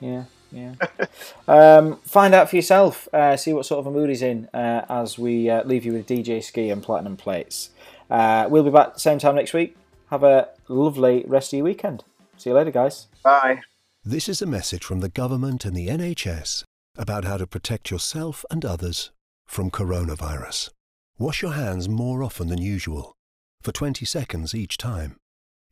Yeah, 0.02 0.26
yeah. 0.52 0.76
um, 1.48 1.98
find 2.04 2.34
out 2.36 2.50
for 2.50 2.58
yourself. 2.58 3.08
Uh, 3.14 3.38
see 3.38 3.54
what 3.54 3.66
sort 3.66 3.80
of 3.80 3.88
a 3.88 3.92
mood 3.92 4.10
he's 4.10 4.22
in 4.22 4.48
uh, 4.54 4.86
as 4.90 5.18
we 5.18 5.50
uh, 5.50 5.64
leave 5.64 5.86
you 5.86 5.94
with 5.94 6.06
DJ 6.08 6.44
Ski 6.44 6.70
and 6.70 6.84
Platinum 6.84 7.16
Plates. 7.16 7.70
Uh, 8.10 8.48
we'll 8.50 8.64
be 8.64 8.70
back 8.70 9.00
same 9.00 9.18
time 9.18 9.36
next 9.36 9.54
week. 9.54 9.78
Have 10.10 10.24
a 10.24 10.50
lovely 10.68 11.24
rest 11.26 11.54
of 11.54 11.58
your 11.58 11.64
weekend. 11.64 12.04
See 12.36 12.50
you 12.50 12.56
later, 12.56 12.72
guys. 12.72 13.08
Bye. 13.24 13.62
This 14.04 14.28
is 14.28 14.42
a 14.42 14.46
message 14.46 14.84
from 14.84 15.00
the 15.00 15.10
government 15.10 15.64
and 15.64 15.76
the 15.76 15.88
NHS 15.88 16.66
about 17.02 17.26
how 17.26 17.36
to 17.36 17.48
protect 17.48 17.90
yourself 17.90 18.46
and 18.52 18.64
others 18.64 19.10
from 19.48 19.72
coronavirus. 19.72 20.70
Wash 21.18 21.42
your 21.42 21.54
hands 21.54 21.90
more 21.90 22.24
often 22.24 22.48
than 22.48 22.62
usual, 22.62 23.16
for 23.62 23.72
20 23.72 24.06
seconds 24.06 24.54
each 24.54 24.78
time. 24.78 25.18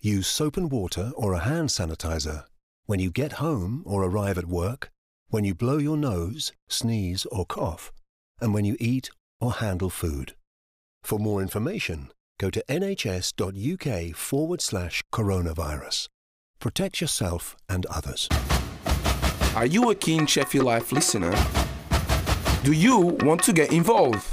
Use 0.02 0.28
soap 0.28 0.58
and 0.58 0.72
water 0.72 1.12
or 1.16 1.34
a 1.34 1.40
hand 1.40 1.70
sanitizer 1.70 2.46
when 2.88 3.00
you 3.00 3.12
get 3.12 3.34
home 3.34 3.84
or 3.86 4.04
arrive 4.04 4.40
at 4.40 4.48
work, 4.48 4.90
when 5.30 5.44
you 5.44 5.54
blow 5.54 5.78
your 5.78 5.98
nose, 5.98 6.52
sneeze, 6.68 7.28
or 7.28 7.46
cough, 7.46 7.92
and 8.42 8.52
when 8.52 8.66
you 8.66 8.76
eat 8.80 9.12
or 9.40 9.54
handle 9.54 9.92
food. 9.92 10.34
For 11.04 11.20
more 11.20 11.44
information, 11.44 12.12
go 12.40 12.50
to 12.50 12.64
nhs.uk 12.68 14.16
forward 14.16 14.62
slash 14.62 15.04
coronavirus. 15.14 16.08
Protect 16.60 17.00
yourself 17.00 17.56
and 17.70 17.86
others. 17.86 18.28
Are 19.56 19.66
you 19.66 19.89
a 19.89 19.95
keen 19.95 20.28
Sheffield 20.28 20.66
Live 20.66 20.91
listener? 20.91 21.34
Do 22.64 22.72
you 22.72 23.18
want 23.22 23.41
to 23.43 23.52
get 23.52 23.74
involved? 23.74 24.24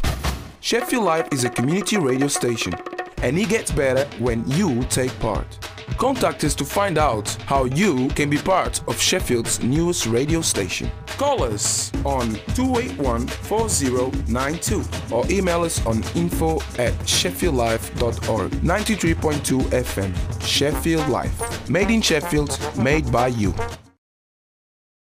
Sheffield 0.61 1.05
Live 1.05 1.29
is 1.33 1.45
a 1.45 1.51
community 1.51 1.97
radio 1.97 2.29
station, 2.29 2.75
and 3.23 3.39
it 3.39 3.49
gets 3.49 3.73
better 3.73 4.05
when 4.19 4.47
you 4.51 4.85
take 4.85 5.19
part. 5.19 5.59
Contact 5.97 6.45
us 6.45 6.55
to 6.57 6.67
find 6.67 6.99
out 6.99 7.31
how 7.47 7.65
you 7.65 8.09
can 8.09 8.29
be 8.29 8.37
part 8.37 8.87
of 8.89 9.01
Sheffield's 9.01 9.63
newest 9.63 10.05
radio 10.07 10.43
station. 10.43 10.91
Call 11.17 11.45
us 11.45 11.91
on 12.05 12.33
281-4092 12.55 15.13
or 15.13 15.25
email 15.31 15.63
us 15.63 15.81
on 15.87 16.03
info 16.15 16.57
at 16.79 16.93
sheffieldlive.org. 17.05 18.51
93.2 18.51 19.61
FM, 19.71 20.15
Sheffield 20.43 21.09
Live. 21.09 21.71
Made 21.71 21.91
in 21.91 22.03
Sheffield, 22.03 22.59
made 22.77 23.11
by 23.11 23.29
you. 23.29 23.55